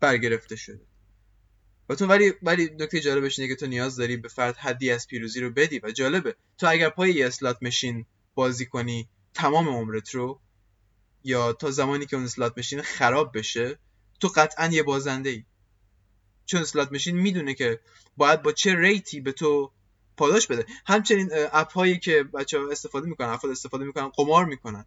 برگرفته 0.00 0.56
شده. 0.56 0.86
و 1.88 1.94
تو 1.94 2.06
ولی 2.06 2.32
ولی 2.42 2.64
نکته 2.64 3.00
جالبش 3.00 3.38
اینه 3.38 3.54
که 3.54 3.60
تو 3.60 3.66
نیاز 3.66 3.96
داری 3.96 4.16
به 4.16 4.28
فرد 4.28 4.56
حدی 4.56 4.90
از 4.90 5.06
پیروزی 5.06 5.40
رو 5.40 5.50
بدی 5.50 5.80
و 5.82 5.90
جالبه. 5.90 6.36
تو 6.58 6.66
اگر 6.70 6.88
پای 6.88 7.12
یه 7.12 7.26
اسلات 7.26 7.58
مشین 7.62 8.06
بازی 8.34 8.66
کنی 8.66 9.08
تمام 9.34 9.68
عمرت 9.68 10.10
رو 10.10 10.40
یا 11.24 11.52
تا 11.52 11.70
زمانی 11.70 12.06
که 12.06 12.16
اون 12.16 12.24
اسلات 12.24 12.58
مشین 12.58 12.82
خراب 12.82 13.38
بشه 13.38 13.78
تو 14.20 14.28
قطعا 14.28 14.66
یه 14.66 14.82
بازنده 14.82 15.30
ای 15.30 15.44
چون 16.46 16.62
اسلات 16.62 16.92
مشین 16.92 17.16
می‌دونه 17.16 17.54
که 17.54 17.80
باید 18.16 18.42
با 18.42 18.52
چه 18.52 18.74
ریتی 18.74 19.20
به 19.20 19.32
تو 19.32 19.72
پاداش 20.16 20.46
بده. 20.46 20.66
همچنین 20.86 21.30
اپ 21.32 21.72
هایی 21.72 21.98
که 21.98 22.22
بچه 22.22 22.58
ها 22.58 22.70
استفاده 22.70 23.06
می‌کنن 23.06 23.28
افراد 23.28 23.52
استفاده 23.52 23.84
می‌کنن 23.84 24.08
قمار 24.08 24.44
می‌کنن. 24.44 24.84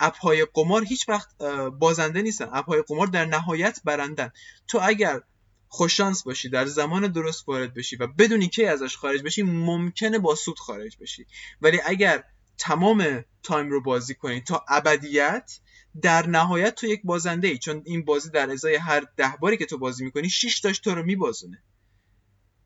app 0.00 0.16
های 0.16 0.46
قمار 0.54 0.84
هیچ 0.84 1.08
وقت 1.08 1.42
بازنده 1.78 2.22
نیستن. 2.22 2.48
app 2.52 2.66
های 2.66 2.82
قمار 2.82 3.06
در 3.06 3.24
نهایت 3.24 3.80
برندن. 3.84 4.32
تو 4.68 4.78
اگر 4.82 5.20
خوششانس 5.68 6.22
باشی 6.22 6.48
در 6.48 6.66
زمان 6.66 7.12
درست 7.12 7.48
وارد 7.48 7.74
بشی 7.74 7.96
و 7.96 8.06
بدونی 8.06 8.48
که 8.48 8.70
ازش 8.70 8.96
خارج 8.96 9.22
بشی 9.22 9.42
ممکنه 9.42 10.18
با 10.18 10.34
سود 10.34 10.58
خارج 10.58 10.96
بشی. 11.00 11.26
ولی 11.60 11.80
اگر 11.86 12.24
تمام 12.58 13.24
time 13.42 13.70
رو 13.70 13.82
بازی 13.82 14.14
کنی 14.14 14.40
تا 14.40 14.64
ابدیت 14.68 15.58
در 16.02 16.26
نهایت 16.26 16.74
تو 16.74 16.86
یک 16.86 17.00
بازنده 17.04 17.48
ای 17.48 17.58
چون 17.58 17.82
این 17.86 18.04
بازی 18.04 18.30
در 18.30 18.50
ازای 18.50 18.74
هر 18.74 19.06
ده 19.16 19.34
باری 19.40 19.56
که 19.56 19.66
تو 19.66 19.78
بازی 19.78 20.04
می‌کنی 20.04 20.30
6 20.30 20.60
تاش 20.60 20.78
تو 20.78 20.94
رو 20.94 21.02
میبازونه. 21.02 21.62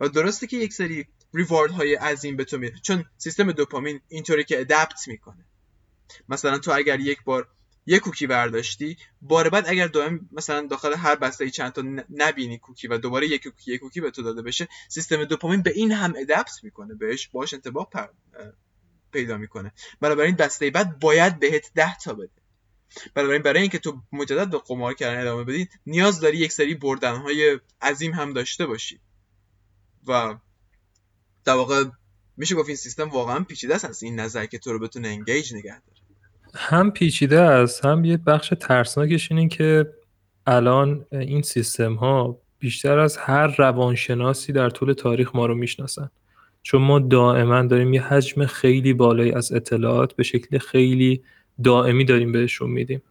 و 0.00 0.08
درسته 0.08 0.46
که 0.46 0.56
یک 0.56 0.72
سری 0.72 1.06
reward 1.34 1.70
های 1.70 1.94
عظیم 1.94 2.36
به 2.36 2.44
تو 2.44 2.58
میده 2.58 2.78
چون 2.82 3.04
سیستم 3.18 3.52
دوپامین 3.52 4.00
اینطوری 4.08 4.44
که 4.44 4.60
adapt 4.60 5.08
می‌کنه. 5.08 5.44
مثلا 6.28 6.58
تو 6.58 6.72
اگر 6.72 7.00
یک 7.00 7.22
بار 7.24 7.48
یک 7.86 8.02
کوکی 8.02 8.26
برداشتی 8.26 8.96
بار 9.22 9.48
بعد 9.48 9.68
اگر 9.68 9.86
دائم 9.86 10.28
مثلا 10.32 10.66
داخل 10.66 10.94
هر 10.94 11.16
بسته 11.16 11.50
چند 11.50 11.72
تا 11.72 11.82
نبینی 12.10 12.58
کوکی 12.58 12.88
و 12.88 12.98
دوباره 12.98 13.26
یک 13.26 13.42
کوکی 13.42 13.72
یک 13.72 13.80
کوکی 13.80 14.00
به 14.00 14.10
تو 14.10 14.22
داده 14.22 14.42
بشه 14.42 14.68
سیستم 14.88 15.24
دوپامین 15.24 15.62
به 15.62 15.70
این 15.70 15.92
هم 15.92 16.14
ادپت 16.16 16.64
می‌کنه 16.64 16.94
بهش 16.94 17.28
باش 17.28 17.54
انتباه 17.54 17.90
پر... 17.90 18.06
پیدا 19.12 19.36
می‌کنه. 19.36 19.72
بنابراین 20.00 20.36
بسته 20.36 20.70
بعد 20.70 20.98
باید 20.98 21.38
بهت 21.38 21.70
ده 21.74 21.96
تا 21.96 22.14
بده. 22.14 22.41
بنابراین 23.14 23.42
برای 23.42 23.60
اینکه 23.60 23.78
تو 23.78 24.00
مجدد 24.12 24.50
به 24.50 24.58
قمار 24.58 24.94
کردن 24.94 25.20
ادامه 25.20 25.44
بدی 25.44 25.68
نیاز 25.86 26.20
داری 26.20 26.38
یک 26.38 26.52
سری 26.52 26.74
بردن 26.74 27.16
های 27.16 27.58
عظیم 27.82 28.12
هم 28.12 28.32
داشته 28.32 28.66
باشی. 28.66 29.00
و 30.08 30.34
در 31.44 31.54
واقع 31.54 31.84
میشه 32.36 32.54
گفت 32.54 32.68
این 32.68 32.76
سیستم 32.76 33.08
واقعا 33.08 33.40
پیچیده 33.40 33.74
است 33.74 33.84
از 33.84 34.02
این 34.02 34.20
نظر 34.20 34.46
که 34.46 34.58
تو 34.58 34.72
رو 34.72 34.78
بتونه 34.78 35.08
انگیج 35.08 35.54
نگه 35.54 35.80
داره. 35.80 36.02
هم 36.54 36.90
پیچیده 36.90 37.40
است 37.40 37.84
هم 37.84 38.04
یه 38.04 38.16
بخش 38.16 38.52
ترسناکش 38.60 39.32
اینه 39.32 39.48
که 39.48 39.92
الان 40.46 41.06
این 41.12 41.42
سیستم 41.42 41.94
ها 41.94 42.38
بیشتر 42.58 42.98
از 42.98 43.16
هر 43.16 43.46
روانشناسی 43.58 44.52
در 44.52 44.70
طول 44.70 44.92
تاریخ 44.92 45.34
ما 45.34 45.46
رو 45.46 45.54
می‌شناسن. 45.54 46.10
چون 46.62 46.82
ما 46.82 46.98
دائما 46.98 47.62
داریم 47.62 47.94
یه 47.94 48.02
حجم 48.02 48.46
خیلی 48.46 48.92
بالایی 48.92 49.32
از 49.32 49.52
اطلاعات 49.52 50.16
به 50.16 50.22
شکل 50.22 50.58
خیلی 50.58 51.22
دائمی 51.64 52.04
داریم 52.04 52.32
بهشون 52.32 52.70
میدیم. 52.70 53.02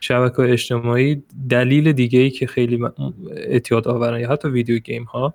شبکه 0.00 0.40
اجتماعی 0.40 1.22
دلیل 1.48 1.92
دیگه 1.92 2.18
ای 2.18 2.30
که 2.30 2.46
خیلی 2.46 2.78
اعتیاد 3.36 3.88
آورن 3.88 4.20
یا 4.20 4.30
حتی 4.30 4.48
ویدیو 4.48 4.78
گیم 4.78 5.04
ها 5.04 5.34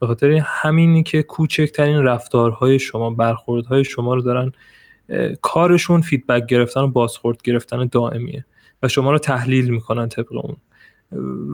به 0.00 0.06
خاطر 0.06 0.30
همینی 0.44 1.02
که 1.02 1.22
کوچکترین 1.22 2.02
رفتارهای 2.02 2.78
شما 2.78 3.10
برخوردهای 3.10 3.84
شما 3.84 4.14
رو 4.14 4.22
دارن 4.22 4.52
کارشون 5.42 6.00
فیدبک 6.00 6.46
گرفتن 6.46 6.80
و 6.80 6.88
بازخورد 6.88 7.42
گرفتن 7.42 7.86
دائمیه 7.86 8.44
و 8.82 8.88
شما 8.88 9.12
رو 9.12 9.18
تحلیل 9.18 9.68
می‌کنن 9.68 10.08
طبق 10.08 10.32
اون. 10.32 10.56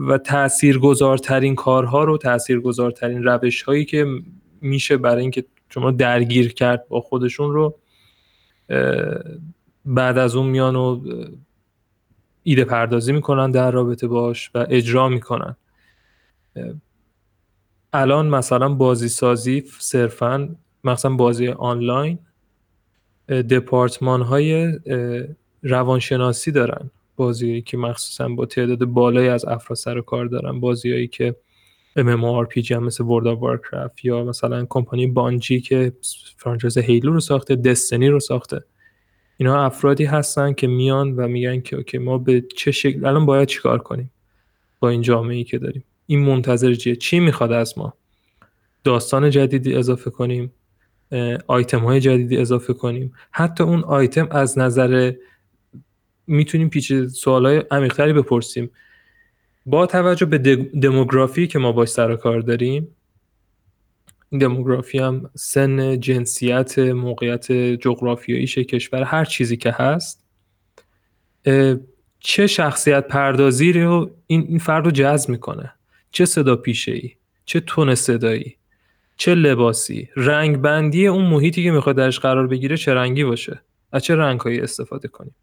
و 0.07 0.17
تاثیرگذارترین 0.17 1.55
کارها 1.55 2.03
رو 2.03 2.17
تاثیرگذارترین 2.17 3.23
روش 3.23 3.61
هایی 3.61 3.85
که 3.85 4.05
میشه 4.61 4.97
برای 4.97 5.21
اینکه 5.21 5.45
شما 5.69 5.91
درگیر 5.91 6.53
کرد 6.53 6.87
با 6.87 7.01
خودشون 7.01 7.53
رو 7.53 7.79
بعد 9.87 10.17
از 10.17 10.35
اون 10.35 10.47
میان 10.47 10.75
و 10.75 11.01
ایده 12.43 12.65
پردازی 12.65 13.11
می‌کنن 13.11 13.51
در 13.51 13.71
رابطه 13.71 14.07
باش 14.07 14.51
و 14.55 14.65
اجرا 14.69 15.09
می‌کنن. 15.09 15.55
الان 17.93 18.27
مثلا 18.27 18.69
بازی 18.69 19.09
سازی 19.09 19.63
صرفا 19.79 20.55
مثلا 20.83 21.15
بازی 21.15 21.47
آنلاین 21.47 22.19
دپارتمان 23.29 24.21
های 24.21 24.79
روانشناسی 25.63 26.51
دارن. 26.51 26.89
بازیهایی 27.15 27.61
که 27.61 27.77
مخصوصا 27.77 28.29
با 28.29 28.45
تعداد 28.45 28.85
بالایی 28.85 29.27
از 29.29 29.45
افراد 29.45 29.77
سر 29.77 30.01
کار 30.01 30.25
دارن. 30.25 30.59
بازیهایی 30.59 31.07
که 31.07 31.35
MMORPG 31.99 32.71
هم 32.71 32.83
مثل 32.83 33.03
World 33.03 33.25
of 33.25 33.39
Warcraft 33.39 34.03
یا 34.03 34.23
مثلا 34.23 34.65
کمپانی 34.69 35.07
بانجی 35.07 35.61
که 35.61 35.93
فرانچایز 36.37 36.77
هیلو 36.77 37.11
رو 37.11 37.19
ساخته 37.19 37.55
دستنی 37.55 38.07
رو 38.07 38.19
ساخته. 38.19 38.63
اینا 39.37 39.65
افرادی 39.65 40.05
هستن 40.05 40.53
که 40.53 40.67
میان 40.67 41.15
و 41.15 41.27
میگن 41.27 41.61
که 41.61 41.75
اوکی 41.75 41.97
ما 41.97 42.17
به 42.17 42.43
چه 42.55 42.71
شکل 42.71 43.05
الان 43.05 43.25
باید 43.25 43.47
چیکار 43.47 43.77
کنیم 43.77 44.11
با 44.79 44.89
این 44.89 45.01
جامعه 45.01 45.35
ای 45.35 45.43
که 45.43 45.57
داریم؟ 45.57 45.83
این 46.07 46.19
منتظر 46.19 46.73
چیه؟ 46.73 46.95
چی 46.95 47.19
می‌خواد 47.19 47.51
از 47.51 47.77
ما؟ 47.77 47.93
داستان 48.83 49.29
جدیدی 49.29 49.75
اضافه 49.75 50.09
کنیم 50.09 50.51
آیتم 51.47 51.79
های 51.79 51.99
جدیدی 51.99 52.37
اضافه 52.37 52.73
کنیم. 52.73 53.13
حتی 53.31 53.63
اون 53.63 53.83
آیتم 53.83 54.27
از 54.31 54.59
نظر 54.59 55.13
می‌تونیم 56.27 56.69
پیچ 56.69 56.93
سوال 56.93 57.45
های 57.45 57.63
عمیقتری 57.71 58.13
بپرسیم. 58.13 58.69
با 59.65 59.85
توجه 59.85 60.25
به 60.25 60.37
دموگرافی 60.81 61.47
که 61.47 61.59
ما 61.59 61.71
باش 61.71 61.89
سر 61.89 62.15
کار 62.15 62.39
داریم 62.39 62.87
دموگرافی 64.31 64.99
هم 64.99 65.29
سن 65.35 65.99
جنسیت 65.99 66.79
موقعیت 66.79 67.51
جغرافیاییش 67.51 68.57
کشور 68.57 69.03
هر 69.03 69.25
چیزی 69.25 69.57
که 69.57 69.71
هست 69.71 70.23
چه 72.19 72.47
شخصیت 72.47 73.07
پردازی 73.07 73.73
رو 73.73 74.11
این, 74.27 74.45
این 74.49 74.59
فرد 74.59 74.85
رو 74.85 74.91
جذب 74.91 75.29
می‌کنه. 75.29 75.73
چه 76.11 76.25
صدا 76.25 76.55
پیشه 76.55 76.91
ای 76.91 77.11
چه 77.45 77.59
تون 77.59 77.95
صدایی 77.95 78.57
چه 79.17 79.35
لباسی 79.35 80.09
رنگ 80.15 80.57
بندی 80.57 81.07
اون 81.07 81.25
محیطی 81.25 81.63
که 81.63 81.71
می‌خواد 81.71 81.95
درش 81.95 82.19
قرار 82.19 82.47
بگیره 82.47 82.77
چه 82.77 82.93
رنگی 82.93 83.23
باشه 83.23 83.61
از 83.91 84.03
چه 84.03 84.15
رنگهایی 84.15 84.59
استفاده 84.59 85.07
کنیم. 85.07 85.35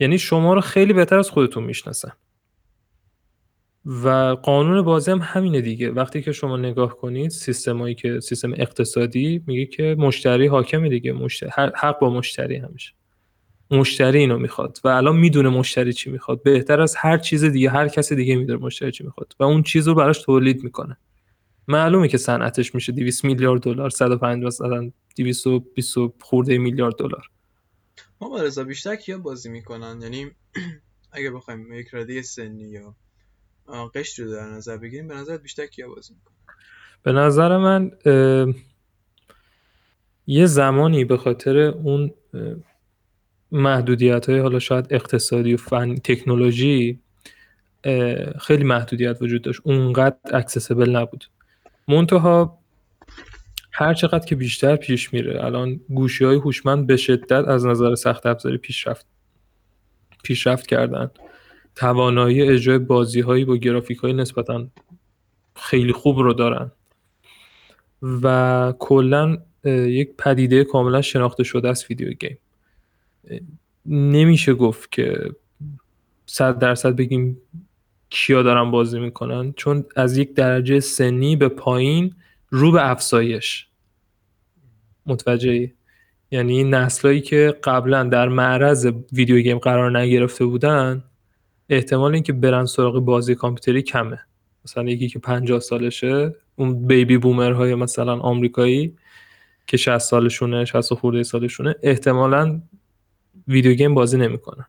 یعنی 0.00 0.18
شما 0.18 0.54
رو 0.54 0.60
خیلی 0.60 0.92
بهتر 0.92 1.18
از 1.18 1.30
خودتون 1.30 1.64
می‌شناسن. 1.64 2.12
و 3.86 4.08
قانون 4.42 4.82
بازی 4.82 5.10
هم 5.10 5.20
همینه 5.22 5.60
دیگه. 5.60 5.90
وقتی 5.90 6.22
که 6.22 6.32
شما 6.32 6.56
نگاه 6.56 6.96
کنید 6.96 7.30
سیستمایی 7.30 7.94
که 7.94 8.20
سیستم 8.20 8.52
اقتصادی 8.52 9.42
میگه 9.46 9.66
که 9.66 9.96
مشتری 9.98 10.46
حاکمه 10.46 10.88
دیگه. 10.88 11.12
مشتری 11.12 11.50
حق 11.56 11.98
با 11.98 12.10
مشتری 12.10 12.56
همیشه. 12.56 12.92
مشتری 13.70 14.18
اینو 14.18 14.38
می‌خواد 14.38 14.78
و 14.84 14.88
الان 14.88 15.16
می‌دونه 15.16 15.48
مشتری 15.48 15.92
چی 15.92 16.10
می‌خواد. 16.10 16.42
بهتر 16.42 16.80
از 16.80 16.96
هر 16.96 17.18
چیز 17.18 17.44
دیگه 17.44 17.70
هر 17.70 17.88
کسی 17.88 18.16
دیگه 18.16 18.36
می‌دونه 18.36 18.64
مشتری 18.64 18.92
چی 18.92 19.04
می‌خواد 19.04 19.36
و 19.40 19.44
اون 19.44 19.62
چیز 19.62 19.88
رو 19.88 19.94
براش 19.94 20.22
تولید 20.22 20.64
می‌کنه. 20.64 20.96
معلومه 21.68 22.08
که 22.08 22.18
صنعتش 22.18 22.74
میشه 22.74 22.92
200 22.92 23.24
میلیارد 23.24 23.62
دلار 23.62 23.90
150 23.90 24.46
مثلا 24.46 24.90
220 25.16 25.96
خورده 26.20 26.58
میلیارد 26.58 26.96
دلار. 26.96 27.30
ما 28.20 28.42
رضا 28.42 28.64
بیشتر 28.64 28.96
کیا 28.96 29.18
بازی 29.18 29.48
می‌کنن؟ 29.48 30.02
یعنی 30.02 30.30
اگه 31.12 31.30
بخوایم 31.30 31.72
یک 31.72 31.86
رده 31.92 32.22
سنی 32.22 32.62
یا 32.62 32.94
قشت 33.94 34.18
رو 34.18 34.30
در 34.30 34.46
نظر 34.46 34.76
بگیریم 34.76 35.08
به 35.08 35.14
نظر 35.14 35.36
بیشتر 35.36 35.66
کیا 35.66 35.88
بازی 35.88 36.14
می‌کنن؟ 36.14 36.36
به 37.02 37.12
نظر 37.12 37.56
من 37.56 37.90
یه 40.26 40.46
زمانی 40.46 41.04
به 41.04 41.16
خاطر 41.16 41.58
اون 41.58 42.14
محدودیت 43.52 44.30
های 44.30 44.38
حالا 44.38 44.58
شاید 44.58 44.86
اقتصادی 44.90 45.54
و 45.54 45.56
فن 45.56 45.94
تکنولوژی 45.94 47.00
خیلی 48.40 48.64
محدودیت 48.64 49.22
وجود 49.22 49.42
داشت. 49.42 49.60
اونقدر 49.64 50.16
اکسسبل 50.32 50.96
نبود. 50.96 51.24
منتها 51.88 52.58
هر 53.72 53.94
چقدر 53.94 54.26
که 54.26 54.36
بیشتر 54.36 54.76
پیش 54.76 55.12
میره 55.12 55.44
الان 55.44 55.80
گوشی 55.88 56.24
های 56.24 56.36
هوشمند 56.36 56.86
به 56.86 56.96
شدت 56.96 57.48
از 57.48 57.66
نظر 57.66 57.94
سخت 57.94 58.26
افزاری 58.26 58.58
پیشرفت 58.58 59.06
پیشرفت 60.24 60.66
کردن. 60.66 61.10
توانایی 61.76 62.42
اجرای 62.42 62.78
بازی 62.78 63.20
هایی 63.20 63.44
با 63.44 63.56
گرافیک 63.56 63.98
های 63.98 64.12
نسبتا 64.12 64.66
خیلی 65.56 65.92
خوب 65.92 66.18
رو 66.18 66.32
دارن. 66.32 66.70
و 68.22 68.74
کلا 68.78 69.38
یک 69.64 70.16
پدیده 70.18 70.64
کاملا 70.64 71.02
شناخته 71.02 71.44
شده 71.44 71.68
است 71.68 71.90
ویدیو 71.90 72.12
گیم. 72.12 72.38
نمیشه 73.86 74.54
گفت 74.54 74.92
که 74.92 75.30
صد 76.26 76.58
درصد 76.58 76.96
بگیم 76.96 77.38
کیا 78.10 78.42
دارن 78.42 78.70
بازی 78.70 79.00
می‌کنن 79.00 79.52
چون 79.52 79.84
از 79.96 80.16
یک 80.16 80.34
درجه 80.34 80.80
سنی 80.80 81.36
به 81.36 81.48
پایین 81.48 82.14
رو 82.50 82.72
به 82.72 82.90
افزایش. 82.90 83.66
متوجهی؟ 85.06 85.72
یعنی 86.30 86.64
نسلایی 86.64 87.20
که 87.20 87.58
قبلا 87.64 88.04
در 88.04 88.28
معرض 88.28 88.92
ویدیو 89.12 89.40
گیم 89.40 89.58
قرار 89.58 89.98
نگرفته 89.98 90.44
بودن 90.44 91.04
احتمال 91.72 92.14
اینکه 92.14 92.32
برن 92.32 92.66
سراغ 92.66 92.98
بازی 92.98 93.34
کامپیوتری 93.34 93.82
کمه. 93.82 94.18
مثلا 94.64 94.84
یکی 94.84 95.08
که 95.08 95.18
50 95.18 95.60
سالشه 95.60 96.34
اون 96.56 96.86
بیبی 96.86 97.18
بومر 97.18 97.52
های 97.52 97.74
مثلا 97.74 98.18
آمریکایی 98.18 98.96
که 99.66 99.76
60 99.76 99.98
سالشونه 99.98 100.64
60 100.64 100.94
خورده 100.94 101.22
سالشونه 101.22 101.74
احتمالا 101.82 102.60
ویدیو 103.48 103.72
گیم 103.72 103.94
بازی 103.94 104.18
نمی‌کنن. 104.18 104.66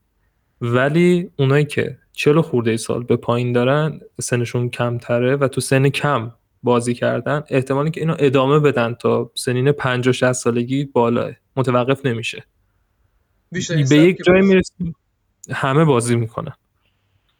ولی 0.62 1.30
اونایی 1.38 1.66
که 1.66 1.98
40 2.12 2.42
خورده 2.42 2.78
سال 2.78 3.04
به 3.04 3.16
پایین 3.16 3.52
دارن 3.52 4.00
سنشون 4.22 4.70
کمتره 4.70 5.36
و 5.36 5.48
تو 5.48 5.62
سن 5.62 5.90
کم 5.90 6.32
بازی 6.64 6.94
کردن 6.94 7.44
احتمالی 7.50 7.92
که 7.92 8.02
اینو 8.02 8.16
ادامه 8.20 8.60
بدن 8.60 8.94
تا 8.94 9.32
سنین 9.36 9.72
50 9.72 10.14
60 10.14 10.32
سالگی 10.32 10.86
بالاه. 10.86 11.32
متوقف 11.56 12.06
نمیشه. 12.06 12.44
به 13.90 13.96
یک 13.98 14.18
جای 14.26 14.42
می‌رسیم 14.42 14.96
همه 15.52 15.86
بازی 15.86 16.16
می‌کنن. 16.16 16.54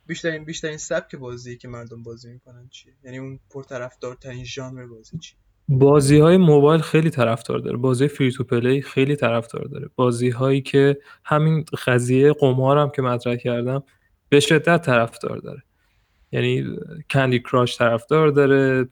بیشترین 0.06 0.46
بیشترین 0.46 0.78
سبک 0.78 1.16
بازی 1.16 1.58
که 1.58 1.68
مردم 1.68 2.04
بازی 2.04 2.30
می‌کنن 2.30 2.68
چیه؟ 2.72 2.94
یعنی 3.04 3.18
اون 3.18 3.40
پرطرفدارترین 3.50 4.44
ژانر 4.44 4.86
بازی 4.86 5.18
چیه؟ 5.18 5.38
بازی 5.68 6.20
های 6.20 6.38
موبایل 6.38 6.82
خیلی 6.82 7.10
طرفدار 7.10 7.60
داره. 7.60 7.78
بازی 7.78 8.08
free 8.08 8.32
to 8.32 8.44
play 8.44 8.82
خیلی 8.82 9.16
طرفدار 9.16 9.66
داره. 9.66 9.90
بازی 9.96 10.30
هایی 10.30 10.62
که 10.62 10.98
همین 11.26 11.66
قضیه 11.86 12.34
قمار 12.34 12.78
هم 12.78 12.90
که 12.90 13.02
مطرح 13.02 13.36
کردم 13.36 13.84
به 14.30 14.40
شدت 14.40 14.86
طرفدار 14.86 15.38
داره. 15.38 15.64
یعنی 16.32 16.78
کندی 17.10 17.40
کراش 17.40 17.78
طرفدار 17.78 18.30
داره 18.30 18.88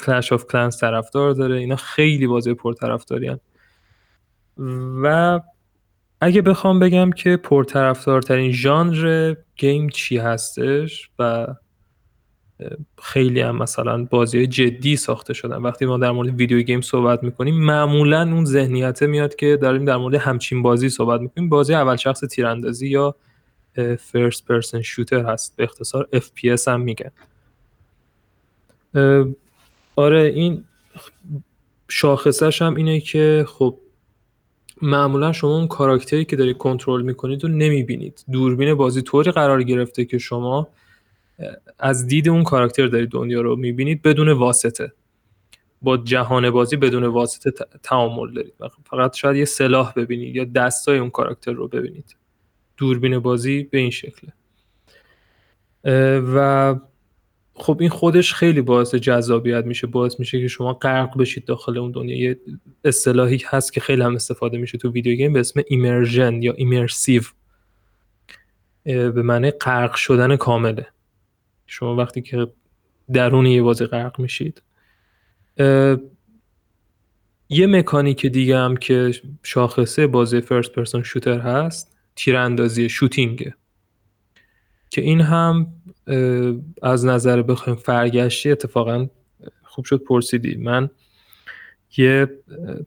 کلش 0.00 0.32
آف 0.32 0.46
کلنس 0.46 0.80
طرفدار 0.80 1.32
داره. 1.32 1.58
اینا 1.58 1.76
خیلی 1.76 2.26
بازی 2.26 2.54
پرطرفداری 2.54 3.36
و 5.02 5.40
اگه 6.24 6.42
بخوام 6.42 6.78
بگم 6.78 7.10
که 7.10 7.36
پرطرفدارترین 7.36 8.52
ژانر 8.52 9.34
گیم 9.56 9.88
چی 9.88 10.18
هستش 10.18 11.10
و 11.18 11.46
خیلی 13.02 13.40
هم 13.40 13.56
مثلا 13.56 14.04
بازی 14.04 14.46
جدی 14.46 14.96
ساخته 14.96 15.34
شدن. 15.34 15.56
وقتی 15.56 15.86
ما 15.86 15.98
در 15.98 16.10
مورد 16.10 16.28
ویدیو 16.28 16.62
گیم 16.62 16.80
صحبت 16.80 17.22
می‌کنیم 17.22 17.54
معمولا 17.54 18.22
اون 18.22 18.44
ذهنیت 18.44 19.02
میاد 19.02 19.34
که 19.34 19.58
داریم 19.62 19.84
در 19.84 19.96
مورد 19.96 20.14
همچین 20.14 20.62
بازی 20.62 20.88
صحبت 20.88 21.20
می‌کنیم. 21.20 21.48
بازی 21.48 21.74
اول 21.74 21.96
شخص 21.96 22.20
تیراندازی 22.20 22.88
یا 22.88 23.14
فرست 23.98 24.46
پرسن 24.46 24.82
شوتر 24.82 25.24
هست. 25.26 25.56
به 25.56 25.64
اختصار 25.64 26.08
FPS 26.14 26.68
هم 26.68 26.80
میگن. 26.80 27.10
آره 29.96 30.22
این 30.22 30.64
شاخصش 31.88 32.62
هم 32.62 32.74
اینه 32.74 33.00
که 33.00 33.44
خب 33.48 33.78
معمولا 34.84 35.32
شما 35.32 35.56
اون 35.56 35.66
کاراکتری 35.66 36.24
که 36.24 36.36
دارید 36.36 36.56
کنترل 36.56 37.02
می‌کنید 37.02 37.42
رو 37.42 37.48
نمی‌بینید. 37.48 38.24
دوربین 38.32 38.74
بازی 38.74 39.02
طوری 39.02 39.30
قرار 39.30 39.62
گرفته 39.62 40.04
که 40.04 40.18
شما 40.18 40.68
از 41.78 42.06
دید 42.06 42.28
اون 42.28 42.44
کاراکتر 42.44 42.86
دارید 42.86 43.08
دنیا 43.08 43.40
رو 43.40 43.56
می‌بینید 43.56 44.02
بدون 44.02 44.28
واسطه. 44.28 44.92
با 45.82 45.96
جهان 45.96 46.50
بازی 46.50 46.76
بدون 46.76 47.04
واسطه 47.04 47.66
تعامل 47.82 48.32
دارید. 48.32 48.54
فقط 48.90 49.16
شاید 49.16 49.36
یه 49.36 49.44
سلاح 49.44 49.92
ببینید 49.92 50.36
یا 50.36 50.44
دستای 50.44 50.98
اون 50.98 51.10
کاراکتر 51.10 51.52
رو 51.52 51.68
ببینید. 51.68 52.16
دوربین 52.76 53.18
بازی 53.18 53.62
به 53.62 53.78
این 53.78 53.90
شکله. 53.90 54.32
و 56.34 56.74
خب 57.56 57.76
این 57.80 57.90
خودش 57.90 58.34
خیلی 58.34 58.60
باعث 58.60 58.94
جذابیت 58.94 59.64
میشه 59.64 59.86
باعث 59.86 60.20
میشه 60.20 60.40
که 60.40 60.48
شما 60.48 60.72
غرق 60.72 61.18
بشید 61.18 61.44
داخل 61.44 61.78
اون 61.78 61.90
دنیا. 61.90 62.18
یه 62.18 62.40
اصطلاحی 62.84 63.42
هست 63.46 63.72
که 63.72 63.80
خیلی 63.80 64.02
هم 64.02 64.14
استفاده 64.14 64.58
میشه 64.58 64.78
تو 64.78 64.90
ویدیو 64.90 65.14
گیم 65.14 65.32
به 65.32 65.40
اسم 65.40 65.62
immersion 65.66 66.42
یا 66.42 66.52
immersive 66.52 67.22
به 68.84 69.22
معنی 69.22 69.50
غرق 69.50 69.94
شدن 69.94 70.36
کامله. 70.36 70.86
شما 71.66 71.96
وقتی 71.96 72.22
که 72.22 72.46
درون 73.12 73.46
یه 73.46 73.62
بازی 73.62 73.86
غرق 73.86 74.20
میشید. 74.20 74.62
یه 77.48 77.66
مکانیک 77.66 78.26
دیگه 78.26 78.58
هم 78.58 78.76
که 78.76 79.14
شاخصه 79.42 80.06
بازی 80.06 80.40
first 80.40 80.72
person 80.72 81.02
shooter 81.02 81.38
هست 81.38 81.96
تیراندازی 82.16 82.88
shooting 82.88 83.47
ه 83.47 83.54
که 84.94 85.00
این 85.00 85.20
هم 85.20 85.66
از 86.82 87.04
نظر 87.04 87.42
بخوایم 87.42 87.78
فرگشتی 87.78 88.50
اتفاقا 88.50 89.06
خوب 89.62 89.84
شد 89.84 90.02
پرسیدی. 90.02 90.56
من 90.56 90.90
یه 91.96 92.26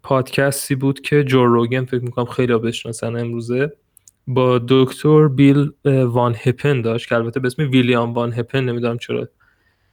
پادکستی 0.03 0.75
بود 0.75 1.01
که 1.01 1.23
جو 1.23 1.45
روگن 1.45 1.85
فکر 1.85 2.03
می‌کنم 2.03 2.25
خیلی 2.25 2.57
بشناسن 2.57 3.15
امروزه 3.15 3.73
با 4.27 4.61
دکتر 4.67 5.27
بیل 5.27 5.71
وان 5.85 6.35
هپن 6.37 6.81
داشت 6.81 7.09
که 7.09 7.15
البته 7.15 7.39
به 7.39 7.47
اسم 7.47 7.69
ویلیام 7.69 8.13
وان 8.13 8.33
هپن 8.33 8.63
نمی‌دونم 8.63 8.97
چرا 8.97 9.27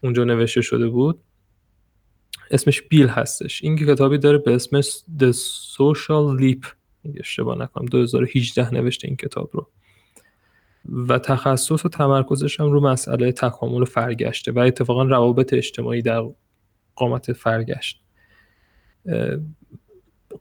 اونجا 0.02 0.24
نوشته 0.24 0.60
شده 0.60 0.88
بود. 0.88 1.18
اسمش 2.50 2.82
بیل 2.82 3.06
هستش. 3.06 3.64
این 3.64 3.76
کتابی 3.76 4.18
داره 4.18 4.38
به 4.38 4.54
اسم 4.54 4.80
The 5.20 5.32
Social 5.76 6.40
Leap. 6.40 6.66
اشتباه 7.20 7.58
نکنم 7.58 7.86
2018 7.86 8.74
نوشته 8.74 9.08
این 9.08 9.16
کتاب 9.16 9.50
رو. 9.52 9.68
و 11.08 11.18
تخصص 11.18 11.84
و 11.84 11.88
تمرکزش 11.88 12.60
هم 12.60 12.72
رو 12.72 12.80
مسئله 12.80 13.32
تکامل 13.32 13.82
و 13.82 13.84
فرگشته 13.84 14.52
و 14.52 14.58
اتفاقا 14.58 15.02
روابط 15.02 15.54
اجتماعی 15.54 16.02
در 16.02 16.22
قامت 16.96 17.32
فرگشت. 17.32 18.00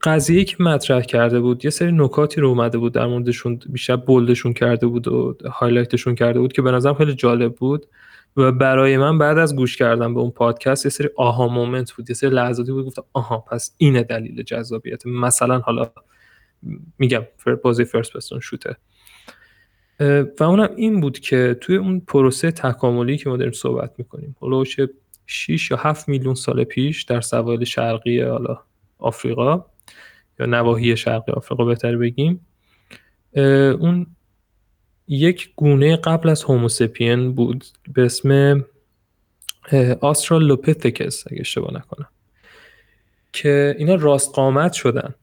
قضیه 0.02 0.44
که 0.44 0.56
مطرح 0.60 1.00
کرده 1.00 1.40
بود 1.40 1.64
یه 1.64 1.70
سری 1.70 1.92
نکاتی 1.92 2.40
رو 2.40 2.48
اومده 2.48 2.78
بود 2.78 2.92
در 2.92 3.06
موردشون 3.06 3.60
بیشتر 3.68 3.96
bold 3.96 4.24
شون 4.24 4.52
کرده 4.52 4.86
بود 4.86 5.08
و 5.08 5.36
highlight 5.52 5.95
شون 5.95 6.14
کرده 6.14 6.40
بود 6.40 6.52
که 6.52 6.62
به 6.62 6.70
نظرم 6.70 6.94
خیلی 6.94 7.14
جالب 7.14 7.54
بود 7.54 7.86
و 8.36 8.52
برای 8.52 8.96
من 8.96 9.18
بعد 9.18 9.38
از 9.38 9.56
گوش 9.56 9.76
کردن 9.76 10.14
به 10.14 10.20
اون 10.20 10.30
پادکست 10.30 10.84
یه 10.84 10.90
سری 10.90 11.08
آها 11.16 11.48
moment 11.48 11.92
بود 11.92 12.10
یه 12.10 12.14
سری 12.14 12.30
لحظاتی 12.30 12.72
بود 12.72 12.86
گفتم 12.86 13.02
آها 13.12 13.38
پس 13.38 13.74
اینه 13.76 14.02
دلیل 14.02 14.42
جذابیت. 14.42 15.06
مثلا 15.06 15.58
حالا 15.58 15.90
میگم 16.98 17.22
بازی 17.62 17.84
فرست 17.84 18.12
پرسون 18.12 18.40
شوته 18.40 18.76
و 20.00 20.44
اونم 20.44 20.68
این 20.76 21.00
بود 21.00 21.18
که 21.18 21.56
توی 21.60 21.76
اون 21.76 22.00
پروسه 22.00 22.50
تکاملی 22.50 23.16
که 23.16 23.28
ما 23.28 23.36
داریم 23.36 23.52
صحبت 23.52 23.92
می‌کنیم 23.98 24.36
هلوش 24.42 24.76
6 25.26 25.70
یا 25.70 25.76
7 25.76 26.08
میلیون 26.08 26.34
سال 26.34 26.64
پیش 26.64 27.02
در 27.02 27.20
سواحل 27.20 27.64
شرقی 27.64 28.20
حالا 28.20 28.60
آفریقا 28.98 29.64
یا 30.40 30.46
نواحی 30.46 30.96
شرقی 30.96 31.32
آفریقا 31.32 31.64
بهتر 31.64 31.96
بگیم 31.96 32.46
اون 33.80 34.06
یک 35.08 35.52
گونه 35.56 35.96
قبل 35.96 36.28
از 36.28 36.42
هوموسپین 36.42 37.32
بود 37.32 37.64
به 37.92 38.04
اسم 38.04 38.64
آسترالوپیتکس 40.00 41.24
اگه 41.30 41.40
اشتباه 41.40 41.74
نکنم 41.74 42.08
که 43.32 43.74
اینا 43.78 43.94
راست 43.94 44.34
قامت 44.34 44.72
شدن 44.72 45.14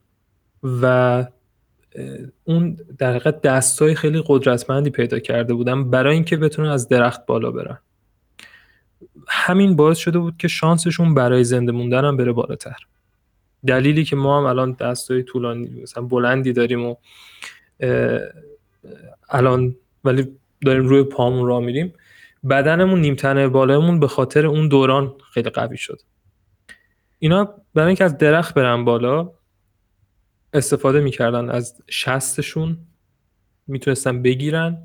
و 0.82 1.26
اون 2.44 2.78
در 2.98 3.10
حقیقت 3.10 3.42
دستای 3.42 3.96
خیلی 3.96 4.24
قدرتمندی 4.26 4.89
پیدا 4.89 5.20
کرده 5.20 5.54
بودن 5.54 5.89
برای 5.89 6.14
اینکه 6.14 6.38
بتونن 6.38 6.70
از 6.70 6.88
درخت 6.88 7.26
بالا 7.26 7.52
برن. 7.52 7.80
همین 9.28 9.76
باعث 9.76 9.98
شده 9.98 10.20
بود 10.20 10.38
که 10.38 10.48
شانسشون 10.48 11.14
برای 11.14 11.44
زنده 11.44 11.72
موندن 11.72 12.06
هم 12.06 12.18
بره 12.18 12.32
بالاتر. 12.32 12.78
دلیلی 13.68 14.06
که 14.06 14.16
ما 14.16 14.38
هم 14.38 14.46
الان 14.46 14.72
دستای 14.72 15.24
طولانی 15.24 15.82
مثلا 15.82 16.04
بلندی 16.04 16.54
داریم 16.54 16.86
و 16.86 16.96
الان 19.30 19.76
ولی 20.04 20.28
داریم 20.66 20.88
روی 20.88 21.04
پامون 21.04 21.48
را 21.48 21.60
میریم 21.60 21.94
بدنمون 22.50 23.02
نیمتنه 23.02 23.48
بالایمون 23.48 24.00
به 24.00 24.08
خاطر 24.08 24.46
اون 24.46 24.68
دوران 24.68 25.16
خیلی 25.34 25.50
قوی 25.50 25.78
شد. 25.78 26.02
اینا 27.20 27.54
برای 27.74 27.88
اینکه 27.88 28.04
از 28.04 28.18
درخت 28.18 28.54
برن 28.54 28.86
بالا 28.86 29.32
استفاده 30.54 30.99
می‌کردن 30.99 31.49
از 31.49 31.82
شستشون 31.89 32.78
می‌تونستن 33.68 34.22
بگیرن 34.22 34.78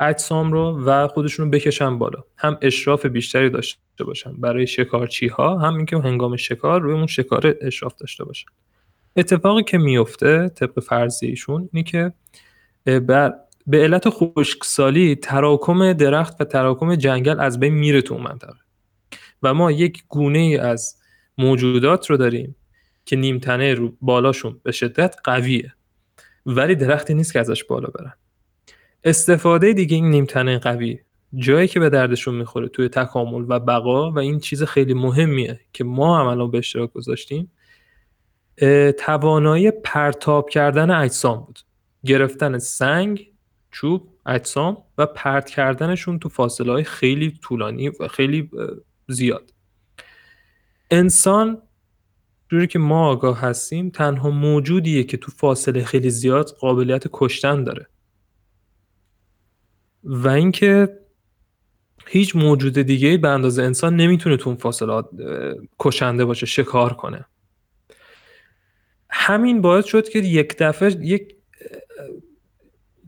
اجسام 0.00 0.52
رو 0.52 0.84
و 0.84 1.08
خودشون 1.08 1.44
رو 1.44 1.50
بکشن 1.50 1.98
بالا. 1.98 2.24
هم 2.36 2.58
اشراف 2.62 3.06
بیشتری 3.06 3.50
داشته 3.50 4.04
باشن 4.06 4.32
برای 4.32 4.66
شکارچی 4.66 5.26
ها 5.26 5.58
هم 5.58 5.76
اینکه 5.76 5.96
هنگام 5.96 6.36
شکار 6.36 6.80
روی 6.80 6.94
اون 6.94 7.06
شکار 7.06 7.54
اشراف 7.60 7.94
داشته 7.94 8.24
باشن. 8.24 8.48
اتفاقی 9.16 9.62
که 9.62 9.78
میفته 9.78 10.48
طبق 10.48 10.80
فرضیشون 10.80 11.68
اینه 11.72 11.84
که 11.84 12.12
بر 13.00 13.34
به 13.66 13.82
علت 13.82 14.08
خشکسالی 14.08 15.16
تراکم 15.16 15.92
درخت 15.92 16.40
و 16.40 16.44
تراکم 16.44 16.94
جنگل 16.94 17.40
از 17.40 17.60
بین 17.60 17.74
میره 17.74 18.02
تو 18.02 18.18
منطقه. 18.18 18.58
و 19.42 19.54
ما 19.54 19.72
یک 19.72 20.04
گونه 20.08 20.58
از 20.62 20.96
موجودات 21.38 22.10
رو 22.10 22.16
داریم 22.16 22.56
که 23.04 23.16
نیمتنه 23.16 23.74
رو 23.74 23.96
بالاشون 24.00 24.60
به 24.62 24.72
شدت 24.72 25.16
قویه. 25.24 25.74
ولی 26.46 26.74
درختی 26.74 27.14
نیست 27.14 27.32
که 27.32 27.40
ازش 27.40 27.64
بالا 27.64 27.88
برن. 27.88 28.12
استفاده 29.04 29.72
دیگه 29.72 29.96
این 29.96 30.10
نیمتنه 30.10 30.58
قوی 30.58 30.98
جایی 31.36 31.68
که 31.68 31.80
به 31.80 31.90
دردشون 31.90 32.34
می‌خوره 32.34 32.68
توی 32.68 32.88
تکامل 32.88 33.44
و 33.48 33.60
بقا 33.60 34.10
و 34.10 34.18
این 34.18 34.38
چیز 34.38 34.62
خیلی 34.62 34.94
مهمیه 34.94 35.60
که 35.72 35.84
ما 35.84 36.20
هم 36.20 36.26
الان 36.26 36.50
به 36.50 36.58
اشتراک 36.58 36.92
گذاشتیم 36.92 37.52
توانایی 38.98 39.70
پرتاب 39.70 40.50
کردن 40.50 40.90
اجسام 40.90 41.40
بود. 41.40 41.60
گرفتن 42.04 42.58
سنگ 42.58 43.32
چوب 43.70 44.08
اجسام 44.26 44.82
و 44.98 45.06
پرت 45.06 45.50
کردنشون 45.50 46.18
تو 46.18 46.28
فاصله 46.28 46.72
های 46.72 46.84
خیلی 46.84 47.38
طولانی 47.42 47.88
و 47.88 48.08
خیلی 48.08 48.50
زیاد. 49.08 49.52
انسان 50.90 51.62
جوری 52.48 52.66
که 52.66 52.78
ما 52.78 53.08
آگاه 53.08 53.40
هستیم 53.40 53.90
تنها 53.90 54.30
موجودیه 54.30 55.04
که 55.04 55.16
تو 55.16 55.32
فاصله 55.32 55.84
خیلی 55.84 56.10
زیاد 56.10 56.50
قابلیت 56.60 57.04
کشتن 57.12 57.64
داره. 57.64 57.86
و 60.04 60.28
اینکه 60.28 60.98
هیچ 62.06 62.36
موجود 62.36 62.78
دیگه 62.78 63.16
به 63.16 63.28
اندازه 63.28 63.62
انسان 63.62 63.96
نمی‌تونه 63.96 64.36
تو 64.36 64.50
اون 64.50 64.58
فاصلات 64.58 65.08
کشنده 65.80 66.24
باشه 66.24 66.46
شکار 66.46 66.92
کنه. 66.92 67.24
همین 69.10 69.60
باعث 69.60 69.84
شد 69.84 70.08
که 70.08 70.18
یک 70.18 70.56
دفعه 70.58 70.96
یک 71.00 71.34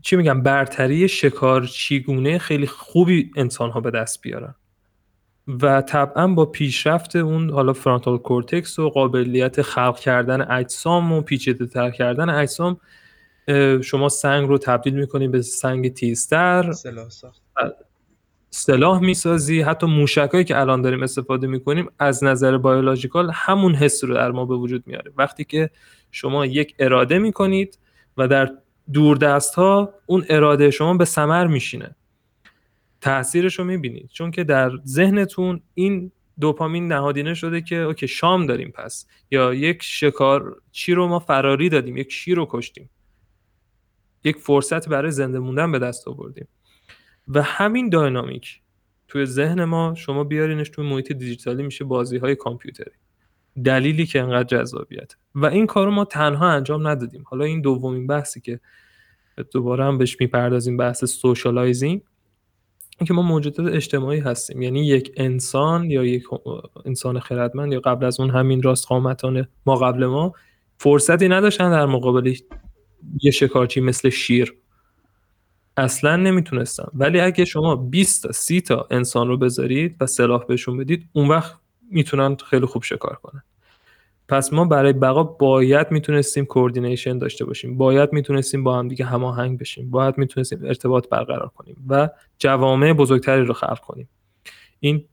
چی 0.01 0.15
میگم 0.15 0.43
برتری 0.43 1.07
شکار 1.07 1.65
چیگونه 1.65 2.37
خیلی 2.37 2.67
خوبی 2.67 3.31
انسان 3.35 3.69
ها 3.69 3.79
به 3.79 3.91
دست 3.91 4.21
بیارن. 4.21 4.55
و 5.47 5.81
طبعا 5.81 6.27
با 6.27 6.45
پیشرفت 6.45 7.15
اون 7.15 7.49
حالا 7.49 7.73
frontal 7.73 8.17
cortex 8.17 8.79
و 8.79 8.89
قابلیت 8.89 9.61
خلق 9.61 9.99
کردن 9.99 10.51
اجسام 10.51 11.11
و 11.11 11.21
پیچیده 11.21 11.65
تر 11.65 11.91
کردن 11.91 12.29
اجسام 12.29 12.77
شما 13.83 14.09
سنگ 14.09 14.49
رو 14.49 14.57
تبدیل 14.57 14.93
می‌کنی 14.93 15.27
به 15.27 15.41
سنگ 15.41 15.93
تیزتر. 15.93 16.71
سلاح 16.71 17.07
سلاح 18.49 18.99
می‌سازی. 18.99 19.61
حتی 19.61 19.87
موشکایی 19.87 20.43
که 20.43 20.59
الان 20.59 20.81
داریم 20.81 21.03
استفاده 21.03 21.47
می‌کنیم 21.47 21.89
از 21.99 22.23
نظر 22.23 22.57
biological 22.57 23.31
همون 23.33 23.75
حس 23.75 24.03
رو 24.03 24.13
در 24.13 24.31
ما 24.31 24.45
به 24.45 24.55
وجود 24.55 24.83
میاره. 24.87 25.11
وقتی 25.17 25.43
که 25.43 25.69
شما 26.11 26.45
یک 26.45 26.75
اراده 26.79 27.19
می‌کنید 27.19 27.79
و 28.17 28.27
در 28.27 28.51
دوردست 28.93 29.55
ها 29.55 29.93
اون 30.05 30.25
اراده 30.29 30.71
شما 30.71 30.93
به 30.93 31.05
ثمر 31.05 31.47
میشینه. 31.47 31.95
تاثیرش 33.01 33.59
رو 33.59 33.65
می‌بینید 33.65 34.09
چون 34.13 34.31
که 34.31 34.43
در 34.43 34.71
ذهنتون 34.85 35.61
این 35.73 36.11
دوپامین 36.39 36.87
نهادینه 36.87 37.33
شده 37.33 37.61
که 37.61 37.75
اوکی 37.75 38.07
شام 38.07 38.45
داریم 38.45 38.71
پس. 38.71 39.07
یا 39.31 39.53
یک 39.53 39.83
شکار 39.83 40.61
چی 40.71 40.93
رو 40.93 41.07
ما 41.07 41.19
فراری 41.19 41.69
دادیم 41.69 41.97
یک 41.97 42.11
شیر 42.11 42.35
رو 42.35 42.47
کشتیم. 42.49 42.89
یک 44.23 44.37
فرصت 44.37 44.89
برای 44.89 45.11
زنده 45.11 45.39
موندن 45.39 45.71
به 45.71 45.79
دست 45.79 46.07
آوردیم. 46.07 46.47
و 47.27 47.41
همین 47.41 47.89
داینامیک 47.89 48.61
توی 49.07 49.25
ذهن 49.25 49.63
ما 49.63 49.95
شما 49.95 50.23
بیارینش 50.23 50.69
توی 50.69 50.89
محیط 50.89 51.11
دیجیتالی 51.11 51.63
میشه 51.63 51.85
بازی 51.85 52.17
های 52.17 52.35
کامپیوتری. 52.35 52.91
دلیلی 53.63 54.05
که 54.05 54.21
انقدر 54.21 54.57
جذابیت. 54.57 55.15
و 55.35 55.45
این 55.45 55.67
کارو 55.67 55.91
ما 55.91 56.05
تنها 56.05 56.49
انجام 56.49 56.87
ندادیم. 56.87 57.23
حالا 57.27 57.45
این 57.45 57.61
دومین 57.61 58.07
بحثی 58.07 58.41
که 58.41 58.59
دوباره 59.51 59.85
هم 59.85 59.97
بهش 59.97 60.17
می‌پردازیم 60.19 60.77
بحث 60.77 61.05
socializing. 61.05 62.01
اینکه 62.99 63.13
ما 63.13 63.21
موجودات 63.21 63.73
اجتماعی 63.73 64.19
هستیم. 64.19 64.61
یعنی 64.61 64.87
یک 64.87 65.11
انسان 65.17 65.91
یا 65.91 66.05
یک 66.05 66.23
انسان 66.85 67.19
خردمند 67.19 67.73
یا 67.73 67.79
قبل 67.79 68.05
از 68.05 68.19
اون 68.19 68.29
همین 68.29 68.61
راست 68.61 68.87
قامتان 68.87 69.47
ما 69.65 69.75
قبل 69.75 70.05
ما 70.05 70.33
فرصتی 70.77 71.27
نداشتن 71.27 71.71
در 71.71 71.85
مقابل 71.85 72.35
یه 73.21 73.31
شکارچی 73.31 73.81
مثل 73.81 74.09
شیر. 74.09 74.55
اصلا 75.77 76.15
نمی‌تونستن 76.15 76.91
ولی 76.93 77.19
اگه 77.19 77.45
شما 77.45 77.75
20 77.75 78.23
تا 78.23 78.31
30 78.31 78.61
تا 78.61 78.87
انسان 78.91 79.27
رو 79.27 79.37
بذارید 79.37 79.95
و 80.01 80.05
سلاح 80.05 80.45
بهشون 80.45 80.77
بدید 80.77 81.09
اون 81.13 81.27
وقت 81.27 81.55
می‌تونن 81.91 82.35
خیلی 82.35 82.65
خوب 82.65 82.83
شکار 82.83 83.19
کنن. 83.23 83.43
پس 84.29 84.53
ما 84.53 84.65
برای 84.65 84.93
بقا 84.93 85.23
باید 85.23 85.91
می‌تونستیم 85.91 86.45
coordination 86.45 87.17
داشته 87.17 87.45
باشیم. 87.45 87.77
باید 87.77 88.13
می‌تونستیم 88.13 88.63
با 88.63 88.79
هم 88.79 88.87
دیگه 88.87 89.05
هماهنگ 89.05 89.59
بشیم. 89.59 89.89
باید 89.89 90.17
می‌تونستیم 90.17 90.65
ارتباط 90.65 91.09
برقرار 91.09 91.51
کنیم 91.55 91.75
و 91.89 92.09
جوامع 92.39 92.93
بزرگتری 92.93 93.45
رو 93.45 93.53
خلق 93.53 93.79
کنیم. 93.79 94.09
این 94.79 95.05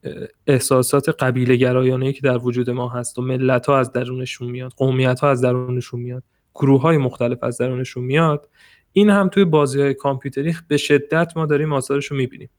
احساسات 0.46 1.08
قبیله 1.22 1.56
گرایانه 1.56 2.12
که 2.12 2.20
در 2.20 2.38
وجود 2.38 2.70
ما 2.70 2.88
هست 2.88 3.18
و 3.18 3.22
ملت 3.22 3.66
ها 3.66 3.78
از 3.78 3.92
درونشون 3.92 4.50
میاد 4.50 4.72
قومیت 4.76 5.20
ها 5.20 5.30
از 5.30 5.40
درونشون 5.40 6.00
میاد 6.00 6.22
گروه 6.54 6.80
های 6.80 6.96
مختلف 6.96 7.38
از 7.42 7.58
درونشون 7.58 8.04
میاد 8.04 8.48
این 8.92 9.10
هم 9.10 9.28
توی 9.28 9.44
بازی 9.44 9.80
های 9.80 9.94
کامپیوتری 9.94 10.56
به 10.68 10.76
شدت 10.76 11.32
ما 11.36 11.46
داریم 11.46 11.72
آثارش 11.72 12.06
رو 12.06 12.16
می‌بینیم. 12.16 12.50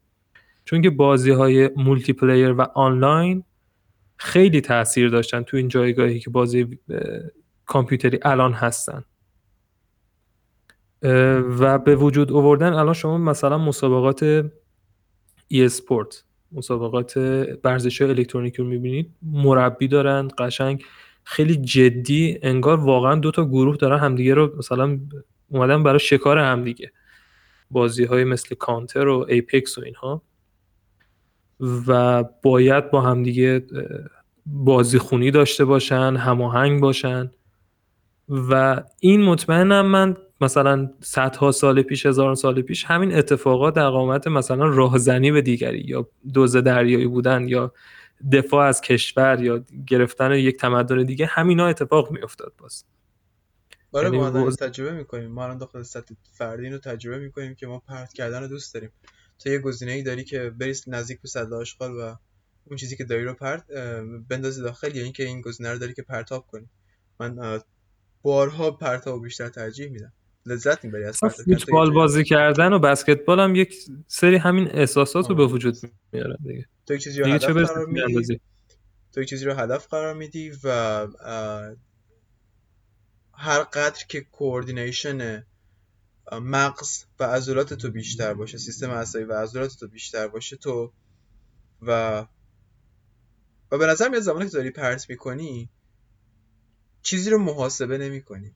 چون 0.65 0.81
که 0.81 0.89
بازی 0.89 1.31
های 1.31 1.69
multiplayer 1.75 2.51
و 2.51 2.61
آنلاین 2.61 3.43
خیلی 4.17 4.61
تاثیر 4.61 5.09
داشتن 5.09 5.43
تو 5.43 5.57
این 5.57 5.67
جایگاهی 5.67 6.19
که 6.19 6.29
بازی 6.29 6.79
کامپیوتری 7.65 8.19
الان 8.21 8.53
هستن. 8.53 9.03
و 11.59 11.79
به 11.79 11.95
وجود 11.95 12.31
آوردن 12.31 12.73
الان 12.73 12.93
شما 12.93 13.17
مثلا 13.17 13.57
مسابقات 13.57 14.23
esport 15.47 16.23
مسابقات 16.51 17.17
ورزش 17.63 18.01
الکترونیکی 18.01 18.57
رو 18.57 18.67
می‌بینید 18.67 19.15
مربی 19.21 19.87
دارن 19.87 20.27
قشنگ 20.37 20.83
خیلی 21.23 21.55
جدی 21.55 22.39
انگار 22.41 22.79
واقعا 22.79 23.15
دو 23.15 23.31
تا 23.31 23.45
گروه 23.45 23.77
دارن 23.77 23.99
همدیگه 23.99 24.33
رو 24.33 24.57
مثلا 24.57 24.99
اومدن 25.49 25.83
برای 25.83 25.99
شکار 25.99 26.37
همدیگه. 26.37 26.91
بازی 27.71 28.03
های 28.03 28.23
مثل 28.23 28.55
کانتر 28.55 29.07
و 29.07 29.25
ایپکس 29.29 29.77
و 29.77 29.81
اینها. 29.81 30.21
و 31.59 32.23
باید 32.23 32.91
با 32.91 33.01
همدیگه 33.01 33.65
بازی 34.45 34.97
خونی 34.97 35.31
داشته 35.31 35.65
باشن 35.65 36.15
هماهنگ 36.15 36.81
باشن. 36.81 37.31
و 38.29 38.83
این 38.99 39.21
مطمئنم 39.21 39.85
من 39.85 40.17
مثلا 40.41 40.91
صدها 41.01 41.51
سال 41.51 41.81
پیش 41.81 42.05
هزار 42.05 42.35
سال 42.35 42.61
پیش 42.61 42.85
همین 42.85 43.15
اتفاقات 43.15 43.73
در 43.73 43.89
قامت 43.89 44.27
مثلا 44.27 44.65
راهزنی 44.65 45.31
به 45.31 45.41
دیگری 45.41 45.83
یا 45.87 46.07
دوز 46.33 46.57
دریایی 46.57 47.07
بودن 47.07 47.47
یا 47.47 47.73
دفاع 48.31 48.67
از 48.67 48.81
کشور 48.81 49.43
یا 49.43 49.63
گرفتن 49.87 50.31
یک 50.31 50.57
تمدن 50.57 51.03
دیگه 51.03 51.25
همینا 51.25 51.67
اتفاق 51.67 52.11
میافتاد 52.11 52.53
باز. 52.57 52.83
آره 53.91 54.05
یعنی 54.05 54.17
ما 54.17 54.51
تجربه 54.51 54.91
می‌کنیم. 54.91 55.31
ما 55.31 55.43
الان 55.43 55.57
داخل 55.57 55.83
سطح 55.83 56.15
فردی 56.31 56.69
رو 56.69 56.77
تجربه 56.77 57.19
می‌کنیم 57.19 57.55
که 57.55 57.67
ما 57.67 57.81
پرت 57.87 58.13
کردن 58.13 58.41
رو 58.41 58.47
دوست 58.47 58.73
داریم. 58.73 58.89
تو 59.39 59.49
یه 59.49 59.59
گزینه 59.59 59.91
ای 59.91 60.03
داری 60.03 60.23
که 60.23 60.49
بری 60.49 60.75
نزدیک 60.87 61.21
به 61.21 61.27
صد 61.27 61.53
آشغال 61.53 61.91
و 61.91 62.15
اون 62.65 62.77
چیزی 62.77 62.95
که 62.95 63.03
داری 63.03 63.23
رو 63.23 63.33
پرت 63.33 63.71
بندازی 64.29 64.61
داخل 64.61 64.95
یا 64.95 65.03
اینکه 65.03 65.23
این 65.23 65.41
گزینه 65.41 65.71
رو 65.71 65.77
داری 65.77 65.93
که 65.93 66.01
پرتاب 66.01 66.47
کنی. 66.47 66.69
من 67.19 67.61
بارها 68.21 68.71
پرتاب 68.71 69.23
بیشتر 69.23 69.49
ترجیح 69.49 69.89
میدم. 69.89 70.13
لذت 70.45 70.83
می‌بری 70.83 71.03
از 71.03 71.19
فوتبال 71.19 71.93
بازی 71.93 72.23
کردن 72.23 72.73
و 72.73 72.79
بسکتبال 72.79 73.39
هم 73.39 73.55
یک 73.55 73.75
سری 74.07 74.35
همین 74.35 74.67
احساسات 74.71 75.29
رو 75.29 75.35
به 75.35 75.45
وجود 75.45 75.75
میاره 76.11 76.37
دیگه. 76.43 76.65
تو 76.87 76.93
یک 76.93 77.01
چیزی 77.01 77.21
رو 77.21 77.27
هدف 77.27 77.45
قرار 77.45 77.85
میدی؟ 77.85 78.39
تو 79.13 79.21
یک 79.21 79.29
چیزی 79.29 79.45
رو 79.45 79.53
هدف 79.53 79.87
قرار 79.87 80.13
میدی 80.13 80.51
و 80.63 80.69
هر 83.33 83.63
قدر 83.63 84.03
که 84.09 84.21
کوردینیشن 84.21 85.45
مغز 86.31 87.05
و 87.19 87.23
عضلات 87.23 87.73
تو 87.73 87.91
بیشتر 87.91 88.33
باشه 88.33 88.57
سیستم 88.57 88.91
عصبی 88.91 89.23
و 89.23 89.33
عضلات 89.33 89.75
تو 89.79 89.87
بیشتر 89.87 90.27
باشه 90.27 90.55
تو 90.55 90.93
و 91.81 92.19
و 93.71 93.77
به 93.77 93.85
نظر 93.85 94.09
میاد 94.09 94.21
زمانی 94.21 94.45
که 94.45 94.51
داری 94.51 94.71
پرت 94.71 95.09
می‌کنی 95.09 95.69
چیزی 97.01 97.29
رو 97.29 97.37
محاسبه 97.37 97.97
نمی 97.97 98.21
کنی 98.21 98.55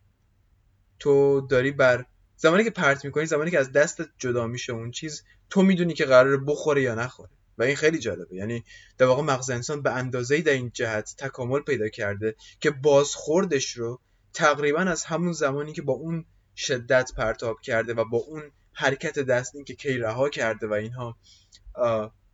تو 0.99 1.41
داری 1.41 1.71
بر 1.71 2.05
زمانی 2.37 2.63
که 2.63 2.69
پرت 2.69 3.05
می‌کنی 3.05 3.25
زمانی 3.25 3.51
که 3.51 3.59
از 3.59 3.71
دست 3.71 4.01
جدا 4.17 4.47
میشه 4.47 4.73
اون 4.73 4.91
چیز 4.91 5.23
تو 5.49 5.61
می‌دونی 5.61 5.93
که 5.93 6.05
قراره 6.05 6.37
بخوره 6.37 6.81
یا 6.81 6.95
نخوره. 6.95 7.29
و 7.59 7.63
این 7.63 7.75
خیلی 7.75 7.99
جالبه. 7.99 8.35
یعنی 8.35 8.63
در 8.97 9.05
واقع 9.05 9.23
مغز 9.23 9.49
انسان 9.49 9.81
به 9.81 9.91
اندازه 9.91 10.41
در 10.41 10.51
این 10.51 10.71
جهت 10.73 11.15
تکامل 11.17 11.59
پیدا 11.59 11.89
کرده 11.89 12.35
که 12.59 12.71
بازخوردش 12.71 13.71
رو 13.71 13.99
تقریبا 14.33 14.79
از 14.79 15.03
همون 15.03 15.33
زمانی 15.33 15.73
که 15.73 15.81
با 15.81 15.93
اون 15.93 16.25
شدت 16.59 17.11
پرتاب 17.17 17.61
کرده 17.61 17.93
و 17.93 18.05
با 18.05 18.17
اون 18.17 18.51
حرکت 18.73 19.19
دست 19.19 19.55
این 19.55 19.65
که 19.65 19.75
کی 19.75 19.97
رها 19.97 20.29
کرده 20.29 20.67
و 20.67 20.73
اینها 20.73 21.17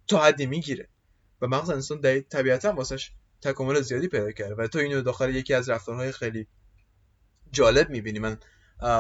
تا 0.08 0.24
حدی 0.24 0.46
می‌گیره. 0.46 0.88
و 1.42 1.48
مغز 1.48 1.70
انسان 1.70 2.22
طبیعتا 2.22 2.74
واسش 2.74 3.12
تکامل 3.42 3.82
زیادی 3.82 4.08
پیدا 4.08 4.32
کرده. 4.32 4.56
و 4.56 4.68
تو 4.68 4.80
اینو 4.80 5.02
داخل 5.02 5.36
یکی 5.36 5.54
از 5.54 5.70
رفتارهای 5.70 6.12
خیلی 6.12 6.48
جالب 7.52 7.90
می‌بینی. 7.90 8.20
من 8.20 8.38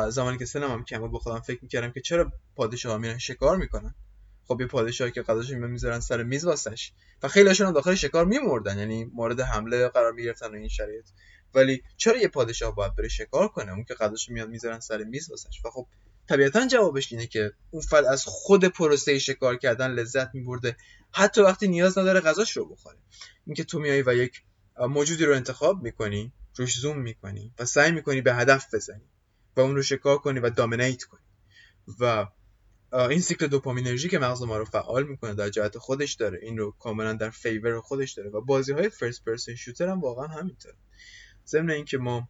زمانی 0.09 0.37
که 0.37 0.45
سنم 0.45 0.71
هم 0.71 0.85
کم 0.85 1.07
با 1.07 1.19
خودم 1.19 1.39
فکر 1.39 1.59
می‌کردم 1.61 1.91
که 1.91 2.01
چرا 2.01 2.31
پادشاه 2.55 2.97
میرن 2.97 3.17
شکار 3.17 3.57
می‌کنن؟ 3.57 3.95
خب 4.47 4.61
یه 4.61 4.67
پادشاهی 4.67 5.11
که 5.11 5.21
قضاش 5.21 5.49
می‌ذارن 5.49 5.99
سر 5.99 6.23
میز 6.23 6.45
واسش. 6.45 6.91
و 7.23 7.27
خیلی 7.27 7.47
هاشون 7.47 7.71
داخل 7.71 7.95
شکار 7.95 8.25
میمردن 8.25 8.79
یعنی 8.79 9.03
مورد 9.03 9.39
حمله 9.39 9.87
قرار 9.87 10.11
می‌گرفتن 10.11 10.47
و 10.47 10.53
این 10.53 10.67
شرایط. 10.67 11.05
ولی 11.53 11.83
چرا 11.97 12.17
یه 12.17 12.27
پادشاه 12.27 12.75
باید 12.75 12.95
بره 12.95 13.07
شکار 13.07 13.47
کنه؟ 13.47 13.71
اون 13.71 13.83
که 13.83 13.93
قضاش 13.93 14.29
میاد 14.29 14.49
می‌ذارن 14.49 14.79
سر 14.79 15.03
میز 15.03 15.29
واسش. 15.29 15.65
و 15.65 15.69
خب 15.69 15.87
طبیعتا 16.29 16.67
جوابش 16.67 17.11
اینه 17.11 17.27
که 17.27 17.53
اون 17.71 17.81
فرد 17.81 18.05
از 18.05 18.23
خود 18.25 18.65
پروسه 18.65 19.19
شکار 19.19 19.57
کردن 19.57 19.91
لذت 19.91 20.35
میبرده. 20.35 20.77
حتی 21.11 21.41
وقتی 21.41 21.67
نیاز 21.67 21.97
نداره 21.97 22.19
غذاش 22.19 22.57
رو 22.57 22.65
بخوره. 22.65 22.97
اینکه 23.45 23.63
تو 23.63 23.79
میایی 23.79 24.01
و 24.01 24.15
یک 24.15 24.43
موجودی 24.79 25.25
رو 25.25 25.35
انتخاب 25.35 25.83
می‌کنی 25.83 26.33
روش 26.55 26.77
زوم 26.77 26.99
می‌کنی 26.99 27.53
و 27.59 27.65
سعی 27.65 27.91
می‌کنی 27.91 28.21
به 28.21 28.33
هدف 28.33 28.73
بزنی 28.73 29.09
و 29.55 29.61
اون 29.61 29.75
رو 29.75 29.81
شکار 29.81 30.17
کنی 30.17 30.39
و 30.39 30.49
dominate 30.49 31.03
کنی. 31.03 31.21
و 31.99 32.27
این 32.93 33.19
سیکل 33.19 33.47
dopaminergic 33.47 34.05
ی 34.05 34.09
که 34.09 34.19
مغز 34.19 34.41
ما 34.41 34.57
رو 34.57 34.65
فعال 34.65 35.07
می‌کنه 35.07 35.33
در 35.33 35.49
جهت 35.49 35.77
خودش 35.77 36.13
داره. 36.13 36.39
این 36.41 36.57
رو 36.57 36.71
کاملا 36.71 37.13
در 37.13 37.29
favor 37.29 37.81
خودش 37.81 38.13
داره 38.13 38.29
و 38.29 38.41
بازی 38.41 38.73
های 38.73 38.89
first 38.89 39.25
person 39.25 39.55
shooter 39.55 39.87
هم 39.87 40.01
واقعا 40.01 40.27
همینطوره. 40.27 40.75
ضمن 41.47 41.69
اینکه 41.69 41.97
ما 41.97 42.29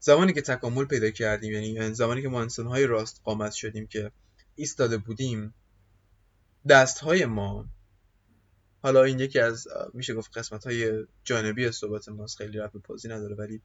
زمانی 0.00 0.32
که 0.32 0.42
تکامل 0.42 0.84
پیدا 0.84 1.10
کردیم 1.10 1.52
یعنی 1.52 1.94
زمانی 1.94 2.22
که 2.22 2.28
ما 2.28 2.46
های 2.58 2.86
راست 2.86 3.20
قامت 3.24 3.52
شدیم 3.52 3.86
که 3.86 4.12
ایستاده 4.54 4.98
بودیم 4.98 5.54
دست 6.68 6.98
های 6.98 7.26
ما 7.26 7.68
حالا 8.82 9.04
این 9.04 9.20
یکی 9.20 9.38
از 9.38 9.68
میشه 9.94 10.14
گفت 10.14 10.38
قسمت 10.38 10.66
های 10.66 11.06
جانبی 11.24 11.70
صحبت 11.70 12.08
ماست 12.08 12.36
خیلی 12.36 12.58
رفت 12.58 12.76
پازی 12.76 13.08
نداره 13.08 13.34
ولی 13.34 13.62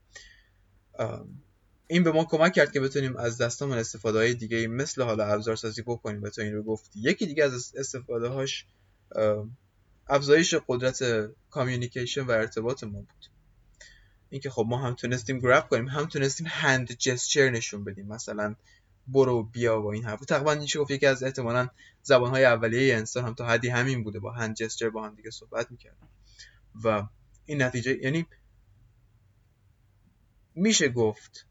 این 1.86 2.02
به 2.02 2.12
ما 2.12 2.24
کمک 2.24 2.52
کرد 2.52 2.72
که 2.72 2.80
بتونیم 2.80 3.16
از 3.16 3.38
دستامون 3.38 3.78
استفاده 3.78 4.18
های 4.18 4.34
دیگه 4.34 4.66
مثل 4.66 5.02
حالا 5.02 5.24
ابزار 5.24 5.56
سازی 5.56 5.82
بکنیم. 5.82 6.22
و 6.22 6.30
تو 6.30 6.42
این 6.42 6.54
رو 6.54 6.62
گفتی. 6.62 7.00
یکی 7.00 7.26
دیگه 7.26 7.44
از 7.44 7.74
استفاده 7.76 8.28
هاش 8.28 8.66
افزایش 10.08 10.54
قدرت 10.68 11.30
کامیونیکیشن 11.50 12.20
و 12.20 12.30
ارتباط 12.30 12.84
ما 12.84 12.98
بود. 12.98 13.26
اینکه 14.30 14.50
خب 14.50 14.64
ما 14.68 14.78
هم 14.78 14.94
تونستیم 14.94 15.38
گرپ 15.38 15.68
کنیم 15.68 15.88
هم 15.88 16.06
تونستیم 16.06 16.46
هند 16.50 16.92
جسچر 16.92 17.50
نشون 17.50 17.84
بدیم. 17.84 18.06
مثلا 18.06 18.54
برو 19.06 19.42
بیا 19.42 19.82
و 19.82 19.86
این 19.86 20.04
حرف 20.04 20.20
تقریبا 20.20 20.54
میشه 20.54 20.78
گفت؟ 20.78 20.90
یکی 20.90 21.06
از 21.06 21.22
احتمالا 21.22 21.68
زبانهای 22.02 22.44
اولیه 22.44 22.96
انسان 22.96 23.24
هم 23.24 23.34
تا 23.34 23.46
حدی 23.46 23.68
همین 23.68 24.04
بوده. 24.04 24.18
با 24.18 24.32
هند 24.32 24.56
جسچر 24.56 24.90
با 24.90 25.06
هم 25.06 25.14
دیگه 25.14 25.30
صحبت 25.30 25.70
می‌کردن. 25.70 26.08
و 26.84 27.02
این 27.46 27.62
نتیجه 27.62 27.98
یعنی 28.02 28.26
میشه 30.54 30.88
گفت 30.88 31.46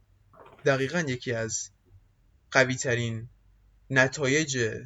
دقیقا 0.65 0.99
یکی 0.99 1.31
از 1.31 1.69
قوی 2.51 2.75
ترین 2.75 3.29
نتایج 3.89 4.79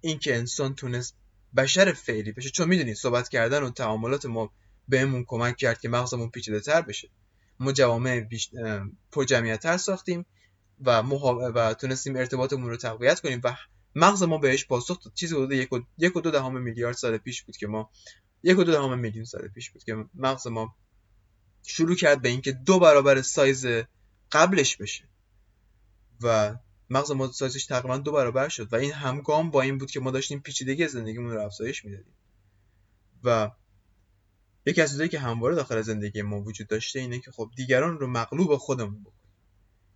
اینکه 0.00 0.36
انسان 0.36 0.74
تونست 0.74 1.16
بشر 1.56 1.92
فعلی 1.92 2.32
بشه. 2.32 2.50
چون 2.50 2.68
می‌دونید 2.68 2.96
صحبت 2.96 3.28
کردن 3.28 3.62
و 3.62 3.70
تعاملات 3.70 4.26
ما 4.26 4.52
بهمون 4.88 5.24
کمک 5.24 5.56
کرد 5.56 5.80
که 5.80 5.88
مغزمون 5.88 6.30
پیچیده 6.30 6.60
تر 6.60 6.82
بشه. 6.82 7.10
ما 7.60 7.72
جوامع 7.72 8.20
بیش... 8.20 8.50
تر 9.60 9.76
ساختیم 9.76 10.26
و, 10.80 11.02
و 11.54 11.74
تونستیم 11.74 12.16
ارتباطمون 12.16 12.70
رو 12.70 12.76
تقویت 12.76 13.20
کنیم 13.20 13.40
و 13.44 13.56
مغز 13.94 14.22
ما 14.22 14.38
بهش 14.38 14.66
پاسخ 14.66 15.04
داد. 15.04 15.14
چیزی 15.14 15.34
حدود 15.34 15.52
یک 15.98 16.16
و... 16.16 16.20
دو 16.20 16.30
دهم 16.30 16.62
میلیارد 16.62 16.96
سال 16.96 17.18
پیش 17.18 17.42
بود 17.42 17.56
که 17.56 17.66
ما 17.66 17.90
یک 18.42 18.58
و 18.58 18.64
دو 18.64 18.96
میلیون 18.96 19.24
سال 19.24 19.48
پیش 19.48 19.70
بود 19.70 19.84
که 19.84 20.04
مغز 20.14 20.46
ما 20.46 20.76
شروع 21.62 21.96
کرد 21.96 22.22
به 22.22 22.28
اینکه 22.28 22.52
دو 22.52 22.78
برابر 22.78 23.22
سایز 23.22 23.66
قبلش 24.32 24.76
بشه. 24.76 25.04
و 26.22 26.56
مغز 26.90 27.10
ما 27.10 27.32
سایزش 27.32 27.66
تقریبا 27.66 27.98
دو 27.98 28.12
برابر 28.12 28.48
شد 28.48 28.72
و 28.72 28.76
این 28.76 28.92
همگام 28.92 29.50
با 29.50 29.62
این 29.62 29.78
بود 29.78 29.90
که 29.90 30.00
ما 30.00 30.10
داشتیم 30.10 30.40
پیچیدگی 30.40 30.88
زندگیمون 30.88 31.30
رو 31.30 31.40
افزایش 31.40 31.84
می‌دادیم. 31.84 32.14
و 33.24 33.50
یکی 34.66 34.82
از 34.82 34.90
چیزایی 34.90 35.08
که 35.08 35.18
همواره 35.18 35.54
داخل 35.54 35.82
زندگی 35.82 36.22
ما 36.22 36.40
وجود 36.40 36.68
داشته 36.68 37.00
اینه 37.00 37.18
که 37.18 37.30
خب 37.30 37.50
دیگران 37.56 37.98
رو 37.98 38.06
مغلوب 38.06 38.56
خودمون 38.56 39.00
بکنیم. 39.00 39.20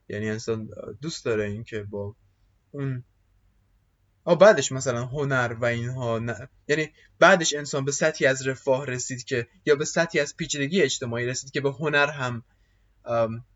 یعنی 0.09 0.30
انسان 0.30 0.68
دوست 1.01 1.24
داره 1.24 1.45
اینکه 1.45 1.82
با 1.82 2.16
اون 2.70 3.05
آ 4.24 4.35
بعدش 4.35 4.72
مثلا 4.72 5.07
هنر 5.07 5.57
و 5.61 5.64
اینها 5.64 6.18
نه. 6.18 6.49
یعنی 6.68 6.93
بعدش 7.18 7.55
انسان 7.55 7.85
به 7.85 7.93
سطحی 7.93 8.26
از 8.26 8.47
رفاه 8.47 8.87
رسید 8.87 9.24
که 9.24 9.49
یا 9.66 9.76
به 9.76 9.85
سطحی 9.85 10.20
از 10.20 10.37
پیچیدگی 10.37 10.82
اجتماعی 10.82 11.26
رسید 11.26 11.51
که 11.51 11.61
به 11.61 11.72
هنر 11.72 12.11
هم 12.11 12.43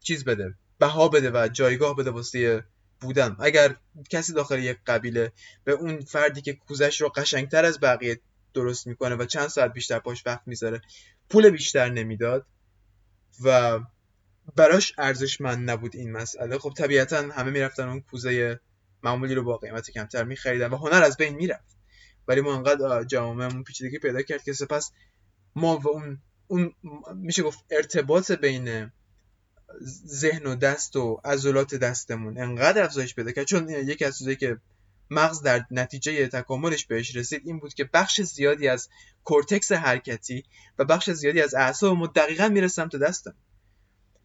چیز 0.01 0.25
بده. 0.25 0.55
بها 0.79 1.09
بده 1.09 1.31
و 1.31 1.49
جایگاه 1.49 1.97
بده 1.97 2.11
واسه 2.11 2.65
بودن. 3.01 3.37
اگر 3.41 3.77
کسی 4.11 4.33
داخل 4.33 4.59
یک 4.59 4.79
قبیله 4.87 5.33
به 5.65 5.73
اون 5.73 6.01
فردی 6.01 6.41
که 6.41 6.53
کوزش 6.53 7.01
رو 7.01 7.09
قشنگتر 7.09 7.65
از 7.65 7.81
بقیه 7.81 8.21
درست 8.55 8.87
می‌کنه 8.87 9.15
و 9.15 9.25
چند 9.25 9.49
ساعت 9.49 9.73
بیشتر 9.73 9.99
پاش 9.99 10.23
وقت 10.27 10.43
می‌ذاره 10.47 10.81
پول 11.31 11.51
بیشتر 11.51 11.89
نمی‌داد 11.89 12.47
و 13.45 13.81
براش 14.57 14.93
ارزشمند 14.99 15.71
نبود 15.71 15.97
این 15.97 16.13
مسئله. 16.13 16.59
خب 16.59 16.73
طبیعتا 16.77 17.17
همه 17.17 17.51
می‌رفتن 17.51 17.89
اون 17.89 18.01
کوزه 18.01 18.61
معمولی 19.03 19.35
رو 19.35 19.45
با 19.45 19.57
قیمت 19.57 19.91
کمتر 19.91 20.25
میخریدن 20.25 20.71
و 20.71 20.77
هنر 20.77 21.03
از 21.03 21.17
بین 21.17 21.35
می‌رفت. 21.35 21.79
ولی 22.29 22.41
ما 22.41 22.55
انقدر 22.55 23.05
جامعهمون 23.05 23.63
پیچیدگی 23.63 23.99
پیدا 23.99 24.23
کرد 24.23 24.43
که 24.43 24.53
سپس 24.53 24.93
ما 25.55 25.79
و 25.79 25.89
اون 25.89 26.23
اون 26.47 26.75
میشه 27.15 27.43
گفت 27.43 27.59
ارتباط 27.71 28.33
بین 28.33 28.93
ذهن 30.07 30.47
و 30.47 30.55
دست 30.55 30.97
و 30.97 31.21
عضلات 31.25 31.75
دستمون 31.75 32.39
انقدر 32.39 32.85
افزایش 32.85 33.15
پیدا 33.15 33.33
کرد. 33.33 33.45
چون 33.45 33.69
یکی 33.69 34.05
از 34.05 34.19
چیزایی 34.19 34.37
که 34.37 34.59
مغز 35.11 35.43
در 35.43 35.65
نتیجه 35.71 36.29
تکاملش 36.29 36.87
بهش 36.87 37.17
رسید 37.17 37.43
این 37.45 37.59
بود 37.59 37.75
که 37.75 37.85
بخش 37.85 38.21
زیادی 38.21 38.69
از 38.69 38.89
کورتکس 39.25 39.73
حرکتی 39.73 40.45
و 40.79 40.85
بخش 40.85 41.11
زیادی 41.11 41.43
از 41.43 41.55
اعصاب 41.55 41.97
ما 41.97 42.07
دقیقا 42.07 42.49
میره 42.49 42.69
سمت 42.69 42.97
دستم 42.97 43.35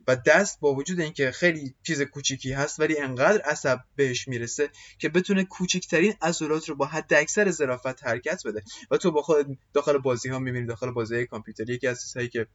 و 0.08 0.16
دست 0.16 0.60
با 0.60 0.74
وجود 0.74 1.00
اینکه 1.00 1.32
خیلی 1.32 1.76
چیز 1.84 2.02
کوچیکی 2.02 2.52
هست 2.52 2.80
ولی 2.80 3.00
انقدر 3.00 3.42
عصب 3.42 3.80
بهش 3.96 4.28
می‌رسه 4.28 4.70
که 5.00 5.10
بتونه 5.10 5.44
کوچکترین 5.44 6.14
عضلات 6.22 6.70
رو 6.70 6.76
با 6.76 6.86
حد 6.86 7.14
اکثر 7.14 7.52
ظرافت 7.52 8.04
حرکت 8.04 8.48
بده. 8.48 8.64
و 8.92 8.98
تو 8.98 9.12
با 9.12 9.22
خود 9.22 9.58
داخل 9.74 9.98
بازی 9.98 10.30
ها 10.30 10.40
می‌بینی 10.40 10.66
داخل 10.66 10.92
بازی 10.92 11.26
کامپیوتری 11.26 11.74
یکی 11.74 11.88
از 11.88 12.02
چیزهایی 12.02 12.30
که 12.30 12.48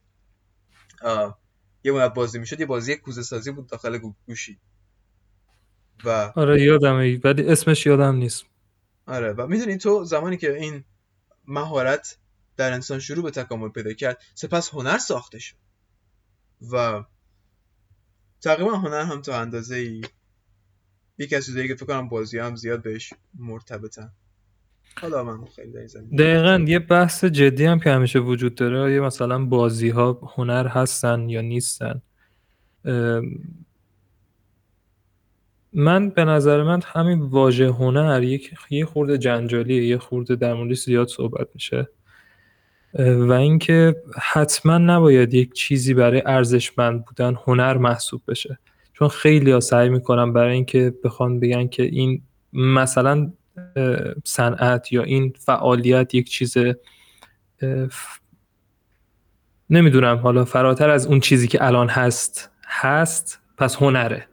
یه 1.83 1.91
مدت 1.91 2.13
بازی 2.13 2.39
می‌شد 2.39 2.59
یه 2.59 2.65
بازی 2.65 2.95
کوزه 2.95 3.23
سازی 3.23 3.51
بود 3.51 3.67
داخل 3.67 3.97
گوشی. 4.25 4.59
و 6.05 6.33
آره 6.35 6.61
یادمه. 6.61 7.19
ولی 7.23 7.47
اسمش 7.47 7.85
یادم 7.85 8.15
نیست. 8.15 8.45
آره 9.05 9.33
و 9.33 9.47
می‌دونی 9.47 9.77
تو 9.77 10.03
زمانی 10.03 10.37
که 10.37 10.55
این 10.55 10.83
مهارت 11.47 12.17
در 12.57 12.73
انسان 12.73 12.99
شروع 12.99 13.23
به 13.23 13.31
تکامل 13.31 13.69
پیدا 13.69 13.93
کرد 13.93 14.21
سپس 14.35 14.73
هنر 14.73 14.97
ساخته 14.97 15.39
شد. 15.39 15.55
و 16.71 17.03
تقریبا 18.41 18.77
هنر 18.77 19.01
هم 19.01 19.21
تا 19.21 19.39
اندازه 19.39 19.75
ای 19.75 20.01
یکی 21.17 21.35
از 21.35 21.45
چیزایی 21.45 21.67
که 21.67 21.75
فکر 21.75 21.85
کنم 21.85 22.09
بازی 22.09 22.39
هم 22.39 22.55
زیاد 22.55 22.83
بهش 22.83 23.13
مرتبطن. 23.33 24.13
حالا 25.01 25.23
من 25.23 25.37
خیلی 25.55 25.71
دقیقا 26.17 26.65
یه 26.67 26.79
بحث 26.79 27.25
جدی 27.25 27.65
هم 27.65 27.79
که 27.79 27.89
همیشه 27.89 28.19
وجود 28.19 28.55
داره 28.55 28.93
یه 28.93 28.99
مثلا 28.99 29.45
بازی 29.45 29.89
ها 29.89 30.31
هنر 30.35 30.67
هستن 30.67 31.29
یا 31.29 31.41
نیستن. 31.41 32.01
من 35.73 36.09
به 36.09 36.25
نظر 36.25 36.63
من 36.63 36.81
همین 36.85 37.21
واژه 37.21 37.67
هنر 37.67 38.23
یک 38.23 38.53
یه 38.69 38.85
خورده 38.85 39.17
جنجالیه 39.17 39.85
یه 39.85 39.97
خورده 39.97 40.35
در 40.35 40.53
موردش 40.53 40.79
زیاد 40.79 41.07
صحبت 41.07 41.47
میشه. 41.53 41.89
و 42.99 43.31
اینکه 43.31 43.95
حتما 44.21 44.77
نباید 44.77 45.33
یک 45.33 45.53
چیزی 45.53 45.93
برای 45.93 46.23
ارزشمند 46.25 47.05
بودن 47.05 47.35
هنر 47.45 47.77
محسوب 47.77 48.21
بشه. 48.27 48.59
چون 48.93 49.07
خیلی 49.07 49.51
ها 49.51 49.59
سعی 49.59 49.89
می‌کنن 49.89 50.33
برای 50.33 50.53
اینکه 50.53 50.93
بخوان 51.03 51.39
بگن 51.39 51.67
که 51.67 51.83
این 51.83 52.21
مثلا 52.53 53.31
صنعت 54.25 54.91
یا 54.93 55.03
این 55.03 55.33
فعالیت 55.39 56.15
یک 56.15 56.29
چیز 56.29 56.57
نمی‌دونم 59.69 60.17
حالا 60.17 60.45
فراتر 60.45 60.89
از 60.89 61.07
اون 61.07 61.19
چیزی 61.19 61.47
که 61.47 61.65
الان 61.65 61.89
هست 61.89 62.51
هست 62.67 63.39
پس 63.57 63.75
هنره. 63.75 64.27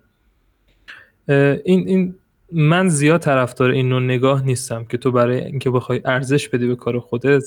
این 1.29 1.89
این 1.89 2.15
من 2.53 2.89
زیاد 2.89 3.21
طرفدار 3.21 3.71
این 3.71 3.89
نوع 3.89 4.03
نگاه 4.03 4.45
نیستم 4.45 4.85
که 4.85 4.99
تو 4.99 5.13
برای 5.13 5.45
اینکه 5.45 5.71
بخوای 5.71 6.01
ارزش 6.05 6.49
بدی 6.49 6.67
به 6.67 6.77
کار 6.77 6.99
خودت 6.99 7.43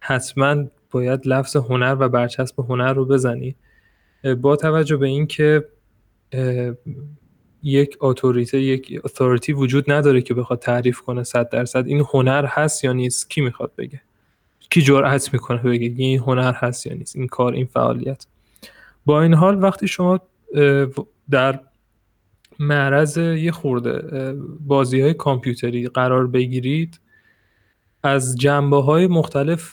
حتما 0.00 0.64
باید 0.90 1.26
لفظ 1.26 1.56
هنر 1.56 1.96
و 2.00 2.08
برچسب 2.08 2.60
هنر 2.60 2.92
رو 2.92 3.06
بزنی. 3.06 3.56
با 4.40 4.56
توجه 4.56 4.96
به 4.96 5.06
اینکه 5.06 5.64
یک 7.62 7.96
اتوریته 8.00 8.60
یک 8.60 9.00
اتوریتی 9.04 9.52
وجود 9.52 9.92
نداره 9.92 10.22
که 10.22 10.34
بخواد 10.34 10.58
تعریف 10.58 11.00
کنه 11.00 11.22
صد 11.22 11.48
درصد. 11.48 11.86
این 11.86 12.04
هنر 12.14 12.46
هست 12.46 12.84
یا 12.84 12.92
نیست؟ 12.92 13.30
کی 13.30 13.40
می‌خواد 13.40 13.72
بگه؟ 13.78 14.00
کی 14.70 14.82
جرأت 14.82 15.32
می‌کنه 15.32 15.62
بگه 15.62 15.94
این 15.96 16.18
هنر 16.18 16.52
هست 16.52 16.86
یا 16.86 16.94
نیست؟ 16.94 17.16
این 17.16 17.26
کار 17.26 17.52
این 17.52 17.66
فعالیت. 17.66 18.26
با 19.06 19.22
این 19.22 19.34
حال 19.34 19.62
وقتی 19.62 19.88
شما 19.88 20.20
در 21.30 21.60
معرض 22.58 23.16
یه 23.16 23.52
خورده 23.52 24.32
بازی 24.60 25.00
های 25.00 25.14
کامپیوتری 25.14 25.88
قرار 25.88 26.26
بگیرید 26.26 27.00
از 28.02 28.36
جنبه 28.36 28.82
های 28.82 29.06
مختلف 29.06 29.72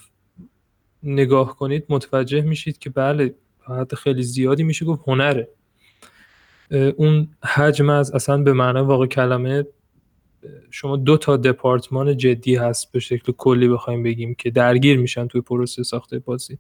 نگاه 1.04 1.56
کنید 1.56 1.86
متوجه 1.90 2.42
میشید 2.42 2.78
که 2.78 2.90
بله 2.90 3.36
حد 3.64 3.96
خیلی 3.96 4.24
زیادی 4.24 4.64
میشه 4.64 4.86
گفت 4.86 5.02
هنره. 5.08 5.48
اون 6.72 7.28
حجم 7.44 7.90
از 7.90 8.12
اصلا 8.12 8.38
به 8.38 8.54
معنی 8.54 8.80
واقعی 8.80 9.06
کلمه 9.06 9.66
شما 10.72 10.98
دو 10.98 11.18
تا 11.18 11.38
دپارتمان 11.38 12.18
جدی 12.18 12.56
هست 12.56 12.92
به 12.92 13.00
شکل 13.00 13.32
کلی 13.38 13.68
بخوایم 13.68 14.04
بگیم 14.04 14.36
که 14.36 14.50
درگیر 14.50 14.98
میشن 14.98 15.28
توی 15.28 15.42
پروسه 15.42 15.84
ساخت 15.84 16.20
بازی. 16.20 16.58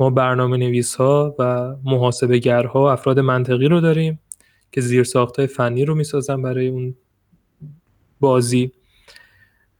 ما 0.00 0.10
برنامه 0.10 0.56
نویس 0.56 0.94
ها 0.94 1.34
و 1.38 1.74
محاسبه 1.84 2.38
گرها 2.38 2.92
افراد 2.92 3.18
منطقی 3.18 3.68
رو 3.68 3.80
داریم 3.80 4.20
که 4.72 4.80
زیرساخت 4.80 5.46
فنی 5.46 5.84
رو 5.84 5.94
می‌سازن 5.94 6.42
برای 6.42 6.68
اون 6.68 6.94
بازی 8.20 8.72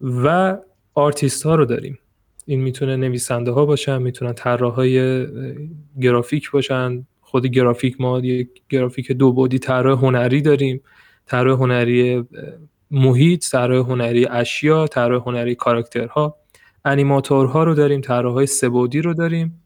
و 0.01 0.59
آرتیست 0.95 1.43
ها 1.43 1.55
رو 1.55 1.65
داریم. 1.65 1.99
این 2.47 2.61
می‌تونه 2.61 2.97
نویسنده 2.97 3.51
ها 3.51 3.67
باشن 3.67 4.03
می‌تونن 4.03 4.33
طراحای 4.33 5.27
گرافیک 6.01 6.51
باشن 6.51 7.07
خود 7.31 7.47
گرافیک 7.47 8.01
ما 8.01 8.19
یک 8.19 8.49
گرافیک 8.69 9.13
دو 9.13 9.33
بعدی 9.33 9.59
طراح 9.59 9.99
هنری 9.99 10.43
داریم. 10.43 10.81
طراح 11.27 11.59
هنری 11.59 12.25
محیط 12.91 13.51
طراح 13.51 13.87
هنری 13.87 14.27
اشیا 14.27 14.87
طراح 14.87 15.23
هنری 15.27 15.55
کاراکترها 15.55 16.37
انیماتورها 16.85 17.65
رو 17.65 17.75
داریم 17.75 18.01
طراح 18.01 18.45
سه 18.47 18.69
بعدی 18.69 19.03
رو 19.03 19.15
داریم. 19.15 19.63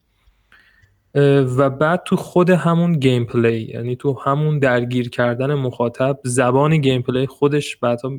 و 1.56 1.70
بعد 1.70 2.02
تو 2.04 2.16
خود 2.16 2.50
همون 2.50 2.92
gameplay 2.92 3.60
یعنی 3.60 3.96
تو 3.96 4.18
همون 4.24 4.58
درگیر 4.58 5.10
کردن 5.10 5.54
مخاطب 5.54 6.18
زبان 6.24 6.76
gameplay 6.76 7.26
خودش 7.26 7.76
بعدا 7.76 8.18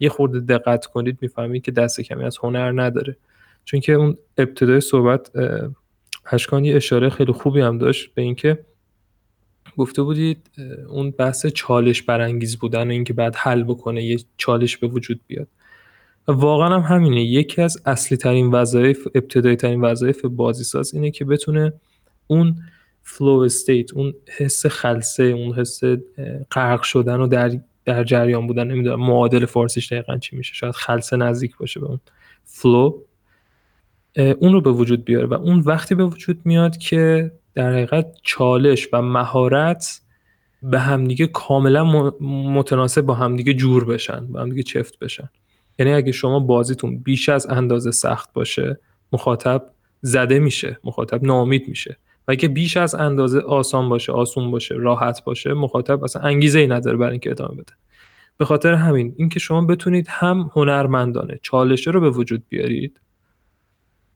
یه 0.00 0.08
خورده 0.08 0.40
دقت 0.40 0.86
کنید 0.86 1.18
می‌فهمید 1.20 1.62
که 1.62 1.70
دست 1.70 2.00
کمی 2.00 2.24
از 2.24 2.38
هنر 2.42 2.82
نداره. 2.82 3.16
چون 3.64 3.80
که 3.80 3.92
اون 3.92 4.18
ابتدای 4.38 4.80
صحبت 4.80 5.30
اشکان 6.30 6.64
یه 6.64 6.76
اشاره 6.76 7.10
خیلی 7.10 7.32
خوبی 7.32 7.60
هم 7.60 7.78
داشت 7.78 8.14
به 8.14 8.22
اینکه 8.22 8.58
گفته 9.76 10.02
بودید 10.02 10.50
اون 10.88 11.10
بحث 11.10 11.46
چالش 11.46 12.02
برانگیز 12.02 12.58
بودن 12.58 12.88
و 12.88 12.90
اینکه 12.90 13.12
بعد 13.12 13.36
حل 13.36 13.62
بکنه 13.62 14.04
یه 14.04 14.18
چالش 14.36 14.76
به 14.76 14.86
وجود 14.86 15.20
بیاد. 15.26 15.48
واقعا 16.26 16.80
هم 16.80 16.96
همینه. 16.96 17.24
یکی 17.24 17.62
از 17.62 17.82
اصلی 17.86 18.18
ترین 18.18 18.50
وظایف 18.50 19.08
ابتدایی 19.14 19.56
ترین 19.56 19.80
وظایف 19.80 20.24
بازیساز 20.24 20.94
اینه 20.94 21.10
که 21.10 21.24
بتونه 21.24 21.72
اون 22.26 22.56
flow 23.02 23.38
state 23.38 23.92
اون 23.92 24.14
حس 24.38 24.66
خلسه 24.66 25.22
اون 25.22 25.54
حس 25.54 25.80
غرق 26.52 26.82
شدن 26.82 27.20
و 27.20 27.26
در 27.26 27.60
در 27.84 28.04
جریان 28.04 28.46
بودن 28.46 28.66
نمی‌دونم 28.66 29.00
معادل 29.00 29.46
فارسیش 29.46 29.92
دقیقا 29.92 30.18
چی 30.18 30.36
میشه 30.36 30.54
شاید 30.54 30.74
خلصه 30.74 31.16
نزدیک 31.16 31.56
باشه 31.56 31.80
به 31.80 31.86
اون 31.86 32.00
فلو 32.44 33.02
اون 34.16 34.52
رو 34.52 34.60
به 34.60 34.70
وجود 34.70 35.04
بیاره 35.04 35.26
و 35.26 35.34
اون 35.34 35.60
وقتی 35.60 35.94
به 35.94 36.04
وجود 36.04 36.40
میاد 36.44 36.76
که 36.76 37.32
در 37.54 37.72
حقیقت 37.72 38.06
چالش 38.22 38.88
و 38.92 39.02
مهارت 39.02 40.00
به 40.62 40.80
همدیگه 40.80 41.26
کاملا 41.26 42.10
متناسب 42.50 43.00
با 43.00 43.14
همدیگه 43.14 43.54
جور 43.54 43.84
بشن 43.84 44.26
با 44.26 44.40
همدیگه 44.40 44.62
چفت 44.62 44.98
بشن. 44.98 45.28
یعنی 45.78 45.92
اگه 45.92 46.12
شما 46.12 46.40
بازیتون 46.40 46.98
بیش 46.98 47.28
از 47.28 47.46
اندازه 47.46 47.90
سخت 47.90 48.32
باشه 48.32 48.80
مخاطب 49.12 49.62
زده 50.00 50.38
میشه 50.38 50.78
مخاطب 50.84 51.24
ناامید 51.24 51.68
میشه. 51.68 51.96
و 52.28 52.32
اگه 52.32 52.48
بیش 52.48 52.76
از 52.76 52.94
اندازه 52.94 53.40
آسان 53.40 53.88
باشه 53.88 54.12
آسون 54.12 54.50
باشه 54.50 54.74
راحت 54.74 55.24
باشه 55.24 55.54
مخاطب 55.54 56.04
اصلا 56.04 56.22
انگیزه 56.22 56.58
ای 56.58 56.66
نداره 56.66 56.96
برای 56.96 57.10
اینکه 57.10 57.30
ادامه 57.30 57.54
بده. 57.54 57.72
به 58.36 58.44
خاطر 58.44 58.74
همین 58.74 59.14
اینکه 59.16 59.40
شما 59.40 59.66
بتونید 59.66 60.06
هم 60.08 60.50
هنرمندانه 60.54 61.38
چالشه 61.42 61.90
رو 61.90 62.00
به 62.00 62.10
وجود 62.10 62.42
بیارید 62.48 63.00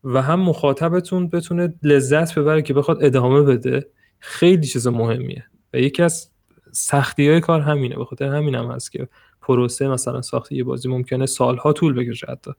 و 0.07 0.21
هم 0.21 0.39
مخاطبتون 0.39 1.29
بتونه 1.29 1.73
لذت 1.83 2.39
ببره 2.39 2.61
که 2.61 2.73
بخواد 2.73 3.03
ادامه 3.03 3.41
بده. 3.41 3.87
خیلی 4.19 4.67
چیز 4.67 4.87
مهمیه. 4.87 5.45
و 5.73 5.77
یکی 5.77 6.03
از 6.03 6.29
سختی 6.71 7.29
های 7.29 7.39
کار 7.39 7.61
همینه. 7.61 7.95
به 7.95 8.05
خاطر 8.05 8.25
همین 8.25 8.55
هم 8.55 8.71
هست 8.71 8.91
که 8.91 9.07
پروسه 9.41 9.87
مثلا 9.87 10.21
ساخت 10.21 10.51
یه 10.51 10.63
بازی 10.63 10.89
ممکنه 10.89 11.25
سالها 11.25 11.73
طول 11.73 11.93
بکشه 11.93 12.27
حتی. 12.29 12.51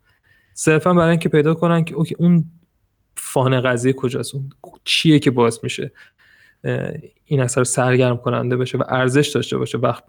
صرفا 0.55 0.95
برای 0.95 1.11
اینکه 1.11 1.29
پیدا 1.29 1.55
کنن 1.55 1.85
که 1.85 1.95
اوکی 1.95 2.15
اون 2.19 2.45
فان 3.17 3.61
قضیه 3.61 3.93
کجاست؟ 3.93 4.35
اون 4.35 4.51
چیه 4.85 5.19
که 5.19 5.31
باعث 5.31 5.59
میشه؟ 5.63 5.93
این 7.25 7.41
اثر 7.41 7.65
سرگرم 7.65 8.17
کننده 8.17 8.57
بشه 8.57 8.79
و 8.79 8.83
ارزش 8.89 9.29
داشته 9.29 9.59
باشه 9.59 9.79
وقت 9.79 10.05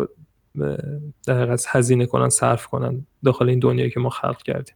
در 1.27 1.51
از 1.51 1.65
هزینه 1.69 2.05
کنن 2.05 2.29
صرف 2.29 2.67
کنن 2.67 3.05
داخل 3.23 3.49
این 3.49 3.59
دنیایی 3.59 3.91
که 3.91 3.99
ما 3.99 4.09
خلق 4.09 4.41
کردیم. 4.41 4.75